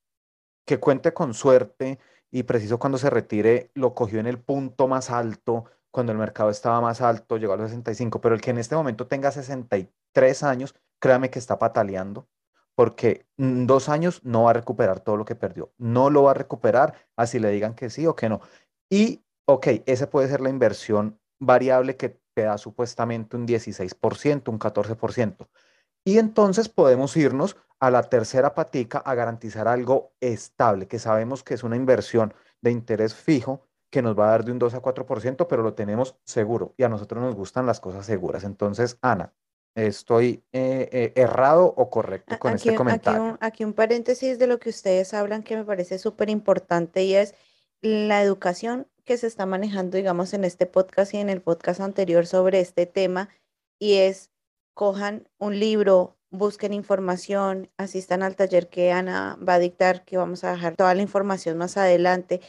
Que 0.65 0.77
cuente 0.77 1.13
con 1.13 1.33
suerte 1.33 1.99
y 2.31 2.43
preciso 2.43 2.77
cuando 2.79 2.97
se 2.97 3.09
retire, 3.09 3.71
lo 3.73 3.95
cogió 3.95 4.19
en 4.19 4.27
el 4.27 4.37
punto 4.37 4.89
más 4.89 5.09
alto, 5.09 5.63
cuando 5.91 6.11
el 6.11 6.17
mercado 6.17 6.49
estaba 6.49 6.81
más 6.81 7.01
alto, 7.01 7.37
llegó 7.37 7.53
a 7.53 7.57
los 7.57 7.69
65, 7.69 8.21
pero 8.21 8.35
el 8.35 8.41
que 8.41 8.51
en 8.51 8.57
este 8.57 8.75
momento 8.75 9.07
tenga 9.07 9.31
63 9.31 10.43
años, 10.43 10.75
créame 10.99 11.29
que 11.29 11.39
está 11.39 11.59
pataleando, 11.59 12.27
porque 12.75 13.25
en 13.37 13.67
dos 13.67 13.89
años 13.89 14.21
no 14.23 14.43
va 14.43 14.51
a 14.51 14.53
recuperar 14.53 15.01
todo 15.01 15.17
lo 15.17 15.25
que 15.25 15.35
perdió. 15.35 15.73
No 15.77 16.09
lo 16.09 16.23
va 16.23 16.31
a 16.31 16.35
recuperar, 16.35 16.95
así 17.15 17.39
le 17.39 17.49
digan 17.51 17.75
que 17.75 17.89
sí 17.89 18.07
o 18.07 18.15
que 18.15 18.29
no. 18.29 18.41
Y, 18.89 19.23
ok, 19.45 19.67
esa 19.85 20.09
puede 20.09 20.29
ser 20.29 20.41
la 20.41 20.49
inversión 20.49 21.19
variable 21.39 21.97
que 21.97 22.21
te 22.33 22.43
da 22.43 22.57
supuestamente 22.57 23.35
un 23.35 23.45
16%, 23.45 24.49
un 24.49 24.59
14%. 24.59 25.47
Y 26.05 26.17
entonces 26.17 26.69
podemos 26.69 27.15
irnos 27.17 27.57
a 27.79 27.91
la 27.91 28.03
tercera 28.03 28.55
patica 28.55 28.99
a 28.99 29.13
garantizar 29.15 29.67
algo 29.67 30.13
estable, 30.19 30.87
que 30.87 30.99
sabemos 30.99 31.43
que 31.43 31.55
es 31.55 31.63
una 31.63 31.75
inversión 31.75 32.33
de 32.61 32.71
interés 32.71 33.13
fijo 33.13 33.67
que 33.91 34.01
nos 34.01 34.17
va 34.17 34.27
a 34.27 34.31
dar 34.31 34.45
de 34.45 34.51
un 34.51 34.59
2 34.59 34.73
a 34.73 34.81
4%, 34.81 35.47
pero 35.47 35.61
lo 35.61 35.73
tenemos 35.73 36.15
seguro 36.23 36.73
y 36.77 36.83
a 36.83 36.89
nosotros 36.89 37.21
nos 37.21 37.35
gustan 37.35 37.65
las 37.67 37.79
cosas 37.79 38.05
seguras. 38.05 38.43
Entonces, 38.43 38.97
Ana, 39.01 39.33
¿estoy 39.75 40.43
eh, 40.53 40.89
eh, 40.91 41.13
errado 41.15 41.73
o 41.77 41.89
correcto 41.89 42.39
con 42.39 42.53
Aquí, 42.53 42.57
este 42.57 42.69
aquí 42.69 42.77
comentario? 42.77 43.23
un, 43.23 43.37
aquí 43.41 43.63
un 43.63 43.73
paréntesis 43.73 44.39
de 44.39 44.47
lo 44.47 44.59
que 44.59 44.69
ustedes 44.69 45.13
hablan 45.13 45.43
que 45.43 45.57
me 45.57 45.65
parece 45.65 45.99
súper 45.99 46.29
importante 46.29 47.03
y 47.03 47.15
es 47.15 47.35
la 47.81 48.23
educación 48.23 48.87
que 49.03 49.17
se 49.17 49.27
está 49.27 49.45
manejando, 49.45 49.97
digamos, 49.97 50.33
en 50.33 50.45
este 50.45 50.65
podcast 50.65 51.13
y 51.13 51.17
en 51.17 51.29
el 51.29 51.41
podcast 51.41 51.81
anterior 51.81 52.25
sobre 52.25 52.61
este 52.61 52.85
tema 52.85 53.29
y 53.77 53.95
es 53.95 54.31
cojan 54.73 55.27
un 55.37 55.59
libro, 55.59 56.17
busquen 56.29 56.73
información, 56.73 57.69
asistan 57.77 58.23
al 58.23 58.35
taller 58.35 58.69
que 58.69 58.91
Ana 58.91 59.37
va 59.47 59.55
a 59.55 59.59
dictar, 59.59 60.05
que 60.05 60.17
vamos 60.17 60.43
a 60.43 60.51
dejar 60.51 60.75
toda 60.75 60.93
la 60.95 61.01
información 61.01 61.57
más 61.57 61.77
adelante. 61.77 62.41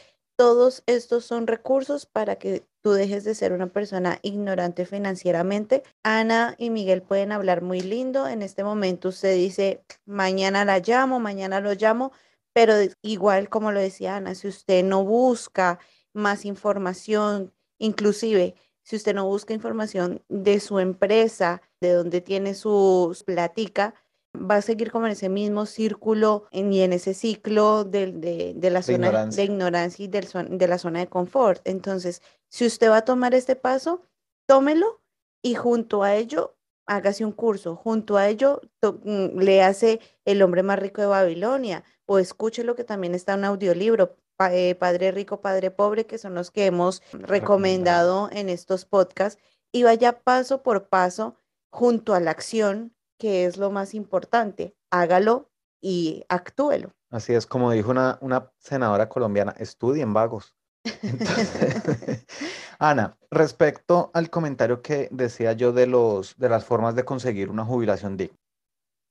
Todos 0.43 0.83
estos 0.87 1.23
son 1.23 1.47
recursos 1.47 2.05
para 2.05 2.35
que 2.35 2.67
tú 2.81 2.91
dejes 2.91 3.23
de 3.23 3.33
ser 3.33 3.53
una 3.53 3.67
persona 3.67 4.19
ignorante 4.23 4.85
financieramente. 4.85 5.83
Ana 6.03 6.55
y 6.57 6.69
Miguel 6.69 7.01
pueden 7.01 7.31
hablar 7.31 7.61
muy 7.61 7.79
lindo. 7.79 8.27
En 8.27 8.41
este 8.41 8.65
momento 8.65 9.07
usted 9.07 9.35
dice, 9.35 9.85
mañana 10.05 10.65
la 10.65 10.79
llamo, 10.79 11.21
mañana 11.21 11.61
lo 11.61 11.71
llamo, 11.75 12.11
pero 12.51 12.73
igual 13.01 13.47
como 13.47 13.71
lo 13.71 13.79
decía 13.79 14.17
Ana, 14.17 14.35
si 14.35 14.49
usted 14.49 14.83
no 14.83 15.05
busca 15.05 15.79
más 16.11 16.43
información, 16.43 17.53
inclusive 17.77 18.55
si 18.81 18.97
usted 18.97 19.15
no 19.15 19.25
busca 19.25 19.53
información 19.53 20.25
de 20.27 20.59
su 20.59 20.79
empresa, 20.79 21.61
de 21.79 21.93
donde 21.93 22.19
tiene 22.19 22.53
su 22.53 23.17
platica, 23.25 23.95
va 24.35 24.55
a 24.57 24.61
seguir 24.61 24.91
como 24.91 25.05
en 25.05 25.11
ese 25.13 25.29
mismo 25.29 25.65
círculo 25.65 26.45
en- 26.51 26.73
y 26.73 26.81
en 26.81 26.93
ese 26.93 27.13
ciclo 27.13 27.83
de, 27.83 28.11
de 28.55 28.69
la 28.69 28.79
De 28.79 28.83
zona 28.83 28.97
de 28.97 29.07
ignorancia. 29.07 29.43
ignorancia 29.43 30.05
y 30.05 30.07
del 30.07 30.27
de 30.57 30.67
la 30.67 30.77
zona 30.77 30.99
de 30.99 31.07
confort. 31.07 31.61
Entonces, 31.65 32.21
si 32.49 32.65
usted 32.65 32.89
va 32.89 32.97
a 32.97 33.05
tomar 33.05 33.33
este 33.33 33.55
paso, 33.55 34.01
tómelo 34.47 35.01
y 35.41 35.55
junto 35.55 36.03
a 36.03 36.15
ello, 36.15 36.55
hágase 36.85 37.23
un 37.25 37.31
curso. 37.31 37.75
Junto 37.75 38.17
a 38.17 38.27
ello, 38.27 38.61
mm, 38.81 39.39
léase 39.39 39.99
El 40.25 40.41
hombre 40.41 40.63
más 40.63 40.79
rico 40.79 41.01
de 41.01 41.07
Babilonia 41.07 41.83
o 42.05 42.19
escúchelo 42.19 42.75
que 42.75 42.83
también 42.83 43.13
está 43.15 43.35
un 43.35 43.45
audiolibro, 43.45 44.17
Pa- 44.35 44.53
eh, 44.53 44.73
Padre 44.75 45.11
Rico, 45.11 45.41
Padre 45.41 45.69
Pobre, 45.69 46.05
que 46.07 46.17
son 46.17 46.33
los 46.33 46.49
que 46.49 46.65
hemos 46.65 47.01
recomendado 47.11 48.29
en 48.31 48.49
estos 48.49 48.85
podcasts 48.85 49.41
y 49.71 49.83
vaya 49.83 50.19
paso 50.23 50.63
por 50.63 50.87
paso 50.87 51.35
junto 51.71 52.13
a 52.15 52.19
la 52.19 52.31
acción, 52.31 52.93
que 53.17 53.45
es 53.45 53.57
lo 53.57 53.71
más 53.71 53.93
importante. 53.93 54.75
Hágalo 54.89 55.51
y 55.81 56.23
actúelo. 56.29 56.93
Así 57.09 57.33
es, 57.33 57.45
como 57.45 57.71
dijo 57.71 57.91
una, 57.91 58.17
una 58.21 58.51
senadora 58.57 59.09
colombiana, 59.09 59.53
estudien 59.57 60.13
vagos. 60.13 60.55
Entonces, 61.01 62.25
Ana, 62.79 63.17
respecto 63.29 64.11
al 64.13 64.29
comentario 64.29 64.81
que 64.81 65.07
decía 65.11 65.53
yo 65.53 65.71
de 65.71 65.87
los, 65.87 66.35
de 66.37 66.49
las 66.49 66.65
formas 66.65 66.95
de 66.95 67.05
conseguir 67.05 67.49
una 67.49 67.65
jubilación 67.65 68.17
digna. 68.17 68.37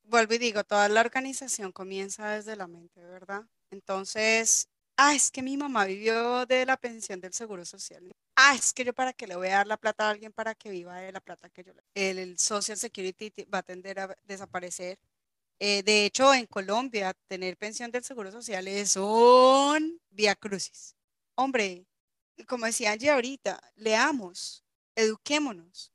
Vuelvo 0.04 0.34
y 0.34 0.38
digo, 0.38 0.64
toda 0.64 0.88
la 0.88 1.00
organización 1.00 1.72
comienza 1.72 2.30
desde 2.30 2.56
la 2.56 2.66
mente, 2.66 3.00
¿verdad? 3.02 3.44
Entonces, 3.70 4.68
ah, 4.98 5.14
es 5.14 5.30
que 5.30 5.42
mi 5.42 5.56
mamá 5.56 5.86
vivió 5.86 6.44
de 6.44 6.66
la 6.66 6.76
pensión 6.76 7.20
del 7.20 7.32
Seguro 7.32 7.64
Social. 7.64 8.12
Ah, 8.36 8.54
es 8.54 8.72
que 8.72 8.84
yo 8.84 8.94
para 8.94 9.12
qué 9.12 9.26
le 9.26 9.36
voy 9.36 9.48
a 9.48 9.56
dar 9.58 9.66
la 9.66 9.76
plata 9.76 10.06
a 10.06 10.10
alguien 10.10 10.32
para 10.32 10.54
que 10.54 10.70
viva 10.70 10.96
de 10.98 11.12
la 11.12 11.20
plata 11.20 11.50
que 11.50 11.62
yo 11.62 11.72
le... 11.74 11.82
El, 11.94 12.38
Social 12.38 12.78
Security 12.78 13.30
va 13.52 13.58
a 13.58 13.62
tender 13.62 14.00
a 14.00 14.16
desaparecer. 14.24 14.98
Eh, 15.58 15.82
de 15.82 16.06
hecho, 16.06 16.32
en 16.34 16.46
Colombia, 16.46 17.14
tener 17.28 17.56
pensión 17.56 17.90
del 17.90 18.04
Seguro 18.04 18.32
Social 18.32 18.66
es 18.68 18.96
un 18.96 20.00
vía 20.10 20.34
crucis. 20.34 20.96
Hombre, 21.34 21.86
como 22.46 22.66
decía 22.66 22.92
Angie 22.92 23.10
ahorita, 23.10 23.60
leamos, 23.76 24.64
eduquémonos. 24.96 25.92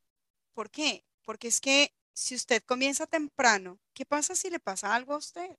¿Por 0.53 0.69
qué? 0.69 1.05
Porque 1.23 1.47
es 1.47 1.59
que 1.59 1.93
si 2.13 2.35
usted 2.35 2.63
comienza 2.63 3.07
temprano, 3.07 3.79
¿qué 3.93 4.05
pasa 4.05 4.35
si 4.35 4.49
le 4.49 4.59
pasa 4.59 4.95
algo 4.95 5.13
a 5.13 5.17
usted? 5.17 5.57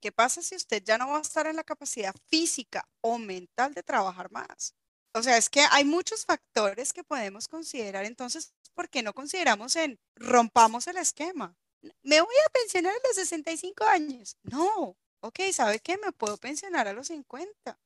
¿Qué 0.00 0.12
pasa 0.12 0.42
si 0.42 0.54
usted 0.56 0.82
ya 0.84 0.98
no 0.98 1.08
va 1.08 1.18
a 1.18 1.22
estar 1.22 1.46
en 1.46 1.56
la 1.56 1.64
capacidad 1.64 2.14
física 2.26 2.88
o 3.00 3.18
mental 3.18 3.74
de 3.74 3.82
trabajar 3.82 4.30
más? 4.30 4.74
O 5.16 5.22
sea, 5.22 5.38
es 5.38 5.48
que 5.48 5.62
hay 5.70 5.86
muchos 5.86 6.26
factores 6.26 6.92
que 6.92 7.02
podemos 7.02 7.48
considerar. 7.48 8.04
Entonces, 8.04 8.52
¿por 8.74 8.90
qué 8.90 9.02
no 9.02 9.14
consideramos 9.14 9.74
en 9.76 9.98
rompamos 10.14 10.86
el 10.88 10.98
esquema? 10.98 11.56
Me 12.02 12.20
voy 12.20 12.34
a 12.44 12.50
pensionar 12.50 12.92
a 12.92 13.08
los 13.08 13.16
65 13.16 13.84
años. 13.84 14.36
No, 14.42 14.94
ok, 15.20 15.40
¿sabe 15.52 15.80
qué? 15.80 15.96
Me 15.96 16.12
puedo 16.12 16.36
pensionar 16.36 16.86
a 16.86 16.92
los 16.92 17.06
50. 17.06 17.78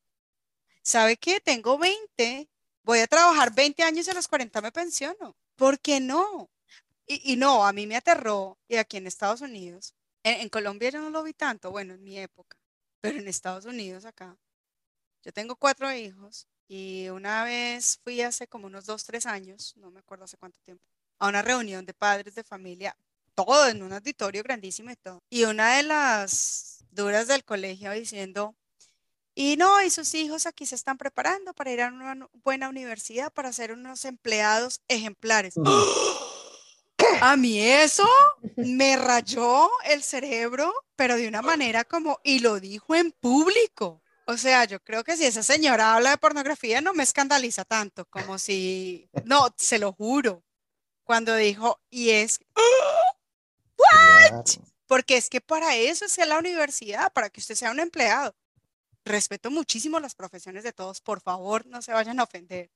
¿Sabe 0.83 1.17
qué? 1.19 1.39
Tengo 1.39 1.79
20. 1.79 2.51
Voy 2.83 2.99
a 2.99 3.07
trabajar 3.07 3.55
20 3.55 3.81
años 3.85 4.09
y 4.09 4.11
a 4.11 4.15
los 4.15 4.27
40 4.27 4.61
me 4.61 4.73
pensiono. 4.73 5.37
¿Por 5.55 5.79
qué 5.79 6.01
no? 6.01 6.51
Y, 7.07 7.37
no, 7.37 7.65
a 7.65 7.73
mí 7.73 7.87
me 7.87 7.97
aterró, 7.97 8.59
y 8.69 8.77
aquí 8.77 8.97
en 8.97 9.07
Estados 9.07 9.41
Unidos, 9.41 9.95
en 10.23 10.49
Colombia 10.49 10.91
yo 10.91 11.01
no 11.01 11.11
lo 11.11 11.25
vi 11.25 11.33
tanto, 11.33 11.73
bueno, 11.73 11.95
en 11.95 12.05
mi 12.05 12.19
época, 12.19 12.57
pero 13.01 13.19
en 13.19 13.27
Estados 13.27 13.65
Unidos 13.65 14.05
acá, 14.05 14.39
yo 15.25 15.33
tengo 15.33 15.57
cuatro 15.57 15.93
hijos 15.93 16.47
y 16.73 17.09
una 17.09 17.43
vez 17.43 17.99
fui 18.05 18.23
hace 18.23 18.47
como 18.47 18.69
unos 18.69 18.87
dos, 18.87 19.03
tres 19.03 19.27
años, 19.27 19.75
no 19.77 19.91
me 19.91 19.99
acuerdo 19.99 20.27
hace 20.27 20.37
cuánto 20.37 20.61
tiempo, 20.61 20.85
a 21.19 21.27
una 21.27 21.43
reunión 21.43 21.85
de 21.85 21.93
padres 21.95 22.37
de 22.37 22.45
familia, 22.45 22.97
todo 23.35 23.67
en 23.67 23.83
un 23.83 23.93
auditorio 23.93 24.45
grandísimo 24.45 24.93
y 24.93 24.95
todo. 24.95 25.21
Y 25.29 25.43
una 25.43 25.79
de 25.79 25.83
las 25.83 26.85
duras 26.93 27.27
del 27.27 27.43
colegio 27.43 27.91
diciendo, 27.91 28.55
y 29.35 29.57
no, 29.57 29.83
y 29.83 29.91
sus 29.91 30.15
hijos 30.15 30.47
aquí 30.47 30.65
se 30.65 30.77
están 30.77 30.97
preparando 30.97 31.53
para 31.55 31.73
ir 31.73 31.83
a 31.83 31.89
una 31.89 32.29
buena 32.45 32.69
universidad, 32.69 33.33
para 33.33 33.53
ser 33.53 33.73
unos 33.73 34.05
empleados 34.05 34.81
ejemplares. 34.87 35.55
¿Qué? 36.97 37.07
A 37.21 37.37
mí 37.37 37.61
eso 37.61 38.09
me 38.55 38.97
rayó 38.97 39.69
el 39.87 40.05
cerebro, 40.05 40.73
pero 40.95 41.17
de 41.17 41.27
una 41.27 41.43
manera 41.43 41.83
como, 41.83 42.21
y 42.23 42.39
lo 42.39 42.61
dijo 42.61 42.95
en 42.95 43.11
público. 43.11 44.01
O 44.27 44.37
sea, 44.37 44.65
yo 44.65 44.81
creo 44.81 45.03
que 45.03 45.17
si 45.17 45.25
esa 45.25 45.43
señora 45.43 45.95
habla 45.95 46.11
de 46.11 46.19
pornografía 46.19 46.81
no 46.81 46.95
me 46.95 47.03
escandaliza 47.03 47.65
tanto, 47.65 48.05
como 48.07 48.39
si, 48.39 49.09
no, 49.25 49.49
se 49.57 49.79
lo 49.79 49.93
juro, 49.93 50.45
cuando 51.05 51.35
dijo, 51.37 51.81
y 51.91 52.11
es, 52.11 52.39
Claro. 53.77 54.45
porque 54.87 55.17
es 55.17 55.29
que 55.31 55.41
para 55.41 55.75
eso 55.77 56.05
es 56.05 56.17
la 56.19 56.39
universidad, 56.39 57.13
para 57.13 57.31
que 57.31 57.41
usted 57.41 57.55
sea 57.55 57.71
un 57.71 57.81
empleado. 57.81 58.35
Respeto 59.05 59.51
muchísimo 59.51 59.99
las 59.99 60.15
profesiones 60.15 60.63
de 60.63 60.73
todos, 60.73 61.01
por 61.01 61.21
favor, 61.21 61.67
no 61.67 61.81
se 61.83 61.93
vayan 61.93 62.21
a 62.21 62.25
ofender. 62.25 62.71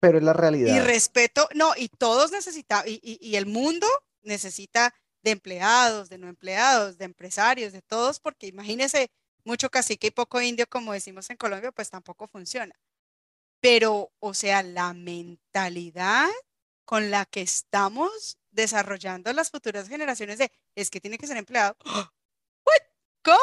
Pero 0.00 0.18
es 0.18 0.24
la 0.24 0.30
Y 0.32 0.34
realidad. 0.34 0.84
respeto, 0.84 1.48
no, 1.54 1.72
y 1.76 1.88
todos 1.88 2.32
necesitamos, 2.32 2.86
y, 2.88 2.98
y- 3.02 3.18
y 3.20 3.36
el 3.36 3.46
mundo 3.46 3.86
necesita 4.22 4.94
de 5.22 5.30
empleados, 5.32 6.08
de 6.08 6.18
no 6.18 6.28
empleados, 6.28 6.96
de 6.98 7.04
empresarios, 7.04 7.72
de 7.72 7.82
todos, 7.82 8.18
porque 8.20 8.46
imagínese 8.46 9.10
mucho 9.46 9.70
cacique 9.70 10.08
y 10.08 10.10
poco 10.10 10.40
indio, 10.40 10.66
como 10.68 10.92
decimos 10.92 11.30
en 11.30 11.36
Colombia, 11.36 11.72
pues 11.72 11.88
tampoco 11.88 12.26
funciona. 12.26 12.74
Pero, 13.60 14.12
o 14.18 14.34
sea, 14.34 14.62
la 14.62 14.92
mentalidad 14.92 16.28
con 16.84 17.10
la 17.10 17.24
que 17.24 17.42
estamos 17.42 18.38
desarrollando 18.50 19.32
las 19.32 19.50
futuras 19.50 19.88
generaciones 19.88 20.38
de, 20.38 20.50
es 20.74 20.90
que 20.90 21.00
tiene 21.00 21.18
que 21.18 21.26
ser 21.26 21.36
empleado. 21.36 21.76
¿Cómo? 23.22 23.38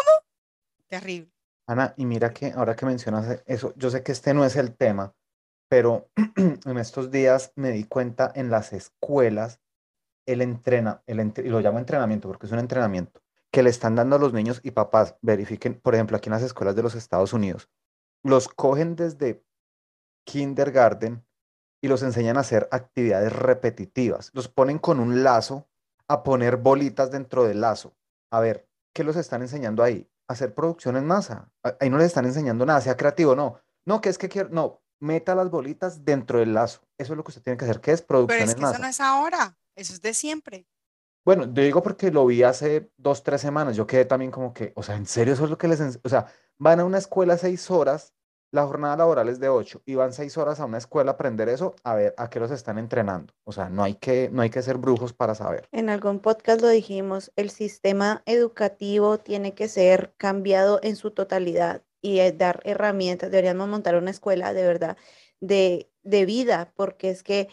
Terrible. 0.88 1.32
Ana, 1.68 1.94
y 1.98 2.06
mira 2.06 2.34
que 2.34 2.52
ahora 2.52 2.76
que 2.76 2.86
mencionas 2.86 3.42
eso, 3.46 3.74
yo 3.76 3.90
sé 3.90 4.04
que 4.04 4.12
este 4.12 4.34
no 4.34 4.46
es 4.46 4.56
el 4.56 4.76
tema, 4.76 5.14
pero 5.70 6.10
en 6.36 6.78
estos 6.78 7.12
días 7.12 7.52
me 7.56 7.72
di 7.72 7.86
cuenta 7.86 8.32
en 8.36 8.50
las 8.50 8.74
escuelas 8.74 9.60
el 10.26 10.42
entrena, 10.42 11.02
el 11.06 11.20
y 11.20 11.50
lo 11.50 11.60
llamo 11.60 11.80
entrenamiento 11.80 12.28
porque 12.28 12.46
es 12.46 12.52
un 12.52 12.60
entrenamiento 12.60 13.23
que 13.54 13.62
le 13.62 13.70
están 13.70 13.94
dando 13.94 14.16
a 14.16 14.20
los 14.20 14.34
niños 14.34 14.60
y 14.64 14.72
papás, 14.72 15.16
verifiquen, 15.22 15.80
por 15.80 15.94
ejemplo, 15.94 16.18
aquí 16.18 16.28
en 16.28 16.34
las 16.34 16.42
escuelas 16.42 16.76
de 16.76 16.82
los 16.82 16.96
Estados 16.96 17.34
Unidos, 17.34 17.70
los 18.24 18.48
cogen 18.50 18.96
desde 18.96 19.46
kindergarten 20.26 21.24
y 21.80 21.88
los 21.88 22.02
enseñan 22.02 22.38
a 22.38 22.40
hacer 22.40 22.68
actividades 22.72 23.32
repetitivas. 23.32 24.32
Los 24.34 24.48
ponen 24.48 24.80
con 24.80 25.00
un 25.00 25.24
lazo 25.24 25.70
a 26.08 26.24
poner 26.24 26.58
bolitas 26.58 27.12
dentro 27.12 27.44
del 27.44 27.62
lazo. 27.62 27.96
A 28.32 28.40
ver, 28.40 28.68
¿qué 28.92 29.04
los 29.04 29.18
están 29.18 29.44
enseñando 29.44 29.84
ahí? 29.84 30.10
Hacer 30.28 30.56
producción 30.56 30.98
en 30.98 31.06
masa. 31.06 31.52
Ahí 31.80 31.92
no 31.92 32.00
les 32.00 32.08
están 32.08 32.26
enseñando 32.26 32.66
nada, 32.66 32.82
sea 32.82 32.98
creativo, 32.98 33.36
no. 33.36 33.60
No, 33.86 34.02
que 34.02 34.10
es 34.10 34.18
que 34.18 34.30
quiero, 34.30 34.50
no, 34.50 34.82
meta 35.00 35.36
las 35.36 35.52
bolitas 35.52 36.04
dentro 36.04 36.40
del 36.40 36.56
lazo. 36.56 36.82
Eso 36.98 37.14
es 37.14 37.18
lo 37.18 37.24
que 37.24 37.30
usted 37.30 37.44
tiene 37.44 37.58
que 37.58 37.66
hacer, 37.66 37.82
que 37.82 37.92
es 37.92 38.02
Pero 38.02 38.26
producción 38.26 38.50
es 38.50 38.50
en 38.50 38.56
que 38.56 38.64
eso 38.64 38.72
masa. 38.72 38.82
no 38.82 38.88
es 38.88 39.00
ahora, 39.00 39.58
eso 39.76 39.94
es 39.94 40.02
de 40.02 40.16
siempre. 40.16 40.66
Bueno, 41.26 41.46
yo 41.46 41.64
digo 41.64 41.82
porque 41.82 42.12
lo 42.12 42.26
vi 42.26 42.44
hace 42.44 42.92
dos, 42.98 43.24
tres 43.24 43.40
semanas. 43.42 43.76
Yo 43.78 43.88
quedé 43.88 44.06
también 44.06 44.32
como 44.32 44.54
que, 44.54 44.74
o 44.76 44.84
sea, 44.84 44.96
¿en 44.96 45.06
serio 45.06 45.34
eso 45.34 45.46
es 45.46 45.50
lo 45.50 45.58
que 45.58 45.70
les 45.70 46.00
O 46.04 46.10
sea, 46.10 46.28
van 46.58 46.82
a 46.82 46.86
una 46.86 46.98
escuela 46.98 47.38
seis 47.38 47.72
horas, 47.72 48.14
la 48.52 48.66
jornada 48.68 48.98
laboral 48.98 49.30
es 49.30 49.40
de 49.40 49.48
ocho, 49.48 49.82
y 49.86 49.96
van 49.96 50.12
seis 50.12 50.38
horas 50.38 50.60
a 50.60 50.66
una 50.66 50.78
escuela 50.78 51.12
a 51.12 51.14
aprender 51.14 51.48
eso, 51.48 51.76
a 51.84 51.96
ver 51.96 52.14
a 52.18 52.30
qué 52.30 52.40
los 52.40 52.52
están 52.52 52.78
entrenando. 52.78 53.34
O 53.46 53.54
sea, 53.54 53.70
no 53.70 53.84
hay 53.84 53.96
que, 53.96 54.30
no 54.34 54.42
hay 54.42 54.50
que 54.50 54.62
ser 54.62 54.78
brujos 54.78 55.14
para 55.14 55.34
saber. 55.34 55.68
En 55.72 55.90
algún 55.90 56.20
podcast 56.20 56.62
lo 56.62 56.68
dijimos, 56.68 57.32
el 57.38 57.50
sistema 57.50 58.22
educativo 58.26 59.18
tiene 59.18 59.54
que 59.54 59.70
ser 59.70 60.14
cambiado 60.18 60.80
en 60.84 60.98
su 60.98 61.12
totalidad 61.12 61.84
y 62.02 62.20
eh, 62.20 62.34
dar 62.34 62.60
herramientas. 62.66 63.32
Deberíamos 63.32 63.70
montar 63.70 63.96
una 63.96 64.12
escuela 64.12 64.54
de 64.54 64.68
verdad 64.68 64.98
de, 65.40 65.90
de 66.04 66.26
vida, 66.26 66.74
porque 66.76 67.10
es 67.10 67.24
que 67.24 67.48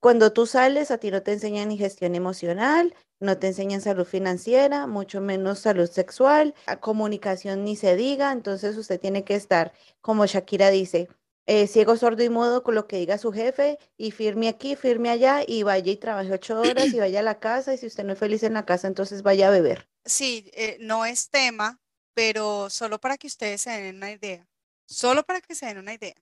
cuando 0.00 0.32
tú 0.32 0.46
sales 0.46 0.90
a 0.90 0.98
ti 0.98 1.12
no 1.12 1.22
te 1.22 1.32
enseñan 1.32 1.68
ni 1.68 1.78
gestión 1.78 2.16
emocional, 2.16 2.92
no 3.22 3.38
te 3.38 3.46
enseñan 3.46 3.80
salud 3.80 4.04
financiera, 4.04 4.86
mucho 4.86 5.20
menos 5.20 5.60
salud 5.60 5.88
sexual, 5.88 6.54
comunicación 6.80 7.64
ni 7.64 7.76
se 7.76 7.96
diga, 7.96 8.32
entonces 8.32 8.76
usted 8.76 9.00
tiene 9.00 9.24
que 9.24 9.36
estar, 9.36 9.72
como 10.00 10.26
Shakira 10.26 10.70
dice, 10.70 11.08
eh, 11.46 11.68
ciego, 11.68 11.96
sordo 11.96 12.22
y 12.24 12.28
mudo 12.28 12.62
con 12.62 12.74
lo 12.74 12.86
que 12.86 12.96
diga 12.96 13.18
su 13.18 13.32
jefe 13.32 13.78
y 13.96 14.10
firme 14.10 14.48
aquí, 14.48 14.76
firme 14.76 15.08
allá 15.08 15.42
y 15.46 15.62
vaya 15.62 15.92
y 15.92 15.96
trabaje 15.96 16.32
ocho 16.32 16.60
horas 16.60 16.92
y 16.92 16.98
vaya 16.98 17.20
a 17.20 17.22
la 17.22 17.38
casa 17.38 17.72
y 17.72 17.78
si 17.78 17.86
usted 17.86 18.04
no 18.04 18.12
es 18.12 18.18
feliz 18.18 18.42
en 18.42 18.54
la 18.54 18.66
casa, 18.66 18.88
entonces 18.88 19.22
vaya 19.22 19.48
a 19.48 19.50
beber. 19.50 19.88
Sí, 20.04 20.50
eh, 20.54 20.76
no 20.80 21.04
es 21.04 21.30
tema, 21.30 21.80
pero 22.14 22.70
solo 22.70 23.00
para 23.00 23.16
que 23.16 23.28
ustedes 23.28 23.62
se 23.62 23.70
den 23.70 23.96
una 23.96 24.10
idea, 24.10 24.48
solo 24.86 25.22
para 25.22 25.40
que 25.40 25.54
se 25.54 25.66
den 25.66 25.78
una 25.78 25.94
idea. 25.94 26.14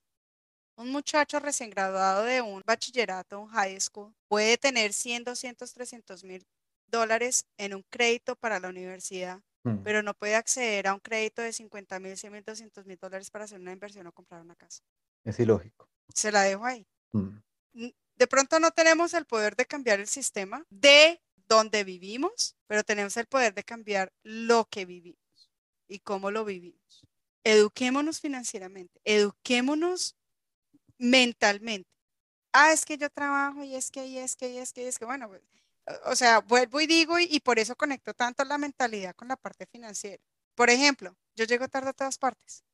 Un 0.76 0.90
muchacho 0.90 1.40
recién 1.40 1.70
graduado 1.70 2.24
de 2.24 2.40
un 2.40 2.62
bachillerato, 2.66 3.40
un 3.40 3.48
high 3.48 3.78
school, 3.80 4.14
puede 4.28 4.56
tener 4.56 4.92
100, 4.92 5.24
200, 5.24 5.72
300 5.72 6.24
mil 6.24 6.46
dólares 6.90 7.46
en 7.58 7.74
un 7.74 7.82
crédito 7.90 8.36
para 8.36 8.60
la 8.60 8.68
universidad, 8.68 9.40
Mm, 9.62 9.82
pero 9.84 10.02
no 10.02 10.14
puede 10.14 10.36
acceder 10.36 10.86
a 10.88 10.94
un 10.94 11.00
crédito 11.00 11.42
de 11.42 11.52
50 11.52 12.00
mil, 12.00 12.16
100 12.16 12.32
mil, 12.32 12.42
200 12.42 12.86
mil 12.86 12.96
dólares 12.96 13.30
para 13.30 13.44
hacer 13.44 13.60
una 13.60 13.72
inversión 13.72 14.06
o 14.06 14.12
comprar 14.12 14.40
una 14.40 14.56
casa. 14.56 14.82
Es 15.22 15.38
ilógico. 15.38 15.86
Se 16.14 16.32
la 16.32 16.42
dejo 16.44 16.64
ahí. 16.64 16.86
Mm. 17.12 17.28
n- 17.74 17.94
de 18.16 18.26
pronto 18.26 18.58
no 18.58 18.70
tenemos 18.70 19.12
el 19.12 19.26
poder 19.26 19.56
de 19.56 19.66
cambiar 19.66 20.00
el 20.00 20.06
sistema 20.08 20.64
de 20.70 21.20
donde 21.46 21.84
vivimos, 21.84 22.56
pero 22.66 22.82
tenemos 22.84 23.16
el 23.18 23.26
poder 23.26 23.52
de 23.52 23.62
cambiar 23.64 24.12
lo 24.22 24.64
que 24.64 24.86
vivimos 24.86 25.50
y 25.88 25.98
cómo 25.98 26.30
lo 26.30 26.44
vivimos. 26.46 27.02
Eduquémonos 27.44 28.18
financieramente, 28.20 28.98
eduquémonos 29.04 30.16
mentalmente. 30.98 31.88
Ah, 32.52 32.72
es 32.72 32.84
que 32.84 32.96
yo 32.98 33.10
trabajo 33.10 33.62
y 33.62 33.74
es 33.74 33.90
que, 33.90 34.06
y 34.06 34.18
es 34.18 34.36
que, 34.36 34.48
y 34.50 34.58
es 34.58 34.72
que, 34.72 34.82
y 34.82 34.86
es 34.86 34.98
que, 34.98 35.04
bueno, 35.04 35.28
pues, 35.28 35.42
o- 36.06 36.16
sea, 36.16 36.40
vuelvo 36.40 36.80
y 36.80 36.86
digo 36.86 37.18
y, 37.18 37.40
por 37.40 37.58
eso 37.58 37.76
conecto 37.76 38.14
tanto 38.14 38.44
la 38.44 38.58
mentalidad 38.58 39.14
con 39.14 39.28
la 39.28 39.36
parte 39.36 39.66
financiera. 39.66 40.22
Por 40.54 40.70
ejemplo, 40.70 41.16
yo 41.36 41.44
llego 41.44 41.68
tarde 41.68 41.90
a 41.90 41.92
todas 41.92 42.18
partes. 42.18 42.64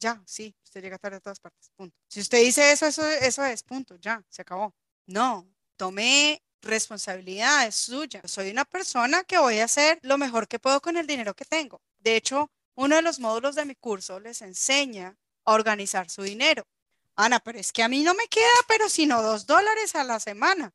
Ya, 0.00 0.22
sí, 0.26 0.54
usted 0.64 0.82
llega 0.82 0.98
tarde 0.98 1.16
a 1.16 1.20
todas 1.20 1.40
partes, 1.40 1.70
punto. 1.76 1.96
Si 2.08 2.20
usted 2.20 2.38
dice 2.42 2.70
eso, 2.72 2.86
eso, 2.86 3.06
eso 3.08 3.44
es, 3.44 3.62
punto, 3.62 3.96
ya, 3.96 4.22
se 4.28 4.42
acabó. 4.42 4.74
No, 5.06 5.48
tome 5.76 6.42
responsabilidad, 6.62 7.66
es 7.66 7.76
suya. 7.76 8.20
Soy 8.26 8.50
una 8.50 8.64
persona 8.64 9.24
que 9.24 9.38
voy 9.38 9.60
a 9.60 9.64
hacer 9.64 9.98
lo 10.02 10.18
mejor 10.18 10.48
que 10.48 10.58
puedo 10.58 10.80
con 10.82 10.96
el 10.96 11.06
dinero 11.06 11.34
que 11.34 11.44
tengo. 11.44 11.80
De 11.98 12.16
hecho, 12.16 12.50
uno 12.74 12.96
de 12.96 13.02
los 13.02 13.20
módulos 13.20 13.54
de 13.54 13.64
mi 13.64 13.74
curso 13.74 14.20
les 14.20 14.42
enseña 14.42 15.16
a 15.44 15.52
organizar 15.54 16.10
su 16.10 16.22
dinero. 16.22 16.66
Ana, 17.14 17.40
pero 17.40 17.58
es 17.58 17.72
que 17.72 17.82
a 17.82 17.88
mí 17.88 18.02
no 18.02 18.14
me 18.14 18.26
queda, 18.28 18.44
pero 18.68 18.88
sino 18.90 19.22
dos 19.22 19.46
dólares 19.46 19.94
a 19.94 20.04
la 20.04 20.20
semana. 20.20 20.74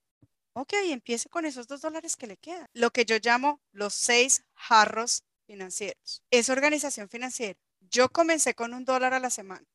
Ok, 0.54 0.74
empiece 0.84 1.30
con 1.30 1.46
esos 1.46 1.68
dos 1.68 1.82
dólares 1.82 2.18
que 2.18 2.28
le 2.28 2.38
quedan. 2.38 2.68
Lo 2.74 2.92
que 2.92 3.06
yo 3.06 3.18
llamo 3.22 3.62
los 3.72 3.94
seis 3.94 4.44
jarros 4.54 5.24
financieros. 5.46 6.24
Es 6.30 6.50
organización 6.50 7.10
financiera. 7.10 7.58
Yo 7.80 8.10
comencé 8.10 8.54
con 8.54 8.74
un 8.74 8.86
dólar 8.86 9.14
a 9.14 9.20
la 9.20 9.30
semana 9.30 9.66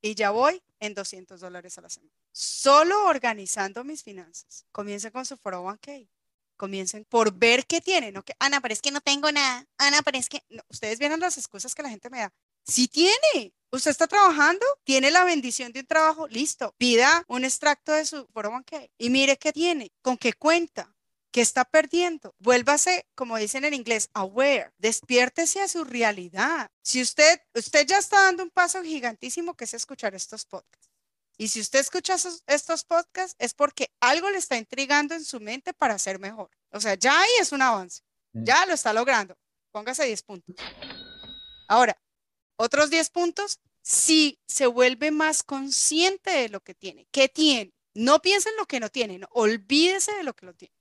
y 0.00 0.14
ya 0.14 0.30
voy 0.30 0.62
en 0.78 0.94
200 0.94 1.40
dólares 1.40 1.76
a 1.78 1.82
la 1.82 1.90
semana. 1.90 2.12
Solo 2.32 3.06
organizando 3.06 3.84
mis 3.84 4.02
finanzas. 4.02 4.66
Comiencen 4.72 5.10
con 5.10 5.26
su 5.26 5.36
401k. 5.36 6.08
Comiencen 6.56 7.04
por 7.04 7.32
ver 7.32 7.66
qué 7.66 7.80
tienen. 7.80 8.14
¿no? 8.14 8.22
Que, 8.22 8.34
Ana, 8.38 8.60
pero 8.60 8.72
es 8.72 8.82
que 8.82 8.90
no 8.90 9.00
tengo 9.00 9.30
nada. 9.32 9.66
Ana, 9.78 10.02
pero 10.02 10.18
es 10.18 10.28
que... 10.28 10.42
no". 10.48 10.62
Ustedes 10.68 10.98
vieron 10.98 11.20
las 11.20 11.38
excusas 11.38 11.74
que 11.74 11.82
la 11.82 11.90
gente 11.90 12.08
me 12.08 12.20
da. 12.20 12.32
Sí 12.64 12.86
tiene. 12.88 13.52
Usted 13.72 13.90
está 13.92 14.06
trabajando, 14.08 14.66
tiene 14.84 15.10
la 15.10 15.24
bendición 15.24 15.72
de 15.72 15.80
un 15.80 15.86
trabajo, 15.86 16.26
listo. 16.28 16.74
Pida 16.76 17.24
un 17.28 17.44
extracto 17.44 17.92
de 17.92 18.04
su 18.04 18.26
401k 18.28 18.90
y 18.98 19.10
mire 19.10 19.36
qué 19.36 19.52
tiene, 19.52 19.92
con 20.02 20.16
qué 20.18 20.32
cuenta, 20.32 20.92
qué 21.30 21.40
está 21.40 21.64
perdiendo. 21.64 22.34
Vuélvase, 22.40 23.06
como 23.14 23.36
dicen 23.36 23.64
en 23.64 23.74
inglés, 23.74 24.10
aware. 24.12 24.72
Despiértese 24.78 25.60
a 25.60 25.68
su 25.68 25.84
realidad. 25.84 26.68
Si 26.82 27.00
usted, 27.00 27.40
usted 27.54 27.86
ya 27.86 27.98
está 27.98 28.22
dando 28.24 28.42
un 28.42 28.50
paso 28.50 28.82
gigantísimo 28.82 29.54
que 29.54 29.64
es 29.64 29.74
escuchar 29.74 30.14
estos 30.16 30.44
podcasts. 30.46 30.88
Y 31.38 31.48
si 31.48 31.60
usted 31.60 31.78
escucha 31.78 32.14
esos- 32.14 32.42
estos 32.48 32.84
podcasts 32.84 33.36
es 33.38 33.54
porque 33.54 33.90
algo 34.00 34.28
le 34.30 34.38
está 34.38 34.56
intrigando 34.56 35.14
en 35.14 35.24
su 35.24 35.38
mente 35.40 35.72
para 35.72 35.96
ser 35.98 36.18
mejor. 36.18 36.50
O 36.72 36.80
sea, 36.80 36.94
ya 36.94 37.18
ahí 37.18 37.30
es 37.40 37.52
un 37.52 37.62
avance. 37.62 38.02
Mm. 38.32 38.44
Ya 38.44 38.66
lo 38.66 38.74
está 38.74 38.92
logrando. 38.92 39.38
Póngase 39.70 40.04
10 40.04 40.22
puntos. 40.22 40.56
Ahora, 41.68 41.96
otros 42.60 42.90
10 42.90 43.08
puntos, 43.08 43.58
si 43.80 44.38
se 44.46 44.66
vuelve 44.66 45.10
más 45.10 45.42
consciente 45.42 46.30
de 46.30 46.50
lo 46.50 46.60
que 46.60 46.74
tiene. 46.74 47.06
¿Qué 47.10 47.26
tiene? 47.28 47.72
No 47.94 48.20
piense 48.20 48.50
en 48.50 48.56
lo 48.56 48.66
que 48.66 48.80
no 48.80 48.90
tiene, 48.90 49.18
no, 49.18 49.28
olvídese 49.30 50.12
de 50.12 50.24
lo 50.24 50.34
que 50.34 50.44
lo 50.44 50.52
tiene. 50.52 50.74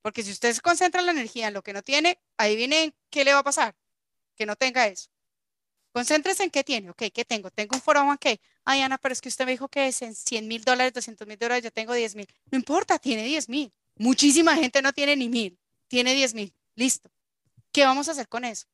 Porque 0.00 0.22
si 0.22 0.30
usted 0.30 0.54
se 0.54 0.62
concentra 0.62 1.02
la 1.02 1.12
energía 1.12 1.48
en 1.48 1.54
lo 1.54 1.62
que 1.62 1.74
no 1.74 1.82
tiene, 1.82 2.18
ahí 2.38 2.56
viene 2.56 2.94
qué 3.10 3.24
le 3.24 3.34
va 3.34 3.40
a 3.40 3.44
pasar. 3.44 3.76
Que 4.36 4.46
no 4.46 4.56
tenga 4.56 4.86
eso. 4.86 5.10
Concéntrese 5.92 6.44
en 6.44 6.50
qué 6.50 6.64
tiene. 6.64 6.88
Ok, 6.88 7.02
¿qué 7.12 7.26
tengo? 7.26 7.50
Tengo 7.50 7.76
un 7.76 7.82
401k. 7.82 8.40
Ay, 8.64 8.80
Ana, 8.80 8.96
pero 8.96 9.12
es 9.12 9.20
que 9.20 9.28
usted 9.28 9.44
me 9.44 9.52
dijo 9.52 9.68
que 9.68 9.88
es 9.88 10.00
en 10.00 10.14
100 10.14 10.48
mil 10.48 10.64
dólares, 10.64 10.94
200 10.94 11.28
mil 11.28 11.38
dólares, 11.38 11.62
yo 11.62 11.70
tengo 11.70 11.92
10 11.92 12.16
mil. 12.16 12.26
No 12.50 12.56
importa, 12.56 12.98
tiene 12.98 13.24
10 13.24 13.50
mil. 13.50 13.70
Muchísima 13.96 14.56
gente 14.56 14.80
no 14.80 14.94
tiene 14.94 15.14
ni 15.14 15.28
mil, 15.28 15.58
tiene 15.88 16.14
10 16.14 16.32
mil. 16.32 16.54
Listo. 16.74 17.10
¿Qué 17.70 17.84
vamos 17.84 18.08
a 18.08 18.12
hacer 18.12 18.28
con 18.28 18.46
eso? 18.46 18.66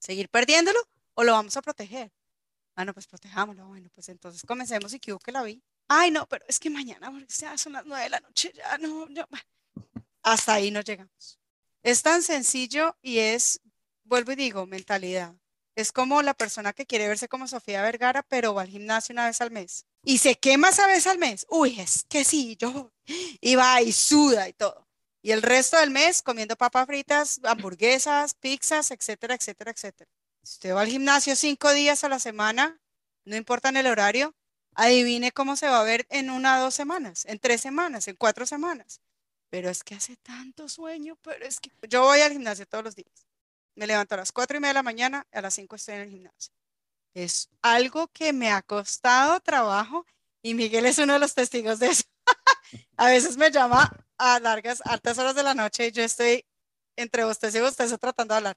¿Seguir 0.00 0.28
perdiéndolo 0.28 0.80
o 1.18 1.24
lo 1.24 1.32
vamos 1.32 1.56
a 1.56 1.62
proteger? 1.62 2.12
Ah, 2.76 2.84
no, 2.84 2.94
pues 2.94 3.08
protejámoslo. 3.08 3.66
Bueno, 3.66 3.90
pues 3.92 4.08
entonces 4.08 4.40
comencemos 4.46 4.94
y 4.94 5.00
que 5.00 5.32
la 5.32 5.42
vi. 5.42 5.60
Ay, 5.88 6.12
no, 6.12 6.28
pero 6.28 6.44
es 6.46 6.60
que 6.60 6.70
mañana, 6.70 7.10
porque 7.10 7.26
ya 7.26 7.58
son 7.58 7.72
las 7.72 7.84
nueve 7.84 8.04
de 8.04 8.10
la 8.10 8.20
noche, 8.20 8.52
ya 8.54 8.78
no, 8.78 9.08
ya. 9.08 9.26
hasta 10.22 10.54
ahí 10.54 10.70
no 10.70 10.80
llegamos. 10.80 11.40
Es 11.82 12.02
tan 12.02 12.22
sencillo 12.22 12.96
y 13.02 13.18
es, 13.18 13.60
vuelvo 14.04 14.30
y 14.30 14.36
digo, 14.36 14.64
mentalidad. 14.66 15.34
Es 15.74 15.90
como 15.90 16.22
la 16.22 16.34
persona 16.34 16.72
que 16.72 16.86
quiere 16.86 17.08
verse 17.08 17.26
como 17.26 17.48
Sofía 17.48 17.82
Vergara, 17.82 18.22
pero 18.22 18.54
va 18.54 18.62
al 18.62 18.68
gimnasio 18.68 19.12
una 19.12 19.26
vez 19.26 19.40
al 19.40 19.50
mes. 19.50 19.86
Y 20.04 20.18
se 20.18 20.36
quema 20.36 20.68
esa 20.68 20.86
vez 20.86 21.08
al 21.08 21.18
mes. 21.18 21.46
Uy, 21.48 21.80
es 21.80 22.04
que 22.08 22.24
sí, 22.24 22.56
yo. 22.56 22.92
Y 23.40 23.56
va 23.56 23.82
y 23.82 23.90
suda 23.90 24.48
y 24.48 24.52
todo. 24.52 24.86
Y 25.20 25.32
el 25.32 25.42
resto 25.42 25.78
del 25.78 25.90
mes 25.90 26.22
comiendo 26.22 26.54
papas 26.54 26.86
fritas, 26.86 27.40
hamburguesas, 27.42 28.34
pizzas, 28.34 28.92
etcétera, 28.92 29.34
etcétera, 29.34 29.72
etcétera. 29.72 30.10
Si 30.48 30.54
usted 30.54 30.74
va 30.74 30.80
al 30.80 30.88
gimnasio 30.88 31.36
cinco 31.36 31.74
días 31.74 32.04
a 32.04 32.08
la 32.08 32.18
semana, 32.18 32.80
no 33.26 33.36
importa 33.36 33.68
en 33.68 33.76
el 33.76 33.86
horario, 33.86 34.34
adivine 34.72 35.30
cómo 35.30 35.56
se 35.56 35.68
va 35.68 35.78
a 35.78 35.84
ver 35.84 36.06
en 36.08 36.30
una, 36.30 36.58
dos 36.58 36.74
semanas, 36.74 37.26
en 37.26 37.38
tres 37.38 37.60
semanas, 37.60 38.08
en 38.08 38.16
cuatro 38.16 38.46
semanas. 38.46 39.02
Pero 39.50 39.68
es 39.68 39.84
que 39.84 39.94
hace 39.94 40.16
tanto 40.16 40.66
sueño, 40.70 41.18
pero 41.20 41.44
es 41.44 41.60
que 41.60 41.70
yo 41.86 42.00
voy 42.00 42.20
al 42.22 42.32
gimnasio 42.32 42.64
todos 42.64 42.82
los 42.82 42.96
días. 42.96 43.26
Me 43.74 43.86
levanto 43.86 44.14
a 44.14 44.18
las 44.18 44.32
cuatro 44.32 44.56
y 44.56 44.60
media 44.60 44.70
de 44.70 44.74
la 44.74 44.82
mañana, 44.82 45.26
a 45.32 45.42
las 45.42 45.52
cinco 45.52 45.76
estoy 45.76 45.96
en 45.96 46.00
el 46.00 46.10
gimnasio. 46.10 46.54
Es 47.12 47.50
algo 47.60 48.08
que 48.08 48.32
me 48.32 48.50
ha 48.50 48.62
costado 48.62 49.40
trabajo 49.40 50.06
y 50.40 50.54
Miguel 50.54 50.86
es 50.86 50.96
uno 50.96 51.12
de 51.12 51.18
los 51.18 51.34
testigos 51.34 51.78
de 51.78 51.88
eso. 51.88 52.04
a 52.96 53.08
veces 53.08 53.36
me 53.36 53.50
llama 53.50 53.92
a 54.16 54.40
largas, 54.40 54.80
altas 54.86 55.18
horas 55.18 55.34
de 55.34 55.42
la 55.42 55.52
noche 55.52 55.88
y 55.88 55.92
yo 55.92 56.02
estoy 56.02 56.46
entre 56.96 57.26
ustedes 57.26 57.54
y 57.54 57.60
ustedes 57.60 58.00
tratando 58.00 58.32
de 58.32 58.38
hablar. 58.38 58.56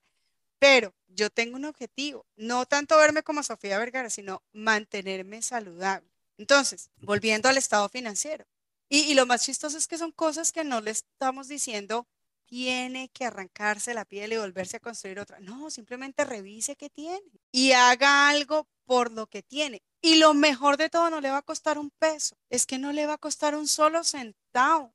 Pero 0.62 0.94
yo 1.08 1.32
tengo 1.32 1.56
un 1.56 1.66
objetivo, 1.66 2.24
no 2.36 2.68
tanto 2.68 2.96
verme 2.96 3.24
como 3.24 3.42
Sofía 3.42 3.80
Vergara, 3.80 4.12
sino 4.12 4.44
mantenerme 4.54 5.42
saludable. 5.42 6.08
Entonces, 6.38 6.92
volviendo 6.98 7.50
al 7.50 7.58
estado 7.58 7.90
financiero. 7.90 8.46
Y, 8.88 9.00
y, 9.00 9.16
lo 9.16 9.26
más 9.26 9.44
chistoso 9.44 9.76
es 9.76 9.88
que 9.88 9.98
son 9.98 10.12
cosas 10.12 10.52
que 10.52 10.64
no 10.64 10.80
le 10.80 10.92
estamos 10.92 11.48
diciendo, 11.48 12.08
tiene 12.46 13.10
que 13.10 13.26
arrancarse 13.26 13.96
la 13.96 14.06
piel 14.06 14.34
y 14.34 14.38
volverse 14.38 14.78
a 14.78 14.82
construir 14.82 15.20
otra. 15.20 15.40
No, 15.40 15.72
simplemente 15.72 16.26
revise 16.26 16.76
qué 16.76 16.92
tiene 16.92 17.24
y 17.52 17.72
haga 17.72 18.30
algo 18.30 18.68
por 18.86 19.12
lo 19.12 19.26
que 19.26 19.42
tiene. 19.42 19.82
Y 20.00 20.18
lo 20.18 20.36
mejor 20.36 20.78
de 20.78 20.90
todo, 20.92 21.10
no 21.10 21.22
le 21.22 21.32
va 21.32 21.38
a 21.38 21.42
costar 21.42 21.80
un 21.80 21.90
peso, 21.90 22.38
es 22.52 22.68
que 22.68 22.78
no 22.78 22.92
le 22.92 23.08
va 23.08 23.14
a 23.14 23.18
costar 23.18 23.56
un 23.56 23.68
solo 23.68 24.04
centavo. 24.04 24.94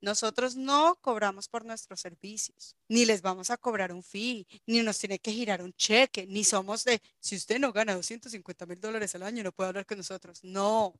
Nosotros 0.00 0.56
no 0.56 0.96
cobramos 1.02 1.48
por 1.48 1.64
nuestros 1.64 2.00
servicios, 2.00 2.74
ni 2.88 3.04
les 3.04 3.20
vamos 3.20 3.50
a 3.50 3.58
cobrar 3.58 3.92
un 3.92 4.02
fee, 4.02 4.46
ni 4.66 4.82
nos 4.82 4.98
tiene 4.98 5.18
que 5.18 5.32
girar 5.32 5.62
un 5.62 5.74
cheque, 5.74 6.26
ni 6.26 6.42
somos 6.42 6.84
de, 6.84 7.02
si 7.18 7.36
usted 7.36 7.58
no 7.58 7.72
gana 7.72 7.94
250 7.94 8.64
mil 8.66 8.80
dólares 8.80 9.14
al 9.14 9.24
año, 9.24 9.42
no 9.42 9.52
puede 9.52 9.68
hablar 9.68 9.84
con 9.84 9.98
nosotros. 9.98 10.42
No, 10.42 10.94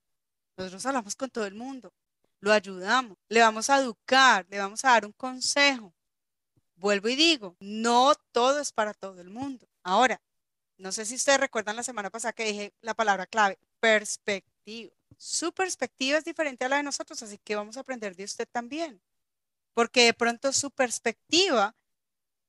nosotros 0.57 0.84
hablamos 0.84 1.16
con 1.16 1.30
todo 1.30 1.46
el 1.46 1.55
mundo, 1.55 1.94
lo 2.40 2.53
ayudamos, 2.53 3.16
le 3.28 3.40
vamos 3.40 3.70
a 3.70 3.78
educar, 3.78 4.46
le 4.51 4.59
vamos 4.59 4.84
a 4.84 4.90
dar 4.90 5.07
un 5.07 5.12
consejo. 5.12 5.94
Vuelvo 6.76 7.09
y 7.09 7.16
digo, 7.16 7.57
no 7.61 8.14
todo 8.32 8.61
es 8.61 8.72
para 8.72 8.92
todo 8.94 9.20
el 9.20 9.30
mundo. 9.30 9.66
Ahora, 9.82 10.20
no 10.78 10.92
sé 10.92 11.07
si 11.07 11.14
ustedes 11.14 11.40
recuerdan 11.40 11.76
la 11.76 11.82
semana 11.82 12.11
pasada 12.11 12.32
que 12.32 12.44
dije 12.44 12.74
la 12.82 12.94
palabra 12.94 13.26
clave, 13.26 13.59
perspectiva 13.80 14.99
su 15.20 15.52
perspectiva 15.52 16.16
es 16.16 16.24
diferente 16.24 16.64
a 16.64 16.70
la 16.70 16.78
de 16.78 16.82
nosotros, 16.82 17.22
así 17.22 17.36
que 17.36 17.54
vamos 17.54 17.76
a 17.76 17.80
aprender 17.80 18.16
de 18.16 18.24
usted 18.24 18.48
también. 18.50 19.02
Porque 19.74 20.04
de 20.04 20.14
pronto 20.14 20.50
su 20.50 20.70
perspectiva, 20.70 21.76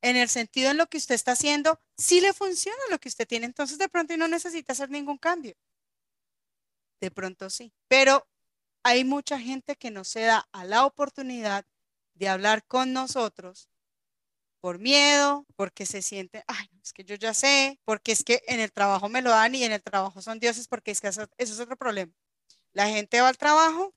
en 0.02 0.16
el 0.16 0.30
sentido 0.30 0.72
en 0.72 0.78
lo 0.78 0.88
que 0.88 0.98
usted 0.98 1.16
está 1.16 1.34
haciendo, 1.34 1.82
sí 1.98 2.22
le 2.22 2.32
funciona 2.32 2.80
lo 2.90 2.98
que 2.98 3.10
usted 3.10 3.28
tiene, 3.28 3.46
entonces 3.46 3.78
de 3.78 3.90
pronto 3.90 4.16
no 4.16 4.30
necesita 4.30 4.72
hacer 4.72 4.90
ningún 4.90 5.18
cambio. 5.18 5.54
De 7.02 7.12
pronto 7.12 7.50
sí. 7.50 7.74
Pero 7.90 8.26
hay 8.84 9.04
mucha 9.04 9.38
gente 9.38 9.76
que 9.76 9.92
no 9.92 10.06
se 10.06 10.22
da 10.22 10.48
a 10.54 10.64
la 10.64 10.86
oportunidad 10.86 11.66
de 12.14 12.30
hablar 12.30 12.66
con 12.66 12.94
nosotros 12.94 13.70
por 14.62 14.80
miedo, 14.80 15.46
porque 15.58 15.86
se 15.86 16.02
siente, 16.02 16.46
ay, 16.48 16.70
es 16.82 16.94
que 16.94 17.04
yo 17.04 17.16
ya 17.16 17.34
sé, 17.34 17.82
porque 17.84 18.14
es 18.14 18.24
que 18.24 18.44
en 18.48 18.62
el 18.62 18.72
trabajo 18.72 19.10
me 19.10 19.22
lo 19.22 19.32
dan 19.32 19.56
y 19.56 19.66
en 19.66 19.74
el 19.74 19.84
trabajo 19.84 20.22
son 20.22 20.40
dioses, 20.40 20.70
porque 20.70 20.92
es 20.92 21.02
que 21.02 21.10
eso 21.10 21.28
es 21.38 21.60
otro 21.60 21.76
problema. 21.76 22.14
La 22.74 22.88
gente 22.88 23.22
va 23.22 23.30
al 23.30 23.38
trabajo 23.38 23.94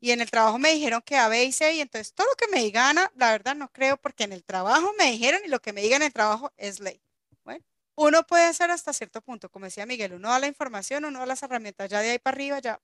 y 0.00 0.10
en 0.10 0.20
el 0.20 0.30
trabajo 0.30 0.58
me 0.58 0.72
dijeron 0.72 1.02
que 1.02 1.16
A, 1.16 1.28
B 1.28 1.44
y 1.44 1.52
C 1.52 1.74
y 1.74 1.80
entonces 1.80 2.12
todo 2.12 2.26
lo 2.26 2.34
que 2.36 2.48
me 2.48 2.62
digan, 2.62 2.96
la 3.14 3.30
verdad 3.30 3.54
no 3.54 3.70
creo 3.70 3.96
porque 3.96 4.24
en 4.24 4.32
el 4.32 4.44
trabajo 4.44 4.92
me 4.98 5.12
dijeron 5.12 5.40
y 5.44 5.48
lo 5.48 5.60
que 5.62 5.72
me 5.72 5.82
digan 5.82 6.02
en 6.02 6.06
el 6.06 6.12
trabajo 6.12 6.52
es 6.56 6.80
ley. 6.80 7.00
Bueno, 7.44 7.64
uno 7.94 8.26
puede 8.26 8.44
hacer 8.44 8.70
hasta 8.70 8.92
cierto 8.92 9.22
punto, 9.22 9.48
como 9.48 9.66
decía 9.66 9.86
Miguel, 9.86 10.14
uno 10.14 10.30
da 10.30 10.38
la 10.38 10.48
información, 10.48 11.04
uno 11.04 11.20
da 11.20 11.26
las 11.26 11.42
herramientas 11.42 11.88
ya 11.88 12.00
de 12.00 12.10
ahí 12.10 12.18
para 12.18 12.34
arriba, 12.34 12.58
ya. 12.58 12.80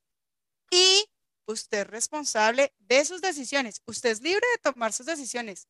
Y 0.70 1.08
usted 1.46 1.80
es 1.80 1.86
responsable 1.86 2.72
de 2.78 3.04
sus 3.04 3.20
decisiones. 3.20 3.82
Usted 3.86 4.10
es 4.10 4.20
libre 4.20 4.46
de 4.54 4.70
tomar 4.70 4.92
sus 4.92 5.06
decisiones. 5.06 5.66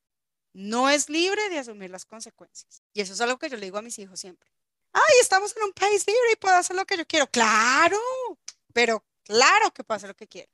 No 0.52 0.90
es 0.90 1.08
libre 1.08 1.48
de 1.50 1.58
asumir 1.58 1.90
las 1.90 2.04
consecuencias. 2.04 2.82
Y 2.92 3.00
eso 3.00 3.12
es 3.12 3.20
algo 3.20 3.38
que 3.38 3.48
yo 3.48 3.56
le 3.56 3.66
digo 3.66 3.78
a 3.78 3.82
mis 3.82 3.98
hijos 3.98 4.18
siempre. 4.20 4.50
Ay, 4.92 5.14
estamos 5.20 5.56
en 5.56 5.62
un 5.62 5.72
país 5.72 6.06
libre 6.06 6.32
y 6.32 6.36
puedo 6.36 6.56
hacer 6.56 6.74
lo 6.74 6.84
que 6.84 6.96
yo 6.96 7.06
quiero. 7.06 7.30
Claro, 7.30 7.98
pero 8.72 9.04
Claro 9.28 9.70
que 9.74 9.84
hacer 9.86 10.08
lo 10.08 10.16
que 10.16 10.26
quiere. 10.26 10.48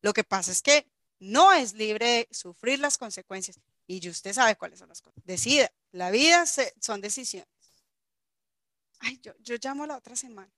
Lo 0.00 0.14
que 0.14 0.24
pasa 0.24 0.50
es 0.50 0.62
que 0.62 0.86
no 1.18 1.52
es 1.52 1.74
libre 1.74 2.06
de 2.06 2.28
sufrir 2.30 2.78
las 2.78 2.96
consecuencias. 2.96 3.60
Y 3.86 4.08
usted 4.08 4.32
sabe 4.32 4.56
cuáles 4.56 4.78
son 4.78 4.88
las 4.88 5.02
cosas. 5.02 5.22
Decida. 5.24 5.70
La 5.92 6.10
vida 6.10 6.44
son 6.46 7.02
decisiones. 7.02 7.48
Ay, 9.00 9.20
yo, 9.22 9.32
yo 9.40 9.56
llamo 9.62 9.86
la 9.86 9.98
otra 9.98 10.16
semana. 10.16 10.50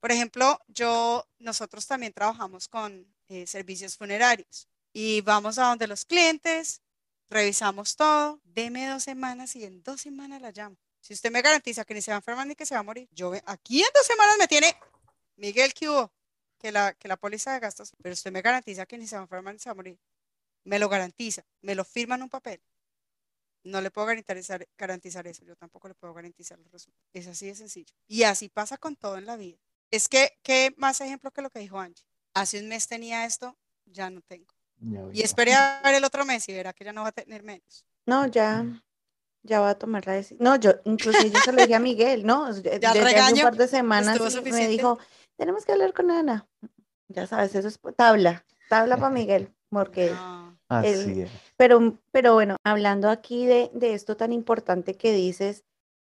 Por 0.00 0.10
ejemplo, 0.10 0.58
yo, 0.66 1.28
nosotros 1.38 1.86
también 1.86 2.14
trabajamos 2.14 2.68
con 2.68 3.06
eh, 3.28 3.46
servicios 3.46 3.96
funerarios 3.96 4.66
y 4.94 5.20
vamos 5.20 5.58
a 5.58 5.68
donde 5.68 5.86
los 5.86 6.06
clientes, 6.06 6.80
revisamos 7.28 7.96
todo, 7.96 8.40
deme 8.44 8.88
dos 8.88 9.04
semanas 9.04 9.54
y 9.56 9.64
en 9.64 9.82
dos 9.82 10.00
semanas 10.00 10.40
la 10.40 10.50
llamo. 10.50 10.76
Si 11.00 11.12
usted 11.12 11.30
me 11.30 11.42
garantiza 11.42 11.84
que 11.84 11.94
ni 11.94 12.00
se 12.00 12.10
va 12.10 12.16
a 12.16 12.18
enfermar 12.18 12.46
ni 12.46 12.54
que 12.54 12.66
se 12.66 12.74
va 12.74 12.80
a 12.80 12.84
morir, 12.84 13.08
yo 13.12 13.32
aquí 13.44 13.82
en 13.82 13.90
dos 13.94 14.06
semanas 14.06 14.36
me 14.38 14.48
tiene 14.48 14.74
Miguel, 15.36 15.72
¿qué? 15.74 15.86
Que 16.62 16.70
la, 16.70 16.94
que 16.94 17.08
la 17.08 17.16
póliza 17.16 17.52
de 17.52 17.60
gastos, 17.60 17.92
pero 18.00 18.12
usted 18.12 18.30
me 18.30 18.40
garantiza 18.40 18.86
que 18.86 18.96
ni 18.96 19.06
se 19.06 19.16
va 19.16 19.22
a 19.22 19.24
enfermar 19.24 19.52
ni 19.52 19.58
se 19.58 19.68
va 19.68 19.72
a 19.72 19.74
morir. 19.74 19.98
Me 20.64 20.78
lo 20.78 20.88
garantiza, 20.88 21.44
me 21.60 21.74
lo 21.74 21.84
firma 21.84 22.14
en 22.14 22.22
un 22.22 22.28
papel. 22.28 22.62
No 23.64 23.80
le 23.80 23.90
puedo 23.90 24.06
garantizar, 24.06 24.66
garantizar 24.78 25.26
eso, 25.26 25.44
yo 25.44 25.56
tampoco 25.56 25.88
le 25.88 25.94
puedo 25.94 26.14
garantizar 26.14 26.58
los 26.58 26.70
resultados. 26.70 27.08
Es 27.12 27.26
así 27.26 27.46
de 27.46 27.56
sencillo. 27.56 27.92
Y 28.06 28.22
así 28.22 28.48
pasa 28.48 28.76
con 28.76 28.94
todo 28.94 29.18
en 29.18 29.26
la 29.26 29.36
vida. 29.36 29.58
Es 29.90 30.08
que, 30.08 30.38
¿qué 30.42 30.72
más 30.76 31.00
ejemplo 31.00 31.32
que 31.32 31.42
lo 31.42 31.50
que 31.50 31.58
dijo 31.58 31.78
Angie? 31.78 32.04
Hace 32.32 32.60
un 32.60 32.68
mes 32.68 32.86
tenía 32.86 33.26
esto, 33.26 33.56
ya 33.84 34.08
no 34.08 34.20
tengo. 34.22 34.54
y 35.12 35.22
esperé 35.22 35.54
a 35.54 35.80
ver 35.82 35.94
el 35.96 36.04
otro 36.04 36.24
mes 36.24 36.48
y 36.48 36.52
verá 36.52 36.72
que 36.72 36.84
ya 36.84 36.92
no 36.92 37.02
va 37.02 37.08
a 37.08 37.12
tener 37.12 37.42
menos. 37.42 37.84
No, 38.06 38.26
ya, 38.26 38.64
ya 39.42 39.60
va 39.60 39.70
a 39.70 39.78
tomar 39.78 40.06
la 40.06 40.14
decisión. 40.14 40.38
No, 40.40 40.56
yo, 40.56 40.72
incluso 40.84 41.20
yo 41.26 41.38
se 41.40 41.52
lo 41.52 41.60
dije 41.60 41.74
a 41.74 41.80
Miguel, 41.80 42.24
¿no? 42.24 42.50
Ya 42.60 42.92
Desde 42.92 43.18
hace 43.18 43.34
un 43.34 43.40
par 43.42 43.56
de 43.56 43.68
semanas 43.68 44.42
me 44.44 44.68
dijo, 44.68 44.98
tenemos 45.36 45.64
que 45.64 45.72
hablar 45.72 45.92
con 45.92 46.10
Ana. 46.10 46.48
Ya 47.08 47.26
sabes, 47.26 47.54
eso 47.54 47.68
es 47.68 47.80
tabla, 47.96 48.44
tabla 48.68 48.96
para 48.96 49.10
Miguel, 49.10 49.52
porque... 49.70 50.12
Así 50.68 51.22
es. 51.22 51.30
Pero, 51.58 51.98
pero 52.12 52.32
bueno, 52.32 52.56
hablando 52.64 53.10
aquí 53.10 53.44
de, 53.44 53.70
de 53.74 53.92
esto 53.92 54.16
tan 54.16 54.32
importante 54.32 54.94
que 54.94 55.12
dices 55.12 55.64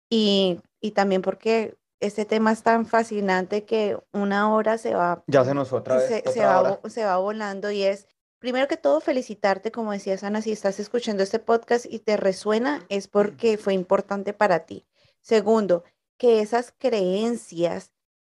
y, 0.08 0.60
y, 0.80 0.92
también 0.92 1.20
porque 1.20 1.76
este 2.00 2.24
tema 2.24 2.52
es 2.52 2.62
tan 2.62 2.86
fascinante 2.86 3.64
que 3.64 3.98
una 4.12 4.54
hora 4.54 4.78
se 4.78 4.94
va... 4.94 5.22
Ya 5.26 5.44
se 5.44 5.52
nos 5.52 5.68
fue 5.68 5.80
otra 5.80 5.96
vez. 5.96 6.06
Se, 6.06 6.32
se 6.32 6.44
va, 6.44 6.80
se 6.88 7.04
va 7.04 7.18
volando 7.18 7.70
y 7.70 7.82
es, 7.82 8.06
primero 8.38 8.66
que 8.66 8.76
todo, 8.76 9.00
felicitarte, 9.00 9.70
como 9.70 9.92
decías 9.92 10.24
Ana, 10.24 10.40
si 10.40 10.52
estás 10.52 10.80
escuchando 10.80 11.22
este 11.22 11.38
podcast 11.38 11.86
y 11.88 11.98
te 11.98 12.16
resuena, 12.16 12.84
es 12.88 13.08
porque 13.08 13.58
fue 13.58 13.74
importante 13.74 14.32
para 14.32 14.60
ti. 14.60 14.86
Segundo, 15.20 15.84
que 16.16 16.40
esas 16.40 16.72
creencias 16.78 17.92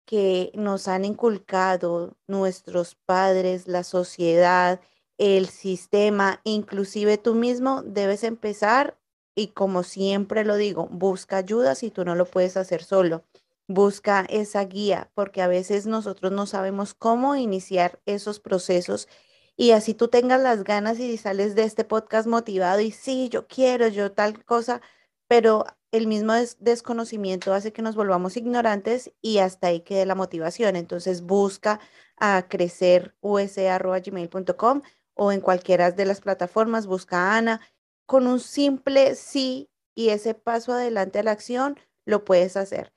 que 0.05 0.53
nos 0.55 0.89
han 0.89 1.05
inculcado 1.05 2.17
nuestros 2.27 2.95
padres, 2.95 3.69
la 3.69 3.85
sociedad, 3.85 4.81
el 5.19 5.49
sistema, 5.49 6.41
inclusive 6.45 7.19
tú 7.19 7.35
mismo, 7.35 7.83
debes 7.83 8.25
empezar 8.25 8.99
y 9.35 9.49
como 9.49 9.83
siempre 9.83 10.45
lo 10.45 10.57
digo, 10.57 10.89
busca 10.91 11.39
ayuda 11.39 11.75
si 11.75 11.91
tú 11.91 12.05
no 12.05 12.15
lo 12.15 12.27
puedes 12.27 12.57
hacer 12.57 12.83
solo. 12.85 13.25
Busca 13.67 14.27
esa 14.29 14.65
guía 14.65 15.11
porque 15.15 15.43
a 15.43 15.49
veces 15.49 15.87
nosotros 15.87 16.33
no 16.33 16.47
sabemos 16.47 16.95
cómo 16.95 17.35
iniciar 17.37 18.01
esos 18.07 18.41
procesos 18.41 19.09
y 19.57 19.71
así 19.71 19.95
tú 19.95 20.09
tengas 20.09 20.41
las 20.41 20.65
ganas 20.65 20.99
y 20.99 21.17
sales 21.17 21.55
de 21.55 21.65
este 21.65 21.85
podcast 21.85 22.27
motivado 22.27 22.81
y 22.81 22.91
sí, 22.91 23.29
yo 23.31 23.47
quiero, 23.47 23.89
yo 23.89 24.13
tal 24.13 24.45
cosa, 24.45 24.81
pero 25.29 25.65
el 25.95 26.09
mismo 26.09 26.33
desconocimiento 26.59 27.55
hace 27.55 27.73
que 27.73 27.81
nos 27.81 27.95
volvamos 27.95 28.37
ignorantes 28.37 29.13
y 29.23 29.39
hasta 29.39 29.69
ahí 29.69 29.83
quede 29.83 30.07
la 30.07 30.17
motivación. 30.17 30.75
Entonces 30.75 31.23
busca 31.23 31.79
a 32.17 32.49
crecer 32.49 33.15
us.gmail.com 33.21 34.83
o 35.15 35.31
en 35.31 35.41
cualquiera 35.41 35.93
de 35.93 36.05
las 36.05 36.21
plataformas, 36.21 36.89
busca 36.89 37.19
a 37.19 37.37
Ana. 37.37 37.61
Con 38.07 38.27
un 38.27 38.41
simple 38.41 39.15
sí 39.15 39.71
y 39.95 40.09
ese 40.09 40.35
paso 40.35 40.73
adelante 40.73 41.21
a 41.21 41.23
la 41.23 41.31
acción, 41.31 41.79
lo 42.05 42.25
puedes 42.25 42.57
hacer. 42.57 42.93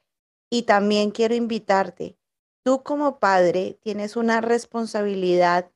Y 0.49 0.63
también 0.63 1.11
quiero 1.11 1.35
invitarte, 1.35 2.17
tú 2.63 2.81
como 2.81 3.19
padre 3.19 3.77
tienes 3.83 4.15
una 4.15 4.41
responsabilidad 4.41 5.69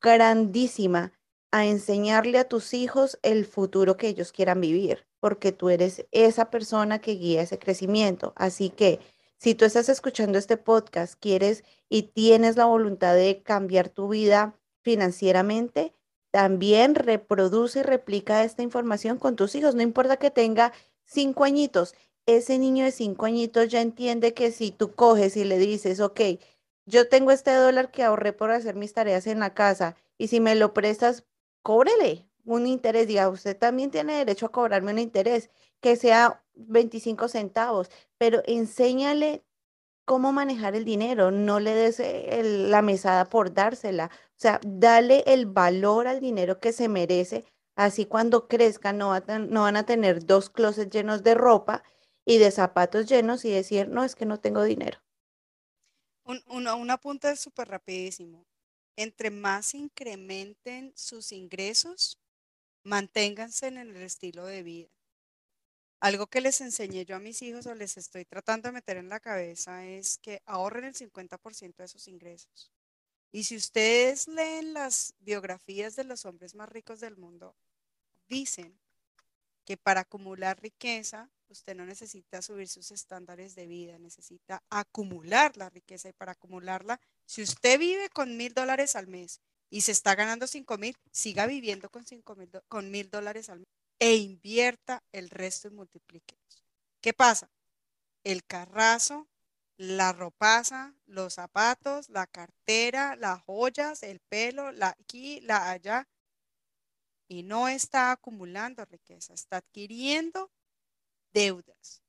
grandísima 0.00 1.12
a 1.50 1.66
enseñarle 1.66 2.38
a 2.38 2.48
tus 2.48 2.74
hijos 2.74 3.18
el 3.22 3.44
futuro 3.44 3.96
que 3.96 4.06
ellos 4.06 4.30
quieran 4.30 4.60
vivir, 4.60 5.09
porque 5.20 5.52
tú 5.52 5.68
eres 5.68 6.06
esa 6.10 6.50
persona 6.50 7.00
que 7.00 7.12
guía 7.12 7.42
ese 7.42 7.58
crecimiento. 7.58 8.32
Así 8.36 8.70
que 8.70 9.00
si 9.36 9.54
tú 9.54 9.64
estás 9.64 9.88
escuchando 9.88 10.38
este 10.38 10.56
podcast, 10.56 11.14
quieres 11.20 11.64
y 11.88 12.04
tienes 12.04 12.56
la 12.56 12.66
voluntad 12.66 13.14
de 13.14 13.42
cambiar 13.42 13.88
tu 13.88 14.08
vida 14.08 14.58
financieramente, 14.82 15.94
también 16.30 16.94
reproduce 16.94 17.80
y 17.80 17.82
replica 17.82 18.44
esta 18.44 18.62
información 18.62 19.18
con 19.18 19.36
tus 19.36 19.54
hijos. 19.54 19.74
No 19.74 19.82
importa 19.82 20.16
que 20.16 20.30
tenga 20.30 20.72
cinco 21.04 21.44
añitos, 21.44 21.94
ese 22.26 22.58
niño 22.58 22.84
de 22.84 22.92
cinco 22.92 23.26
añitos 23.26 23.68
ya 23.68 23.80
entiende 23.80 24.34
que 24.34 24.52
si 24.52 24.70
tú 24.70 24.94
coges 24.94 25.36
y 25.36 25.44
le 25.44 25.58
dices, 25.58 26.00
ok, 26.00 26.20
yo 26.86 27.08
tengo 27.08 27.30
este 27.30 27.52
dólar 27.54 27.90
que 27.90 28.02
ahorré 28.02 28.32
por 28.32 28.50
hacer 28.50 28.74
mis 28.74 28.92
tareas 28.92 29.26
en 29.26 29.40
la 29.40 29.54
casa 29.54 29.96
y 30.18 30.28
si 30.28 30.40
me 30.40 30.54
lo 30.54 30.72
prestas, 30.74 31.24
cóbrele 31.62 32.29
un 32.44 32.66
interés. 32.66 33.06
Diga, 33.08 33.28
usted 33.28 33.56
también 33.56 33.90
tiene 33.90 34.14
derecho 34.14 34.46
a 34.46 34.52
cobrarme 34.52 34.92
un 34.92 34.98
interés, 34.98 35.50
que 35.80 35.96
sea 35.96 36.42
25 36.54 37.28
centavos, 37.28 37.90
pero 38.18 38.42
enséñale 38.46 39.42
cómo 40.04 40.32
manejar 40.32 40.74
el 40.74 40.84
dinero, 40.84 41.30
no 41.30 41.60
le 41.60 41.72
des 41.74 42.00
eh, 42.00 42.42
la 42.42 42.82
mesada 42.82 43.26
por 43.26 43.54
dársela, 43.54 44.10
o 44.12 44.34
sea, 44.34 44.60
dale 44.66 45.22
el 45.26 45.46
valor 45.46 46.08
al 46.08 46.20
dinero 46.20 46.58
que 46.58 46.72
se 46.72 46.88
merece, 46.88 47.44
así 47.76 48.06
cuando 48.06 48.48
crezca 48.48 48.92
no, 48.92 49.16
no 49.20 49.60
van 49.62 49.76
a 49.76 49.86
tener 49.86 50.26
dos 50.26 50.50
closets 50.50 50.90
llenos 50.90 51.22
de 51.22 51.34
ropa 51.34 51.84
y 52.24 52.38
de 52.38 52.50
zapatos 52.50 53.06
llenos 53.06 53.44
y 53.44 53.50
decir, 53.50 53.88
no, 53.88 54.02
es 54.02 54.16
que 54.16 54.26
no 54.26 54.40
tengo 54.40 54.64
dinero. 54.64 54.98
Un, 56.24 56.42
un 56.48 57.36
súper 57.36 57.68
rapidísimo. 57.68 58.44
Entre 58.96 59.30
más 59.30 59.74
incrementen 59.74 60.92
sus 60.96 61.32
ingresos, 61.32 62.18
manténganse 62.82 63.68
en 63.68 63.78
el 63.78 63.96
estilo 63.96 64.46
de 64.46 64.62
vida. 64.62 64.88
Algo 66.00 66.28
que 66.28 66.40
les 66.40 66.60
enseñé 66.62 67.04
yo 67.04 67.16
a 67.16 67.20
mis 67.20 67.42
hijos 67.42 67.66
o 67.66 67.74
les 67.74 67.98
estoy 67.98 68.24
tratando 68.24 68.68
de 68.68 68.72
meter 68.72 68.96
en 68.96 69.10
la 69.10 69.20
cabeza 69.20 69.84
es 69.86 70.16
que 70.16 70.42
ahorren 70.46 70.84
el 70.84 70.94
50% 70.94 71.76
de 71.76 71.88
sus 71.88 72.08
ingresos. 72.08 72.72
Y 73.32 73.44
si 73.44 73.56
ustedes 73.56 74.26
leen 74.26 74.72
las 74.72 75.14
biografías 75.20 75.96
de 75.96 76.04
los 76.04 76.24
hombres 76.24 76.54
más 76.54 76.68
ricos 76.70 77.00
del 77.00 77.16
mundo, 77.16 77.54
dicen 78.28 78.80
que 79.66 79.76
para 79.76 80.00
acumular 80.00 80.60
riqueza, 80.60 81.30
usted 81.48 81.76
no 81.76 81.84
necesita 81.84 82.40
subir 82.40 82.68
sus 82.68 82.90
estándares 82.90 83.54
de 83.54 83.66
vida, 83.66 83.98
necesita 83.98 84.64
acumular 84.70 85.56
la 85.56 85.68
riqueza 85.68 86.08
y 86.08 86.12
para 86.12 86.32
acumularla, 86.32 86.98
si 87.26 87.42
usted 87.42 87.78
vive 87.78 88.08
con 88.08 88.36
mil 88.36 88.54
dólares 88.54 88.96
al 88.96 89.06
mes 89.06 89.40
y 89.70 89.82
se 89.82 89.92
está 89.92 90.14
ganando 90.14 90.46
cinco 90.46 90.76
mil, 90.76 90.96
siga 91.12 91.46
viviendo 91.46 91.88
con 91.88 92.04
cinco 92.04 92.34
mil, 92.34 92.50
con 92.68 92.90
mil 92.90 93.08
dólares 93.08 93.48
al 93.48 93.60
mes 93.60 93.68
e 94.00 94.16
invierta 94.16 95.02
el 95.12 95.30
resto 95.30 95.68
y 95.68 95.72
multiplique. 95.72 96.36
¿Qué 97.00 97.12
pasa? 97.12 97.50
El 98.24 98.44
carrazo, 98.44 99.28
la 99.76 100.12
ropaza, 100.12 100.94
los 101.06 101.34
zapatos, 101.34 102.08
la 102.08 102.26
cartera, 102.26 103.14
las 103.16 103.40
joyas, 103.42 104.02
el 104.02 104.20
pelo, 104.20 104.72
la 104.72 104.88
aquí, 104.88 105.40
la 105.42 105.70
allá. 105.70 106.08
Y 107.28 107.44
no 107.44 107.68
está 107.68 108.10
acumulando 108.10 108.84
riqueza, 108.84 109.34
está 109.34 109.58
adquiriendo 109.58 110.50
deudas. 111.32 112.02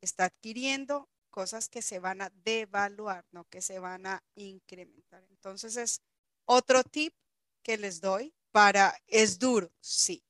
Está 0.00 0.26
adquiriendo 0.26 1.08
cosas 1.30 1.68
que 1.68 1.82
se 1.82 1.98
van 2.00 2.20
a 2.20 2.30
devaluar, 2.30 3.24
no 3.32 3.44
que 3.44 3.62
se 3.62 3.78
van 3.78 4.06
a 4.06 4.22
incrementar. 4.34 5.24
Entonces 5.30 5.76
es 5.76 6.02
otro 6.48 6.82
tip 6.82 7.14
que 7.62 7.76
les 7.76 8.00
doy 8.00 8.34
para, 8.50 8.94
es 9.06 9.38
duro, 9.38 9.70
sí, 9.80 10.24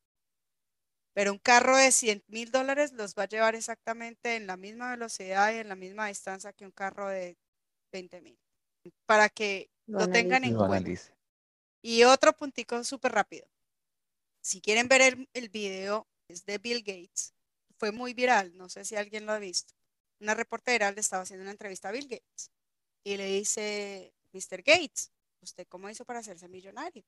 pero 1.18 1.32
un 1.32 1.38
carro 1.40 1.76
de 1.76 1.90
100 1.90 2.22
mil 2.28 2.52
dólares 2.52 2.92
los 2.92 3.16
va 3.16 3.24
a 3.24 3.28
llevar 3.28 3.56
exactamente 3.56 4.36
en 4.36 4.46
la 4.46 4.56
misma 4.56 4.90
velocidad 4.90 5.52
y 5.52 5.56
en 5.56 5.68
la 5.68 5.74
misma 5.74 6.06
distancia 6.06 6.52
que 6.52 6.64
un 6.64 6.70
carro 6.70 7.08
de 7.08 7.36
20 7.92 8.20
mil. 8.20 8.38
Para 9.04 9.28
que 9.28 9.68
lo, 9.86 10.08
tengan 10.08 10.44
en 10.44 10.54
cuenta. 10.54 10.88
Y 11.82 12.04
otro 12.04 12.32
puntico 12.34 12.84
súper 12.84 13.10
rápido. 13.10 13.48
Si 14.40 14.60
quieren 14.60 14.86
ver 14.86 15.00
el, 15.00 15.28
el 15.34 15.48
video, 15.48 16.06
es 16.28 16.46
de 16.46 16.58
Bill 16.58 16.84
Gates. 16.84 17.34
Fue 17.78 17.90
muy 17.90 18.14
viral, 18.14 18.56
no 18.56 18.68
sé 18.68 18.84
si 18.84 18.94
alguien 18.94 19.26
lo 19.26 19.32
ha 19.32 19.40
visto. 19.40 19.74
Una 20.20 20.34
reportera 20.34 20.92
le 20.92 21.00
estaba 21.00 21.24
haciendo 21.24 21.42
una 21.42 21.50
entrevista 21.50 21.88
a 21.88 21.92
Bill 21.92 22.06
Gates 22.06 22.52
y 23.02 23.16
le 23.16 23.26
dice, 23.26 24.14
Mr. 24.32 24.62
Gates, 24.62 25.10
¿usted 25.40 25.66
cómo 25.68 25.88
hizo 25.90 26.04
para 26.04 26.20
hacerse 26.20 26.48
millonario? 26.48 27.04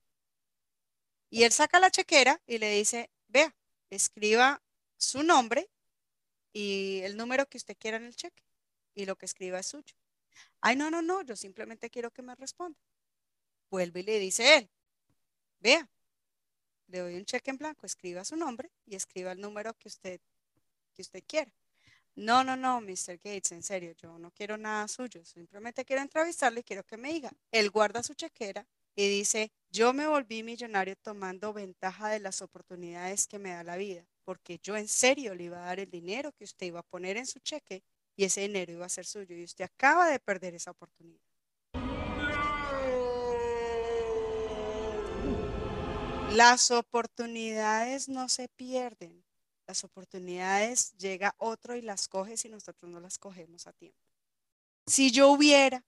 Y 1.30 1.44
él 1.44 1.52
saca 1.52 1.78
la 1.78 1.90
chequera 1.90 2.40
y 2.46 2.58
le 2.58 2.70
dice, 2.70 3.10
vea, 3.28 3.54
escriba 3.88 4.62
su 4.96 5.22
nombre 5.22 5.70
y 6.52 7.00
el 7.04 7.16
número 7.16 7.46
que 7.46 7.58
usted 7.58 7.76
quiera 7.78 7.96
en 7.96 8.04
el 8.04 8.16
cheque 8.16 8.42
y 8.94 9.04
lo 9.04 9.16
que 9.16 9.26
escriba 9.26 9.60
es 9.60 9.66
suyo. 9.66 9.94
Ay, 10.60 10.76
no, 10.76 10.90
no, 10.90 11.02
no, 11.02 11.22
yo 11.22 11.36
simplemente 11.36 11.90
quiero 11.90 12.10
que 12.10 12.22
me 12.22 12.34
responda. 12.34 12.78
Vuelve 13.70 14.00
y 14.00 14.02
le 14.02 14.18
dice 14.18 14.56
él, 14.56 14.70
vea, 15.60 15.88
le 16.88 16.98
doy 16.98 17.14
un 17.14 17.24
cheque 17.24 17.50
en 17.50 17.58
blanco, 17.58 17.86
escriba 17.86 18.24
su 18.24 18.36
nombre 18.36 18.70
y 18.84 18.96
escriba 18.96 19.32
el 19.32 19.40
número 19.40 19.74
que 19.74 19.88
usted, 19.88 20.20
que 20.92 21.02
usted 21.02 21.22
quiera. 21.26 21.52
No, 22.16 22.44
no, 22.44 22.56
no, 22.56 22.80
Mr. 22.80 23.16
Gates, 23.16 23.52
en 23.52 23.62
serio, 23.62 23.92
yo 23.96 24.18
no 24.18 24.30
quiero 24.30 24.56
nada 24.56 24.86
suyo, 24.88 25.24
simplemente 25.24 25.84
quiero 25.84 26.02
entrevistarle 26.02 26.60
y 26.60 26.64
quiero 26.64 26.84
que 26.84 26.96
me 26.96 27.12
diga. 27.12 27.32
Él 27.50 27.70
guarda 27.70 28.02
su 28.02 28.14
chequera 28.14 28.66
y 28.94 29.08
dice, 29.08 29.52
yo 29.70 29.92
me 29.92 30.06
volví 30.06 30.42
millonario 30.42 30.96
tomando 30.96 31.52
ventaja 31.52 32.08
de 32.08 32.20
las 32.20 32.42
oportunidades 32.42 33.26
que 33.26 33.38
me 33.38 33.50
da 33.50 33.64
la 33.64 33.76
vida, 33.76 34.04
porque 34.24 34.58
yo 34.62 34.76
en 34.76 34.88
serio 34.88 35.34
le 35.34 35.44
iba 35.44 35.62
a 35.62 35.66
dar 35.66 35.80
el 35.80 35.90
dinero 35.90 36.32
que 36.32 36.44
usted 36.44 36.66
iba 36.66 36.80
a 36.80 36.84
poner 36.84 37.16
en 37.16 37.26
su 37.26 37.38
cheque 37.38 37.82
y 38.16 38.24
ese 38.24 38.42
dinero 38.42 38.72
iba 38.72 38.86
a 38.86 38.90
ser 38.90 39.06
suyo 39.06 39.34
y 39.34 39.44
usted 39.44 39.64
acaba 39.64 40.08
de 40.08 40.18
perder 40.18 40.54
esa 40.54 40.72
oportunidad. 40.72 41.20
Las 46.34 46.70
oportunidades 46.70 48.08
no 48.08 48.28
se 48.28 48.48
pierden. 48.48 49.24
Las 49.70 49.84
oportunidades 49.84 50.96
llega 50.96 51.36
otro 51.38 51.76
y 51.76 51.80
las 51.80 52.08
coge 52.08 52.36
si 52.36 52.48
nosotros 52.48 52.90
no 52.90 52.98
las 52.98 53.18
cogemos 53.18 53.68
a 53.68 53.72
tiempo. 53.72 54.00
Si 54.84 55.12
yo 55.12 55.28
hubiera, 55.28 55.84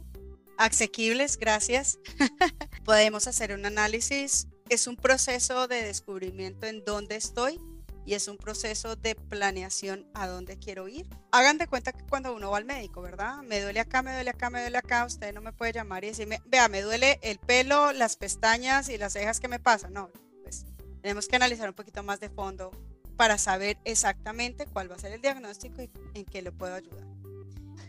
Asequibles, 0.56 1.36
gracias. 1.38 1.98
Podemos 2.84 3.26
hacer 3.26 3.52
un 3.52 3.66
análisis. 3.66 4.46
Es 4.68 4.86
un 4.86 4.96
proceso 4.96 5.66
de 5.66 5.82
descubrimiento 5.82 6.66
en 6.66 6.84
dónde 6.84 7.16
estoy 7.16 7.58
y 8.04 8.14
es 8.14 8.28
un 8.28 8.36
proceso 8.36 8.96
de 8.96 9.14
planeación 9.14 10.06
a 10.14 10.26
dónde 10.26 10.58
quiero 10.58 10.88
ir. 10.88 11.06
Hagan 11.30 11.56
de 11.56 11.66
cuenta 11.66 11.92
que 11.92 12.04
cuando 12.04 12.34
uno 12.34 12.50
va 12.50 12.58
al 12.58 12.64
médico, 12.64 13.00
¿verdad? 13.00 13.38
Me 13.42 13.60
duele 13.62 13.80
acá, 13.80 14.02
me 14.02 14.12
duele 14.12 14.30
acá, 14.30 14.50
me 14.50 14.60
duele 14.60 14.78
acá, 14.78 15.06
usted 15.06 15.32
no 15.32 15.40
me 15.40 15.52
puede 15.52 15.72
llamar 15.72 16.04
y 16.04 16.08
decirme, 16.08 16.42
vea, 16.46 16.68
me 16.68 16.82
duele 16.82 17.18
el 17.22 17.38
pelo, 17.38 17.92
las 17.92 18.16
pestañas 18.16 18.88
y 18.90 18.98
las 18.98 19.14
cejas 19.14 19.40
que 19.40 19.48
me 19.48 19.58
pasan. 19.58 19.94
No, 19.94 20.10
pues 20.42 20.66
tenemos 21.00 21.28
que 21.28 21.36
analizar 21.36 21.68
un 21.68 21.74
poquito 21.74 22.02
más 22.02 22.20
de 22.20 22.28
fondo 22.28 22.70
para 23.16 23.38
saber 23.38 23.78
exactamente 23.84 24.66
cuál 24.66 24.90
va 24.90 24.96
a 24.96 24.98
ser 24.98 25.12
el 25.12 25.22
diagnóstico 25.22 25.82
y 25.82 25.90
en 26.14 26.24
qué 26.26 26.42
le 26.42 26.52
puedo 26.52 26.74
ayudar. 26.74 27.06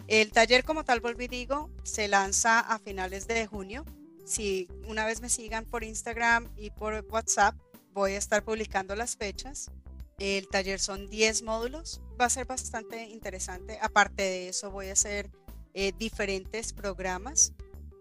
El 0.07 0.32
taller 0.32 0.63
como 0.63 0.84
tal, 0.84 1.01
volví 1.01 1.27
digo, 1.27 1.69
se 1.84 2.07
lanza 2.07 2.59
a 2.59 2.80
finales 2.80 3.27
de 3.27 3.45
junio. 3.47 3.86
Si 4.30 4.67
una 4.88 5.07
vez 5.07 5.21
me 5.21 5.30
sigan 5.30 5.65
por 5.65 5.84
Instagram 5.84 6.47
y 6.55 6.69
por 6.69 7.03
WhatsApp, 7.09 7.55
voy 7.93 8.11
a 8.11 8.19
estar 8.19 8.45
publicando 8.45 8.95
las 8.95 9.17
fechas. 9.17 9.71
El 10.19 10.47
taller 10.47 10.80
son 10.80 11.09
10 11.09 11.41
módulos, 11.41 11.99
va 12.21 12.25
a 12.25 12.30
ser 12.30 12.45
bastante 12.45 13.07
interesante. 13.07 13.80
Aparte 13.82 14.21
de 14.21 14.49
eso, 14.49 14.69
voy 14.69 14.89
a 14.89 14.93
hacer 14.93 15.32
eh, 15.73 15.93
diferentes 15.97 16.73
programas 16.73 17.53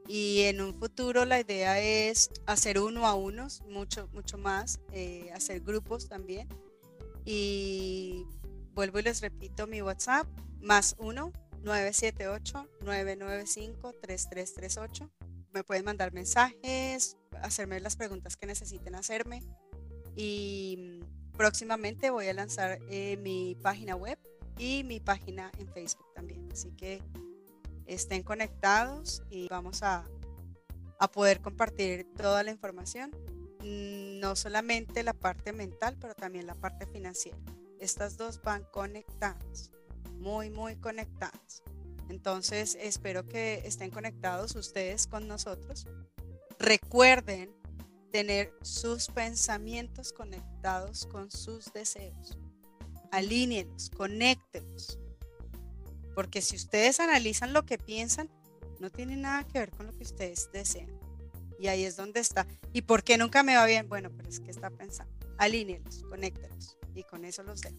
Y 0.06 0.42
en 0.42 0.60
un 0.60 0.74
futuro 0.74 1.24
la 1.24 1.40
idea 1.40 1.80
es 1.80 2.30
hacer 2.44 2.78
uno 2.78 3.06
a 3.06 3.14
unos, 3.14 3.62
mucho, 3.62 4.08
mucho 4.12 4.36
más, 4.36 4.80
eh, 4.92 5.30
hacer 5.34 5.62
grupos 5.62 6.10
también. 6.10 6.46
Y 7.24 8.26
vuelvo 8.74 8.98
y 8.98 9.02
les 9.02 9.22
repito 9.22 9.66
mi 9.66 9.80
WhatsApp, 9.80 10.26
más 10.60 10.94
1 10.98 11.32
978 11.62 12.68
995 12.82 13.94
3338. 14.02 15.10
Me 15.58 15.64
pueden 15.64 15.84
mandar 15.84 16.12
mensajes, 16.12 17.16
hacerme 17.42 17.80
las 17.80 17.96
preguntas 17.96 18.36
que 18.36 18.46
necesiten 18.46 18.94
hacerme. 18.94 19.42
Y 20.14 21.00
próximamente 21.36 22.10
voy 22.10 22.28
a 22.28 22.32
lanzar 22.32 22.78
eh, 22.88 23.16
mi 23.16 23.56
página 23.60 23.96
web 23.96 24.20
y 24.56 24.84
mi 24.84 25.00
página 25.00 25.50
en 25.58 25.66
Facebook 25.72 26.14
también. 26.14 26.48
Así 26.52 26.70
que 26.76 27.02
estén 27.86 28.22
conectados 28.22 29.24
y 29.30 29.48
vamos 29.48 29.82
a, 29.82 30.04
a 31.00 31.10
poder 31.10 31.40
compartir 31.40 32.06
toda 32.16 32.44
la 32.44 32.52
información, 32.52 33.10
mm, 33.58 34.20
no 34.20 34.36
solamente 34.36 35.02
la 35.02 35.12
parte 35.12 35.52
mental, 35.52 35.96
pero 36.00 36.14
también 36.14 36.46
la 36.46 36.54
parte 36.54 36.86
financiera. 36.86 37.36
Estas 37.80 38.16
dos 38.16 38.40
van 38.42 38.62
conectadas, 38.70 39.72
muy, 40.20 40.50
muy 40.50 40.76
conectadas. 40.76 41.64
Entonces, 42.08 42.76
espero 42.80 43.26
que 43.26 43.62
estén 43.64 43.90
conectados 43.90 44.54
ustedes 44.56 45.06
con 45.06 45.28
nosotros. 45.28 45.86
Recuerden 46.58 47.54
tener 48.10 48.52
sus 48.62 49.08
pensamientos 49.08 50.12
conectados 50.12 51.06
con 51.06 51.30
sus 51.30 51.72
deseos. 51.72 52.38
Alíñenlos, 53.10 53.90
conéctenlos. 53.90 54.98
Porque 56.14 56.40
si 56.40 56.56
ustedes 56.56 57.00
analizan 57.00 57.52
lo 57.52 57.64
que 57.64 57.78
piensan, 57.78 58.30
no 58.80 58.90
tiene 58.90 59.16
nada 59.16 59.44
que 59.44 59.58
ver 59.58 59.70
con 59.70 59.86
lo 59.86 59.92
que 59.92 60.04
ustedes 60.04 60.50
desean. 60.52 60.90
Y 61.58 61.68
ahí 61.68 61.84
es 61.84 61.96
donde 61.96 62.20
está. 62.20 62.46
¿Y 62.72 62.82
por 62.82 63.02
qué 63.02 63.18
nunca 63.18 63.42
me 63.42 63.56
va 63.56 63.66
bien? 63.66 63.88
Bueno, 63.88 64.10
pero 64.16 64.28
es 64.28 64.40
que 64.40 64.50
está 64.50 64.70
pensando. 64.70 65.12
Alínelos, 65.36 66.04
conéctelos. 66.04 66.76
Y 66.94 67.02
con 67.04 67.24
eso 67.24 67.42
los 67.42 67.60
dejo. 67.60 67.76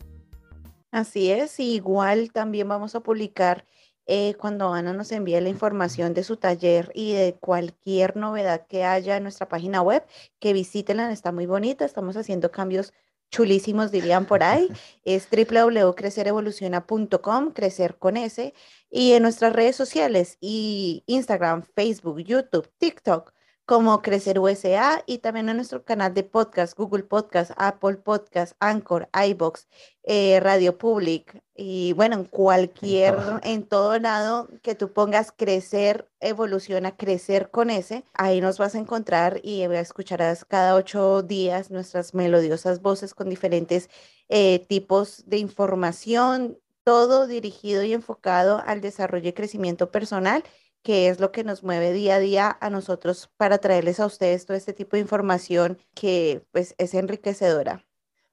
Así 0.92 1.32
es, 1.32 1.60
igual 1.60 2.32
también 2.32 2.68
vamos 2.68 2.96
a 2.96 3.02
publicar 3.02 3.68
eh, 4.12 4.34
cuando 4.40 4.74
Ana 4.74 4.92
nos 4.92 5.12
envíe 5.12 5.40
la 5.40 5.50
información 5.50 6.16
de 6.16 6.24
su 6.24 6.38
taller 6.38 6.92
y 6.96 7.14
de 7.14 7.36
cualquier 7.40 8.18
novedad 8.18 8.66
que 8.68 8.84
haya 8.84 9.18
en 9.18 9.24
nuestra 9.24 9.48
página 9.48 9.84
web, 9.84 10.04
que 10.40 10.52
visítenla, 10.52 11.12
está 11.12 11.32
muy 11.32 11.46
bonita, 11.46 11.86
estamos 11.86 12.18
haciendo 12.18 12.50
cambios 12.50 12.92
chulísimos, 13.30 13.92
dirían 13.92 14.26
por 14.26 14.42
ahí. 14.42 14.68
Es 15.06 15.28
www.crecerevoluciona.com, 15.30 17.52
crecer 17.52 17.98
con 17.98 18.18
S. 18.18 18.52
Y 18.90 19.12
en 19.14 19.22
nuestras 19.22 19.54
redes 19.54 19.76
sociales, 19.76 20.40
y 20.42 21.04
Instagram, 21.06 21.62
Facebook, 21.76 22.20
YouTube, 22.20 22.68
TikTok, 22.80 23.32
como 23.70 24.02
Crecer 24.02 24.40
USA 24.40 25.04
y 25.06 25.20
también 25.20 25.48
en 25.48 25.58
nuestro 25.58 25.84
canal 25.86 26.12
de 26.16 26.24
podcast, 26.24 26.76
Google 26.76 27.04
Podcast, 27.04 27.52
Apple 27.56 27.98
Podcast, 27.98 28.54
Anchor, 28.60 29.08
iBox, 29.14 29.68
eh, 30.02 30.40
Radio 30.40 30.76
Public 30.80 31.44
y 31.56 31.94
bueno, 31.94 32.16
en 32.16 32.24
cualquier, 32.24 33.16
en 33.44 33.62
todo 33.62 34.00
lado 34.00 34.50
que 34.64 34.74
tú 34.74 34.92
pongas 34.92 35.32
crecer, 35.32 36.10
evoluciona, 36.20 36.98
crecer 36.98 37.52
con 37.52 37.70
ese, 37.70 38.04
ahí 38.16 38.42
nos 38.42 38.58
vas 38.58 38.74
a 38.74 38.80
encontrar 38.80 39.40
y 39.44 39.62
escucharás 39.62 40.46
cada 40.46 40.74
ocho 40.74 41.22
días 41.22 41.70
nuestras 41.70 42.16
melodiosas 42.16 42.82
voces 42.82 43.14
con 43.14 43.30
diferentes 43.30 43.88
eh, 44.30 44.66
tipos 44.68 45.26
de 45.28 45.38
información, 45.38 46.58
todo 46.84 47.28
dirigido 47.28 47.84
y 47.84 47.94
enfocado 47.94 48.64
al 48.66 48.82
desarrollo 48.82 49.30
y 49.30 49.34
crecimiento 49.34 49.92
personal 49.92 50.44
que 50.84 51.10
es 51.10 51.20
lo 51.20 51.32
que 51.32 51.44
nos 51.44 51.64
mueve 51.64 51.92
día 51.92 52.16
a 52.16 52.20
día 52.20 52.58
a 52.60 52.70
nosotros 52.70 53.30
para 53.38 53.58
traerles 53.58 54.00
a 54.00 54.06
ustedes 54.06 54.46
todo 54.46 54.58
este 54.58 54.74
tipo 54.74 54.96
de 54.96 55.02
información 55.02 55.78
que 55.94 56.46
pues 56.52 56.76
es 56.78 56.94
enriquecedora. 56.94 57.86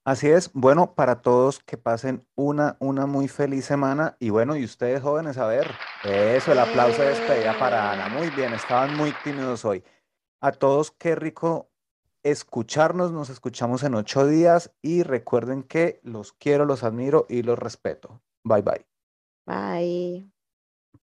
Así 0.05 0.29
es, 0.29 0.53
bueno, 0.53 0.95
para 0.95 1.21
todos 1.21 1.59
que 1.59 1.77
pasen 1.77 2.25
una, 2.37 2.77
una 2.79 3.07
muy 3.07 3.27
feliz 3.27 3.65
semana 3.65 4.17
y 4.21 4.31
bueno, 4.31 4.55
y 4.55 4.65
ustedes 4.65 5.03
jóvenes, 5.03 5.37
a 5.37 5.49
ver, 5.49 5.69
eso, 6.05 6.53
el 6.53 6.61
aplauso 6.61 7.03
de 7.03 7.09
despedida 7.09 7.59
para 7.59 7.91
Ana, 7.91 8.09
muy 8.09 8.31
bien, 8.31 8.53
estaban 8.55 8.97
muy 8.97 9.13
tímidos 9.25 9.65
hoy. 9.65 9.83
A 10.41 10.53
todos, 10.53 10.93
qué 10.93 11.17
rico 11.17 11.71
escucharnos, 12.23 13.11
nos 13.11 13.31
escuchamos 13.31 13.83
en 13.83 13.97
ocho 13.97 14.29
días 14.29 14.73
y 14.81 15.03
recuerden 15.03 15.65
que 15.65 15.99
los 16.05 16.33
quiero, 16.33 16.67
los 16.67 16.85
admiro 16.85 17.27
y 17.29 17.43
los 17.43 17.59
respeto. 17.59 18.23
Bye 18.45 18.63
bye. 18.63 18.87
Bye. 19.45 20.36